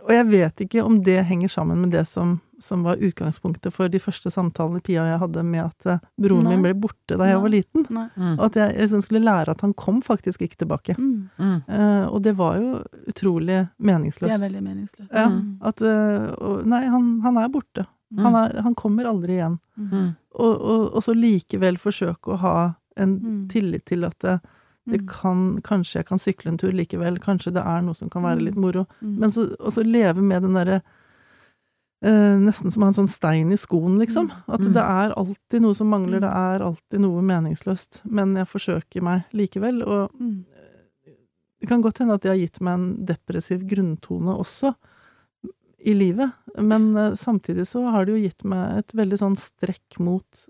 Og 0.00 0.12
jeg 0.14 0.30
vet 0.30 0.60
ikke 0.60 0.84
om 0.84 1.02
det 1.04 1.24
henger 1.24 1.48
sammen 1.48 1.80
med 1.80 1.90
det 1.92 2.06
som, 2.06 2.40
som 2.64 2.82
var 2.86 2.96
utgangspunktet 3.04 3.72
for 3.72 3.88
de 3.92 4.00
første 4.00 4.30
samtalene 4.32 4.80
Pia 4.82 5.02
og 5.04 5.10
jeg 5.12 5.20
hadde 5.22 5.44
med 5.44 5.62
at 5.66 5.86
uh, 5.86 5.98
broren 6.20 6.44
Nei. 6.48 6.54
min 6.56 6.62
ble 6.64 6.72
borte 6.80 7.18
da 7.20 7.28
jeg 7.28 7.36
Nei. 7.36 7.42
var 7.44 7.52
liten. 7.54 7.86
Nei. 7.92 8.06
Mm. 8.16 8.32
Og 8.38 8.44
at 8.48 8.54
jeg 8.60 8.76
liksom 8.80 9.02
skulle 9.04 9.22
lære 9.24 9.52
at 9.54 9.60
han 9.66 9.74
kom 9.74 10.00
faktisk 10.02 10.42
ikke 10.46 10.56
tilbake. 10.64 10.96
Mm. 10.98 11.28
Mm. 11.38 11.58
Uh, 11.68 12.06
og 12.08 12.22
det 12.24 12.34
var 12.40 12.56
jo 12.58 12.80
utrolig 13.12 13.60
meningsløst. 13.78 14.30
Det 14.32 14.38
er 14.40 14.46
veldig 14.48 14.62
meningsløst. 14.64 15.10
Ja, 15.12 15.28
Mm. 15.28 15.58
at 15.62 15.82
uh, 15.82 16.62
Nei, 16.64 16.82
han, 16.88 17.20
han 17.22 17.36
er 17.38 17.48
borte. 17.52 17.86
Han, 18.16 18.34
er, 18.38 18.60
han 18.62 18.74
kommer 18.78 19.04
aldri 19.10 19.38
igjen. 19.40 19.56
Mm. 19.76 20.14
Og, 20.38 20.52
og, 20.60 20.82
og 20.94 21.02
så 21.02 21.14
likevel 21.16 21.76
forsøke 21.82 22.34
å 22.34 22.40
ha 22.42 22.56
En 22.96 23.16
Mm. 23.18 23.48
tillit 23.50 23.84
til 23.90 24.04
at 24.06 24.14
det, 24.22 24.36
det 24.86 25.00
Mm. 25.02 25.06
kan 25.10 25.38
Kanskje 25.66 25.96
jeg 25.98 26.06
kan 26.06 26.18
sykle 26.22 26.52
en 26.52 26.58
tur 26.58 26.70
likevel. 26.70 27.16
Kanskje 27.18 27.50
det 27.56 27.64
er 27.66 27.80
noe 27.82 27.94
som 27.98 28.08
kan 28.08 28.22
være 28.22 28.38
litt 28.44 28.54
Mm. 28.54 28.60
moro. 28.62 28.84
Mm. 29.02 29.16
Men 29.18 29.30
så 29.34 29.48
også 29.58 29.82
leve 29.82 30.22
med 30.22 30.42
den 30.42 30.54
derre 30.54 30.76
eh, 32.04 32.36
Nesten 32.38 32.70
som 32.70 32.82
å 32.82 32.86
ha 32.86 32.92
en 32.92 32.98
sånn 33.00 33.10
stein 33.10 33.52
i 33.54 33.56
skoen, 33.60 33.98
liksom. 33.98 34.30
At 34.46 34.60
Mm. 34.60 34.72
det 34.74 34.82
er 34.84 35.14
alltid 35.16 35.62
noe 35.62 35.74
som 35.74 35.88
mangler, 35.90 36.20
Mm. 36.20 36.26
det 36.26 36.32
er 36.32 36.64
alltid 36.68 37.00
noe 37.00 37.22
meningsløst. 37.22 38.02
Men 38.04 38.34
jeg 38.36 38.46
forsøker 38.46 39.02
meg 39.02 39.24
likevel, 39.32 39.82
og 39.86 40.10
Mm. 40.20 40.44
det 41.60 41.68
kan 41.68 41.80
godt 41.82 41.98
hende 41.98 42.14
at 42.14 42.20
det 42.22 42.28
har 42.30 42.36
gitt 42.36 42.60
meg 42.60 42.74
en 42.74 43.06
depressiv 43.06 43.66
grunntone 43.66 44.36
også 44.38 44.74
i 45.86 45.92
livet, 45.92 46.32
men 46.58 46.96
eh, 46.96 47.10
samtidig 47.12 47.66
så 47.66 47.90
har 47.90 48.04
det 48.06 48.14
jo 48.14 48.28
gitt 48.28 48.44
meg 48.44 48.78
et 48.78 48.88
veldig 48.96 49.18
sånn 49.18 49.36
strekk 49.36 49.98
mot 50.00 50.46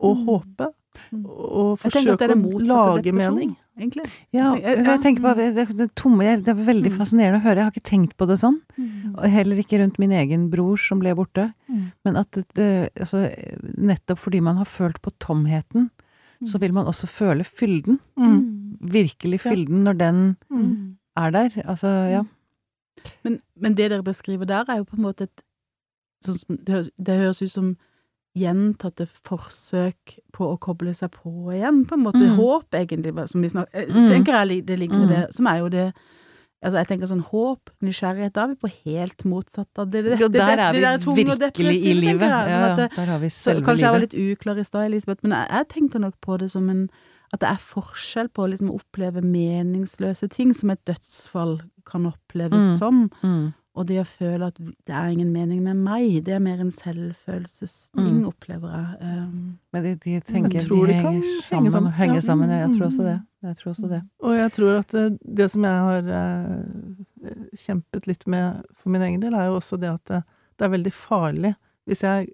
å 0.00 0.14
Mm. 0.16 0.26
håpe, 0.26 0.72
Mm. 1.12 1.24
og 1.26 1.78
forsøke 1.80 2.16
å 2.18 2.66
lage 2.66 3.12
mening. 3.12 3.56
Egentlig. 3.76 4.04
Ja, 4.32 4.54
Jeg- 4.54 5.00
tenker 5.02 5.22
på 5.22 5.32
mm. 5.34 5.54
det, 5.56 5.76
det, 5.76 5.94
tomme 5.96 6.22
Det 6.44 6.48
er 6.48 6.54
veldig 6.54 6.92
Mm. 6.92 6.96
fascinerende 6.98 7.40
å 7.40 7.42
høre. 7.42 7.56
Jeg 7.56 7.64
har 7.64 7.72
ikke 7.72 7.90
tenkt 7.90 8.16
på 8.16 8.26
det 8.28 8.38
sånn. 8.38 8.60
Mm. 8.78 9.28
Heller 9.28 9.56
ikke 9.56 9.78
rundt 9.80 9.98
min 9.98 10.12
egen 10.12 10.48
bror 10.50 10.76
som 10.78 11.00
ble 11.00 11.12
borte. 11.14 11.52
Mm. 11.68 11.92
Men 12.04 12.16
at 12.16 12.30
det, 12.54 12.92
altså, 12.94 13.34
nettopp 13.76 14.18
fordi 14.18 14.40
man 14.40 14.56
har 14.56 14.64
følt 14.64 15.00
på 15.02 15.10
tomheten, 15.18 15.90
så 16.44 16.58
vil 16.60 16.72
man 16.72 16.86
også 16.86 17.06
føle 17.08 17.42
fylden. 17.42 17.98
Mm. 18.16 18.78
Virkelig 18.80 19.40
Ja. 19.44 19.50
fylden 19.50 19.82
når 19.84 19.98
den 19.98 20.36
Mm. 20.50 20.96
er 21.16 21.30
der. 21.32 21.48
Altså, 21.66 21.88
ja. 22.10 22.22
Men, 23.24 23.40
men 23.56 23.74
det 23.74 23.90
dere 23.90 24.02
beskriver 24.04 24.46
der, 24.46 24.64
er 24.68 24.76
jo 24.78 24.84
på 24.84 24.94
en 24.96 25.02
måte 25.02 25.22
et 25.22 25.42
sånn 26.24 26.38
det, 26.64 26.68
høres, 26.72 26.90
det 27.02 27.18
høres 27.18 27.42
ut 27.42 27.50
som 27.50 27.76
gjentatte 28.36 29.06
forsøk 29.26 30.18
på 30.34 30.48
å 30.52 30.58
koble 30.58 30.94
seg 30.94 31.10
på 31.14 31.52
igjen, 31.54 31.84
på 31.86 31.94
en 31.94 32.02
måte. 32.04 32.20
Mm. 32.24 32.36
Håp, 32.36 32.70
egentlig, 32.74 33.14
som 33.30 33.42
vi 33.42 33.48
snakker 33.48 33.86
Mm. 33.88 34.08
tenker 34.10 34.32
jeg 34.50 34.66
det 34.66 34.78
ligger 34.78 34.96
i 35.02 35.06
Mm. 35.06 35.08
det, 35.08 35.34
som 35.34 35.46
er 35.46 35.58
jo 35.58 35.68
det 35.68 35.92
Altså, 36.64 36.78
jeg 36.80 36.86
tenker 36.88 37.06
sånn 37.06 37.24
håp, 37.28 37.68
nysgjerrighet, 37.82 38.32
da 38.32 38.44
er 38.44 38.46
vi 38.48 38.54
på 38.54 38.70
helt 38.86 39.18
motsatt 39.26 39.68
av 39.76 39.90
det. 39.90 40.02
det, 40.02 40.18
Jo, 40.18 40.28
det, 40.28 40.40
der 40.40 40.56
er 40.58 40.72
det 40.72 40.80
vi 41.04 41.24
virkelig 41.24 41.76
i 41.84 41.92
livet. 41.92 42.20
jeg. 42.20 42.48
Sånn 42.48 42.62
at 42.64 42.70
ja, 42.70 42.74
det, 42.88 42.96
der 42.96 43.04
har 43.04 43.18
vi 43.18 43.26
så, 43.28 43.52
livet. 43.52 43.64
kanskje 43.66 43.80
jeg 43.84 43.92
var 43.92 44.00
litt 44.00 44.14
uklar 44.14 44.58
i 44.58 44.64
stad, 44.64 44.84
Elisabeth, 44.86 45.20
men 45.22 45.32
jeg, 45.32 45.48
jeg 45.50 45.68
tenker 45.68 45.98
nok 46.00 46.14
på 46.22 46.38
det 46.38 46.50
som 46.50 46.70
en 46.70 46.88
At 47.34 47.40
det 47.40 47.48
er 47.50 47.56
forskjell 47.56 48.28
på 48.30 48.44
å 48.46 48.48
liksom 48.48 48.70
oppleve 48.70 49.20
meningsløse 49.20 50.30
ting, 50.30 50.54
som 50.54 50.70
et 50.70 50.82
dødsfall 50.86 51.60
kan 51.84 52.06
oppleves 52.06 52.62
Mm. 52.62 52.78
som, 52.78 53.10
Mm. 53.22 53.54
Og 53.74 53.86
det 53.88 53.96
å 54.00 54.04
føle 54.06 54.46
at 54.46 54.54
det 54.58 54.94
er 54.94 55.08
ingen 55.10 55.32
mening 55.32 55.62
med 55.64 55.74
meg. 55.76 56.20
Det 56.24 56.34
er 56.36 56.38
mer 56.38 56.60
en 56.62 56.70
selvfølelsesting, 56.70 58.20
Mm. 58.20 58.26
opplever 58.28 58.70
jeg. 58.70 58.98
Um, 59.02 59.58
Men 59.72 59.82
de, 59.82 59.94
de 59.96 60.20
tenker 60.20 60.52
Jeg 60.60 60.68
tror 60.68 60.86
de 60.86 60.92
det 60.92 61.02
kan 61.02 61.12
henger 61.14 61.22
henge 61.22 61.42
sammen. 61.48 61.70
sammen. 61.72 61.92
Henger 61.92 62.14
Ja. 62.14 62.20
sammen. 62.20 62.48
ja, 62.50 62.58
Jeg 62.66 62.76
tror 62.76 62.86
også 62.86 63.02
Mm. 63.02 63.04
det. 63.10 63.22
Jeg 63.42 63.56
tror 63.56 63.70
også 63.72 63.88
det. 63.88 64.02
Og 64.22 64.36
jeg 64.36 64.52
tror 64.52 64.78
at 64.78 64.88
det, 64.88 65.18
det 65.36 65.50
som 65.50 65.62
jeg 65.62 65.72
har 65.72 66.02
eh, 66.08 67.46
kjempet 67.56 68.06
litt 68.06 68.26
med 68.26 68.64
for 68.74 68.90
min 68.90 69.02
egen 69.02 69.20
del, 69.20 69.34
er 69.34 69.46
jo 69.46 69.58
også 69.58 69.78
det 69.80 69.90
at 69.90 70.04
det, 70.04 70.22
det 70.58 70.64
er 70.66 70.76
veldig 70.78 70.92
farlig 70.92 71.54
hvis 71.86 72.00
jeg 72.02 72.28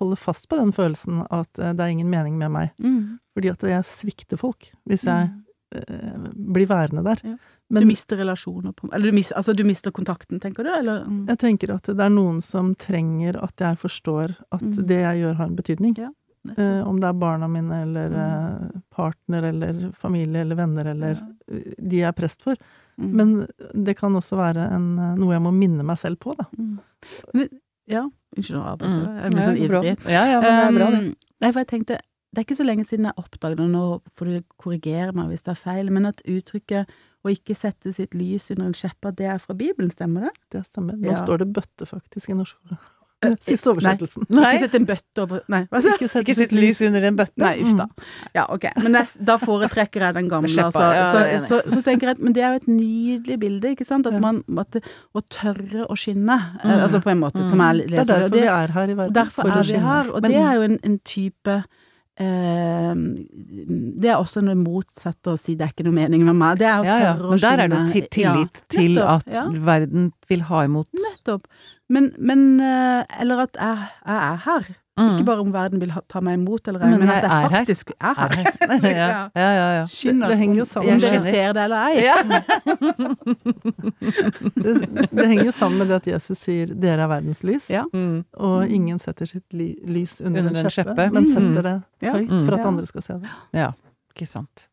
holder 0.00 0.16
fast 0.16 0.48
på 0.48 0.56
den 0.56 0.72
følelsen 0.72 1.26
at 1.30 1.58
eh, 1.58 1.72
det 1.72 1.80
er 1.80 1.92
ingen 1.92 2.10
mening 2.10 2.38
med 2.38 2.50
meg. 2.50 2.70
Fordi 3.34 3.50
at 3.52 3.60
jeg 3.60 3.84
svikter 3.84 4.38
folk 4.40 4.72
hvis 4.88 5.04
jeg 5.04 5.30
eh, 5.72 6.28
blir 6.34 6.66
værende 6.66 7.04
der. 7.04 7.20
Ja. 7.22 7.36
Men 7.70 7.82
du 7.84 7.86
mister 7.86 8.16
relasjoner 8.18 8.72
på 8.74 8.88
Eller 8.92 9.10
du 9.12 9.14
mister, 9.14 9.36
altså, 9.38 9.54
du 9.54 9.62
mister 9.64 9.90
kontakten, 9.94 10.40
tenker 10.42 10.64
du? 10.66 10.70
Eller? 10.74 11.04
Mm. 11.06 11.26
jeg 11.28 11.38
tenker 11.38 11.74
at 11.76 11.84
det 11.86 12.00
er 12.00 12.10
noen 12.10 12.40
som 12.42 12.74
trenger 12.74 13.36
at 13.42 13.56
jeg 13.62 13.78
forstår 13.78 14.34
at 14.52 14.60
Mm. 14.60 14.86
det 14.86 14.98
jeg 15.00 15.20
gjør, 15.22 15.34
har 15.36 15.46
en 15.46 15.56
betydning. 15.56 15.94
Ja. 15.98 16.10
Eh, 16.56 16.80
om 16.88 16.98
det 17.00 17.04
er 17.08 17.12
barna 17.20 17.46
mine 17.48 17.82
eller 17.82 18.08
Mm. 18.08 18.16
eh, 18.74 18.80
partner 18.90 19.42
eller 19.44 19.92
familie 19.92 20.40
eller 20.40 20.56
venner 20.56 20.86
eller 20.86 21.14
Ja. 21.14 21.26
eh, 21.54 21.74
de 21.78 21.96
jeg 21.98 22.08
er 22.08 22.12
prest 22.12 22.42
for. 22.42 22.56
Mm. 22.98 23.12
Men 23.14 23.46
det 23.84 23.96
kan 23.96 24.12
også 24.14 24.36
være 24.36 24.70
en, 24.72 24.98
eh, 24.98 25.14
noe 25.16 25.32
jeg 25.32 25.42
må 25.42 25.52
minne 25.52 25.84
meg 25.84 25.96
selv 25.98 26.18
på, 26.18 26.34
da. 26.36 26.44
Mm. 26.58 26.78
Men, 27.34 27.48
ja, 27.86 28.08
unnskyld 28.36 28.56
å 28.58 28.76
avbryte. 28.76 29.06
Mm. 29.06 29.22
Jeg 29.22 29.30
blir 29.32 29.42
sånn 29.42 29.54
det 29.54 29.70
ivrig. 29.70 30.10
Ja, 30.10 30.24
ja, 30.26 30.40
men 30.40 30.50
det 30.50 30.66
er 30.66 30.78
bra, 30.78 30.90
det. 30.90 30.98
Um, 31.06 31.16
Nei, 31.40 31.52
for 31.52 31.60
jeg 31.60 31.68
tenkte 31.68 31.98
Det 32.32 32.38
er 32.38 32.44
ikke 32.54 32.60
så 32.62 32.64
lenge 32.66 32.84
siden 32.86 33.04
jeg 33.06 33.14
oppdaget 33.18 33.56
det, 33.56 33.68
nå 33.70 34.00
får 34.16 34.24
du 34.26 34.42
korrigere 34.56 35.12
meg 35.12 35.30
hvis 35.30 35.42
det 35.42 35.48
er 35.50 35.54
feil, 35.58 35.90
men 35.90 36.06
at 36.06 36.22
uttrykket 36.28 36.86
'å 37.24 37.30
ikke 37.36 37.56
sette 37.56 37.92
sitt 37.92 38.14
lys 38.14 38.50
under 38.50 38.66
en 38.66 38.72
skjeppe', 38.72 39.14
det 39.14 39.26
er 39.26 39.38
fra 39.38 39.54
Bibelen, 39.54 39.90
stemmer 39.90 40.20
det? 40.28 40.32
Det 40.50 40.64
stemmer. 40.66 40.96
Nå 40.96 41.10
Ja. 41.12 41.14
står 41.24 41.38
det 41.38 41.52
bøtte, 41.52 41.86
faktisk, 41.86 42.30
i 42.30 42.34
norsk. 42.34 42.56
Eh, 43.22 43.34
Siste 43.38 43.68
oversettelsen. 43.68 44.24
Nei, 44.30 44.54
Ikke 44.56 44.60
sett 44.60 44.74
en 44.76 44.86
bøtte 44.86 45.18
over 45.20 45.42
Nei, 45.46 45.66
hva 45.70 45.82
sa 45.82 45.88
jeg? 45.90 45.98
Ikke 46.00 46.08
sett 46.08 46.22
ikke 46.24 46.34
sitt 46.36 46.52
lys 46.52 46.80
under 46.80 47.02
en 47.04 47.16
bøtte. 47.16 47.36
Nei, 47.36 47.60
uff 47.60 47.76
da. 47.76 47.86
Ja, 48.34 48.46
ok. 48.48 48.64
Men 48.82 48.94
jeg, 48.94 49.08
da 49.22 49.36
foretrekker 49.36 50.00
jeg 50.00 50.14
den 50.14 50.28
gamle, 50.30 50.48
altså. 50.48 50.86
Så, 51.12 51.60
så, 51.60 51.70
så 51.70 51.82
tenker 51.84 52.08
jeg 52.08 52.16
at 52.16 52.18
Men 52.24 52.32
det 52.32 52.42
er 52.42 52.48
jo 52.54 52.60
et 52.62 52.68
nydelig 52.68 53.38
bilde, 53.38 53.76
ikke 53.76 53.84
sant? 53.84 54.06
At 54.06 54.18
man 54.18 54.42
at 54.58 54.72
Å 55.14 55.20
tørre 55.28 55.84
å 55.86 55.92
skinne, 56.00 56.38
eh, 56.64 56.70
Mm. 56.70 56.80
altså 56.80 57.02
på 57.04 57.10
en 57.10 57.20
måte, 57.20 57.46
som 57.46 57.58
jeg 57.60 57.76
Det 57.76 57.92
er 57.92 57.96
leser 57.98 58.06
derfor 58.24 58.30
vi 58.32 58.46
er 58.46 58.66
her 58.68 58.88
i 58.88 58.94
verden. 58.94 59.12
Derfor 59.12 59.42
for 59.42 59.50
å 59.50 59.58
er 59.58 59.62
vi 59.64 59.78
her, 59.78 60.10
og 60.14 60.22
det 60.22 60.34
er 60.36 60.54
jo 60.54 60.62
en, 60.62 60.78
en 60.82 60.98
type 61.04 61.64
Det 62.20 64.10
er 64.10 64.18
også 64.18 64.42
noe 64.44 64.58
motsatt 64.58 65.30
å 65.30 65.36
si 65.40 65.54
'det 65.56 65.64
er 65.64 65.72
ikke 65.72 65.86
noe 65.88 65.96
mening 65.96 66.24
med 66.26 66.36
meg'. 66.36 66.58
Det 66.60 66.68
er 66.68 66.80
å 66.80 66.84
Ja, 66.84 66.98
ja. 67.00 67.14
Men 67.16 67.38
der 67.40 67.64
er 67.64 67.68
det 67.72 67.80
til, 67.92 68.06
tillit 68.10 68.60
Ja, 68.60 68.66
til 68.68 68.94
nettopp, 68.94 69.28
at 69.28 69.64
verden 69.70 70.12
vil 70.28 70.42
ha 70.50 70.64
imot 70.68 70.88
Nettopp. 70.92 71.46
Men, 71.88 72.12
men 72.18 72.60
eh, 72.60 73.04
Eller 73.20 73.46
at 73.46 73.56
jeg, 73.56 73.88
jeg 74.06 74.20
er 74.32 74.36
her. 74.44 74.68
Mm. 75.00 75.14
Ikke 75.16 75.24
bare 75.24 75.40
om 75.40 75.52
verden 75.54 75.80
vil 75.80 75.90
ha, 75.94 76.00
ta 76.08 76.20
meg 76.20 76.34
imot 76.36 76.68
eller 76.68 76.82
ei, 76.84 76.90
Men 76.90 77.00
men, 77.00 77.08
at 77.08 77.22
jeg 77.24 77.44
er 77.44 77.48
faktisk 77.54 77.90
er 77.96 78.10
Er 78.10 78.34
her. 78.36 78.44
her. 78.84 78.90
ja, 78.90 79.28
ja, 79.34 79.50
ja. 79.56 79.68
ja. 79.80 79.84
Skinner. 79.88 80.28
Det- 80.28 80.36
det 80.36 80.38
henger 80.42 80.56
jo 80.60 80.64
sammen. 80.68 80.94
Om 80.94 81.00
dere 81.00 81.12
Jeg 81.12 81.22
ser 81.22 81.52
det 81.56 81.62
eller 81.64 81.80
ei. 81.88 81.94
Ja. 82.04 82.16
Det, 84.54 85.06
det 85.10 85.26
henger 85.28 85.44
jo 85.44 85.52
sammen 85.52 85.78
med 85.78 85.88
det 85.90 85.96
at 86.00 86.06
Jesus 86.06 86.38
sier 86.38 86.66
'dere 86.74 87.02
er 87.04 87.08
verdens 87.08 87.42
lys', 87.44 87.70
Ja. 87.70 87.84
Mm. 87.94 88.24
og 88.34 88.68
ingen 88.68 88.98
setter 88.98 89.26
sitt 89.26 89.52
li 89.52 89.76
lys 89.84 90.20
under, 90.20 90.40
Under 90.46 90.64
en 90.64 90.70
skjeppe, 90.70 91.10
men 91.12 91.24
Mm. 91.24 91.32
setter 91.32 91.62
det 91.62 91.82
høyt 92.14 92.30
Mm. 92.30 92.46
for 92.46 92.54
at 92.54 92.66
andre 92.66 92.86
skal 92.86 93.02
se 93.02 93.12
det. 93.14 93.28
ja, 93.54 93.72
ikke 94.14 94.26
sant. 94.26 94.68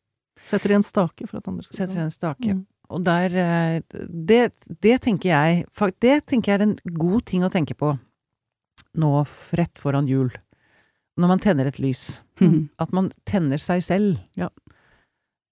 Setter 0.46 0.72
i 0.72 0.74
en 0.76 0.84
stake 0.84 1.28
for 1.28 1.38
at 1.38 1.48
andre 1.48 1.64
skal 1.64 1.76
se 1.76 1.84
det. 1.84 1.90
Setter 1.90 2.02
i 2.02 2.04
en 2.04 2.12
stake. 2.12 2.54
Mm. 2.54 2.66
Og 2.90 3.04
der 3.04 3.26
eh, 3.36 3.82
det, 4.26 4.52
det 4.82 5.02
tenker 5.02 5.30
jeg 5.30 5.66
Det 6.02 6.26
tenker 6.26 6.52
jeg 6.54 6.62
er 6.62 6.64
en 6.64 6.78
god 6.94 7.22
ting 7.26 7.44
å 7.44 7.50
tenke 7.50 7.74
på 7.76 7.98
nå 8.98 9.12
rett 9.58 9.80
foran 9.80 10.08
jul. 10.10 10.30
Når 11.18 11.28
man 11.32 11.40
tenner 11.42 11.66
et 11.70 11.80
lys. 11.82 12.20
Mm. 12.42 12.70
At 12.80 12.92
man 12.94 13.12
tenner 13.26 13.58
seg 13.62 13.82
selv. 13.86 14.20
Ja. 14.38 14.50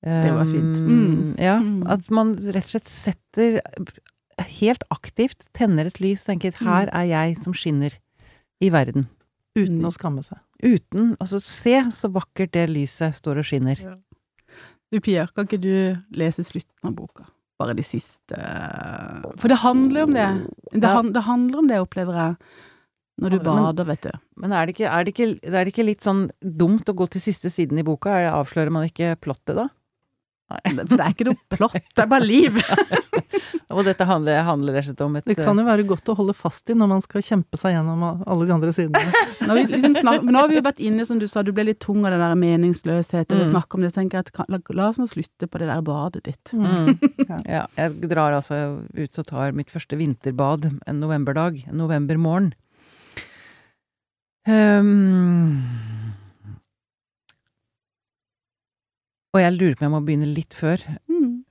Det 0.05 0.31
var 0.36 0.45
fint. 0.45 0.77
Um, 0.77 0.86
Mm. 0.86 1.36
Ja. 1.41 1.55
Mm. 1.60 1.88
At 1.89 2.10
man 2.13 2.36
rett 2.38 2.65
og 2.67 2.71
slett 2.75 2.86
setter 2.91 3.62
Helt 4.60 4.84
aktivt 4.91 5.45
tenner 5.55 5.88
et 5.88 6.01
lys 6.03 6.25
og 6.25 6.34
tenker 6.34 6.51
Mm. 6.60 6.67
her 6.67 6.89
er 6.91 7.05
jeg 7.08 7.38
som 7.41 7.53
skinner 7.53 7.93
i 8.62 8.69
verden. 8.69 9.08
Uten 9.55 9.79
å 9.88 9.91
skamme 9.95 10.21
seg. 10.25 10.38
Uten 10.62 11.15
Altså, 11.21 11.39
se 11.41 11.71
så 11.89 12.10
vakkert 12.12 12.51
det 12.51 12.69
lyset 12.69 13.15
står 13.15 13.39
og 13.39 13.45
skinner. 13.45 13.79
Du 14.91 14.99
Pia, 14.99 15.27
kan 15.34 15.47
ikke 15.47 15.62
du 15.62 15.95
lese 16.12 16.43
slutten 16.43 16.84
av 16.84 16.93
boka? 16.95 17.25
Bare 17.58 17.73
de 17.73 17.81
siste 17.84 18.36
For 19.39 19.47
det 19.47 19.58
handler 19.63 20.03
om 20.03 20.13
det. 20.13 20.47
Det, 20.73 20.84
Ja. 20.84 20.95
han, 20.95 21.13
det 21.13 21.23
handler 21.23 21.58
om 21.60 21.67
det, 21.67 21.79
opplever 21.79 22.13
jeg, 22.13 22.36
når 23.21 23.30
du 23.32 23.39
bader, 23.45 23.86
vet 23.88 24.01
du. 24.10 24.12
Men 24.43 24.51
er 24.51 24.65
det, 24.67 24.75
ikke, 24.75 24.89
er, 24.91 25.04
det 25.08 25.13
ikke, 25.15 25.30
er 25.47 25.63
det 25.63 25.71
ikke 25.73 25.86
litt 25.88 26.04
sånn 26.04 26.25
dumt 26.41 26.89
å 26.91 26.95
gå 26.99 27.08
til 27.13 27.21
siste 27.23 27.49
siden 27.54 27.80
i 27.80 27.86
boka? 27.88 28.12
Er 28.12 28.25
det, 28.28 28.34
avslører 28.36 28.73
man 28.75 28.89
ikke 28.89 29.13
plottet 29.23 29.56
da? 29.56 29.69
For 30.62 30.93
det 30.93 31.01
er 31.01 31.13
ikke 31.15 31.25
noe 31.25 31.39
plott, 31.56 31.73
det 31.95 32.04
er 32.04 32.10
bare 32.12 32.25
liv. 32.28 32.60
Og 33.75 33.80
dette 33.88 34.06
handler, 34.06 34.43
handler 34.45 34.75
rett 34.78 34.86
og 34.86 34.91
slett 34.91 35.01
om 35.01 35.15
et 35.17 35.25
Det 35.25 35.36
kan 35.39 35.58
jo 35.58 35.63
være 35.65 35.84
godt 35.89 36.12
å 36.12 36.15
holde 36.19 36.36
fast 36.38 36.69
i 36.69 36.75
når 36.78 36.89
man 36.91 37.01
skal 37.01 37.23
kjempe 37.25 37.58
seg 37.58 37.73
gjennom 37.73 38.04
alle 38.06 38.45
de 38.45 38.54
andre 38.54 38.69
sidene. 38.75 39.01
Nå 39.41 39.47
har, 39.49 39.58
vi 39.58 39.63
liksom 39.73 39.95
snak, 39.97 40.21
nå 40.28 40.38
har 40.38 40.51
vi 40.51 40.60
jo 40.60 40.63
vært 40.67 40.84
inne, 40.86 41.06
som 41.10 41.17
du 41.19 41.25
sa, 41.28 41.41
du 41.43 41.49
ble 41.56 41.65
litt 41.71 41.80
tung 41.84 42.06
av 42.06 42.13
den 42.13 42.21
der 42.21 42.36
meningsløsheten, 42.39 43.39
og 43.39 43.45
Mm. 43.45 43.51
snakke 43.56 43.78
om 43.80 43.84
det, 43.88 43.91
tenker 43.95 44.19
jeg 44.21 44.28
at 44.30 44.51
la, 44.54 44.60
la 44.78 44.88
oss 44.91 44.99
nå 45.01 45.08
slutte 45.10 45.49
på 45.49 45.60
det 45.63 45.67
der 45.71 45.82
badet 45.86 46.21
ditt. 46.30 46.54
Mm. 46.54 46.93
Ja. 47.25 47.39
Ja, 47.56 47.63
jeg 47.82 48.12
drar 48.13 48.38
altså 48.38 48.61
ut 48.93 49.20
og 49.24 49.28
tar 49.34 49.51
mitt 49.57 49.74
første 49.74 49.97
vinterbad 49.99 50.70
en 50.86 51.01
novemberdag, 51.01 51.63
en 51.72 51.82
novembermorgen. 51.82 52.53
Um, 54.45 55.63
og 59.33 59.41
jeg 59.41 59.55
lurer 59.55 59.73
på 59.73 59.81
om 59.81 59.87
jeg 59.87 59.93
må 59.95 60.03
begynne 60.05 60.29
litt 60.29 60.53
før. 60.53 60.83
Mm. 61.09 61.41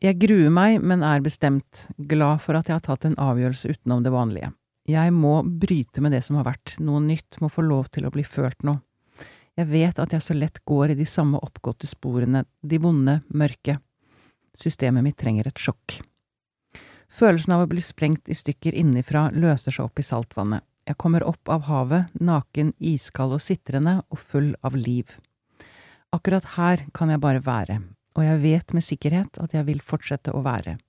Jeg 0.00 0.16
gruer 0.22 0.48
meg, 0.54 0.78
men 0.80 1.04
er 1.04 1.20
bestemt, 1.20 1.84
glad 1.98 2.40
for 2.40 2.56
at 2.56 2.70
jeg 2.70 2.78
har 2.78 2.86
tatt 2.86 3.04
en 3.04 3.18
avgjørelse 3.20 3.74
utenom 3.74 4.06
det 4.06 4.14
vanlige. 4.14 4.54
Jeg 4.88 5.12
må 5.12 5.42
bryte 5.44 6.00
med 6.00 6.16
det 6.16 6.22
som 6.24 6.38
har 6.40 6.48
vært, 6.48 6.78
noe 6.80 7.02
nytt 7.04 7.36
må 7.44 7.50
få 7.52 7.62
lov 7.66 7.92
til 7.92 8.08
å 8.08 8.14
bli 8.14 8.24
følt 8.24 8.64
nå. 8.64 8.78
Jeg 9.60 9.68
vet 9.68 9.98
at 10.00 10.14
jeg 10.16 10.24
så 10.24 10.34
lett 10.34 10.62
går 10.64 10.94
i 10.94 10.96
de 10.96 11.04
samme 11.04 11.38
oppgåtte 11.44 11.88
sporene, 11.90 12.46
de 12.64 12.78
vonde, 12.80 13.18
mørke. 13.28 13.76
Systemet 14.56 15.04
mitt 15.04 15.18
trenger 15.20 15.50
et 15.50 15.60
sjokk. 15.60 16.00
Følelsen 17.10 17.52
av 17.52 17.66
å 17.66 17.68
bli 17.68 17.82
sprengt 17.84 18.30
i 18.30 18.38
stykker 18.38 18.72
innenfra 18.78 19.28
løser 19.34 19.74
seg 19.74 19.90
opp 19.90 20.00
i 20.00 20.06
saltvannet. 20.06 20.64
Jeg 20.90 20.98
kommer 20.98 21.22
opp 21.22 21.46
av 21.46 21.68
havet, 21.68 22.10
naken, 22.18 22.72
iskald 22.82 23.36
og 23.36 23.42
sitrende 23.44 24.00
og 24.10 24.18
full 24.18 24.56
av 24.66 24.74
liv. 24.74 25.12
Akkurat 26.10 26.56
her 26.56 26.82
kan 26.96 27.12
jeg 27.12 27.22
bare 27.22 27.42
være, 27.46 27.76
og 28.18 28.24
jeg 28.26 28.40
vet 28.42 28.74
med 28.74 28.82
sikkerhet 28.82 29.38
at 29.38 29.54
jeg 29.54 29.68
vil 29.68 29.84
fortsette 29.86 30.34
å 30.34 30.42
være. 30.42 30.80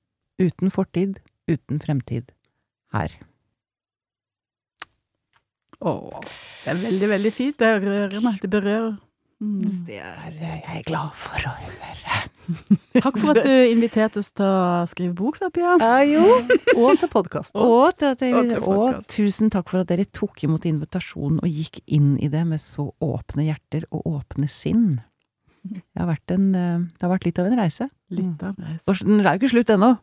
Uten 0.42 0.74
fortid, 0.74 1.20
uten 1.46 1.84
fremtid. 1.84 2.34
Her. 2.96 3.14
Å, 5.78 5.94
det 6.18 6.74
er 6.74 6.82
veldig, 6.82 7.12
veldig 7.14 7.34
fint. 7.36 7.60
Det 7.62 7.70
er 7.70 7.86
rørende. 7.86 8.34
Det 8.42 8.50
berører. 8.52 8.98
Mm. 9.42 9.86
Det 9.88 9.98
er 9.98 10.36
jeg 10.38 10.84
glad 10.86 11.16
for 11.18 11.48
å 11.50 11.52
høre. 11.58 12.18
Takk 13.04 13.16
for 13.18 13.34
at 13.34 13.48
du 13.48 13.54
inviterte 13.72 14.22
oss 14.22 14.30
til 14.38 14.46
å 14.46 14.84
skrive 14.90 15.16
bok, 15.18 15.40
da, 15.42 15.50
Pia. 15.54 15.78
Eh, 15.82 16.12
jo. 16.12 16.26
Og 16.76 17.00
til 17.02 17.10
podkast. 17.10 17.56
Og, 17.58 17.96
til 17.98 18.12
Og 18.14 18.52
til 18.52 18.60
og 18.62 19.00
tusen 19.10 19.50
takk 19.54 19.72
for 19.72 19.82
at 19.82 19.90
dere 19.90 20.06
tok 20.06 20.44
imot 20.46 20.68
invitasjonen 20.70 21.40
og 21.42 21.50
gikk 21.50 21.82
inn 21.90 22.14
i 22.22 22.30
det 22.30 22.44
med 22.48 22.62
så 22.62 22.92
åpne 23.02 23.48
hjerter 23.48 23.88
og 23.90 24.06
åpne 24.20 24.50
sinn. 24.52 25.00
Det 25.66 26.02
har 26.02 26.10
vært, 26.10 26.34
en, 26.34 26.48
eh, 26.58 26.86
det 26.98 27.06
har 27.06 27.14
vært 27.16 27.26
litt 27.30 27.42
av 27.42 27.50
en 27.50 27.58
reise. 27.62 27.90
Litt 28.14 28.46
av 28.46 28.54
en 28.54 28.70
reise. 28.70 28.86
Og 28.90 29.02
den 29.08 29.24
er 29.24 29.34
jo 29.34 29.42
ikke 29.42 29.54
slutt 29.56 29.74
ennå. 29.74 29.96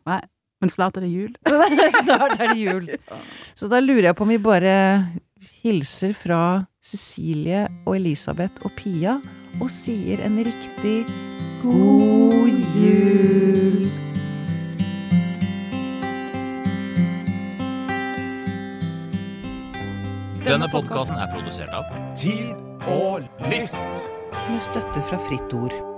Men 0.59 0.73
snart 0.73 0.99
er 0.99 1.07
det 1.07 1.13
jul. 1.13 1.31
Snart 2.03 2.35
er 2.35 2.51
det 2.51 2.59
jul. 2.59 2.89
Så 3.59 3.71
da 3.71 3.79
lurer 3.79 4.09
jeg 4.09 4.17
på 4.19 4.25
om 4.27 4.33
vi 4.33 4.39
bare 4.43 4.73
hilser 5.61 6.11
fra 6.17 6.41
Cecilie 6.83 7.67
og 7.85 7.97
Elisabeth 7.97 8.63
og 8.63 8.71
Pia 8.77 9.17
og 9.59 9.67
sier 9.73 10.21
en 10.23 10.39
riktig 10.45 11.03
god 11.63 12.47
jul. 12.79 13.89
Denne 20.47 20.69
podkasten 20.71 21.19
er 21.19 21.29
produsert 21.35 21.75
av 21.75 21.91
Tid 22.17 22.55
og 22.87 23.27
lyst. 23.51 24.01
Med 24.49 24.63
støtte 24.63 25.03
fra 25.03 25.19
Fritt 25.27 25.53
Ord. 25.53 25.88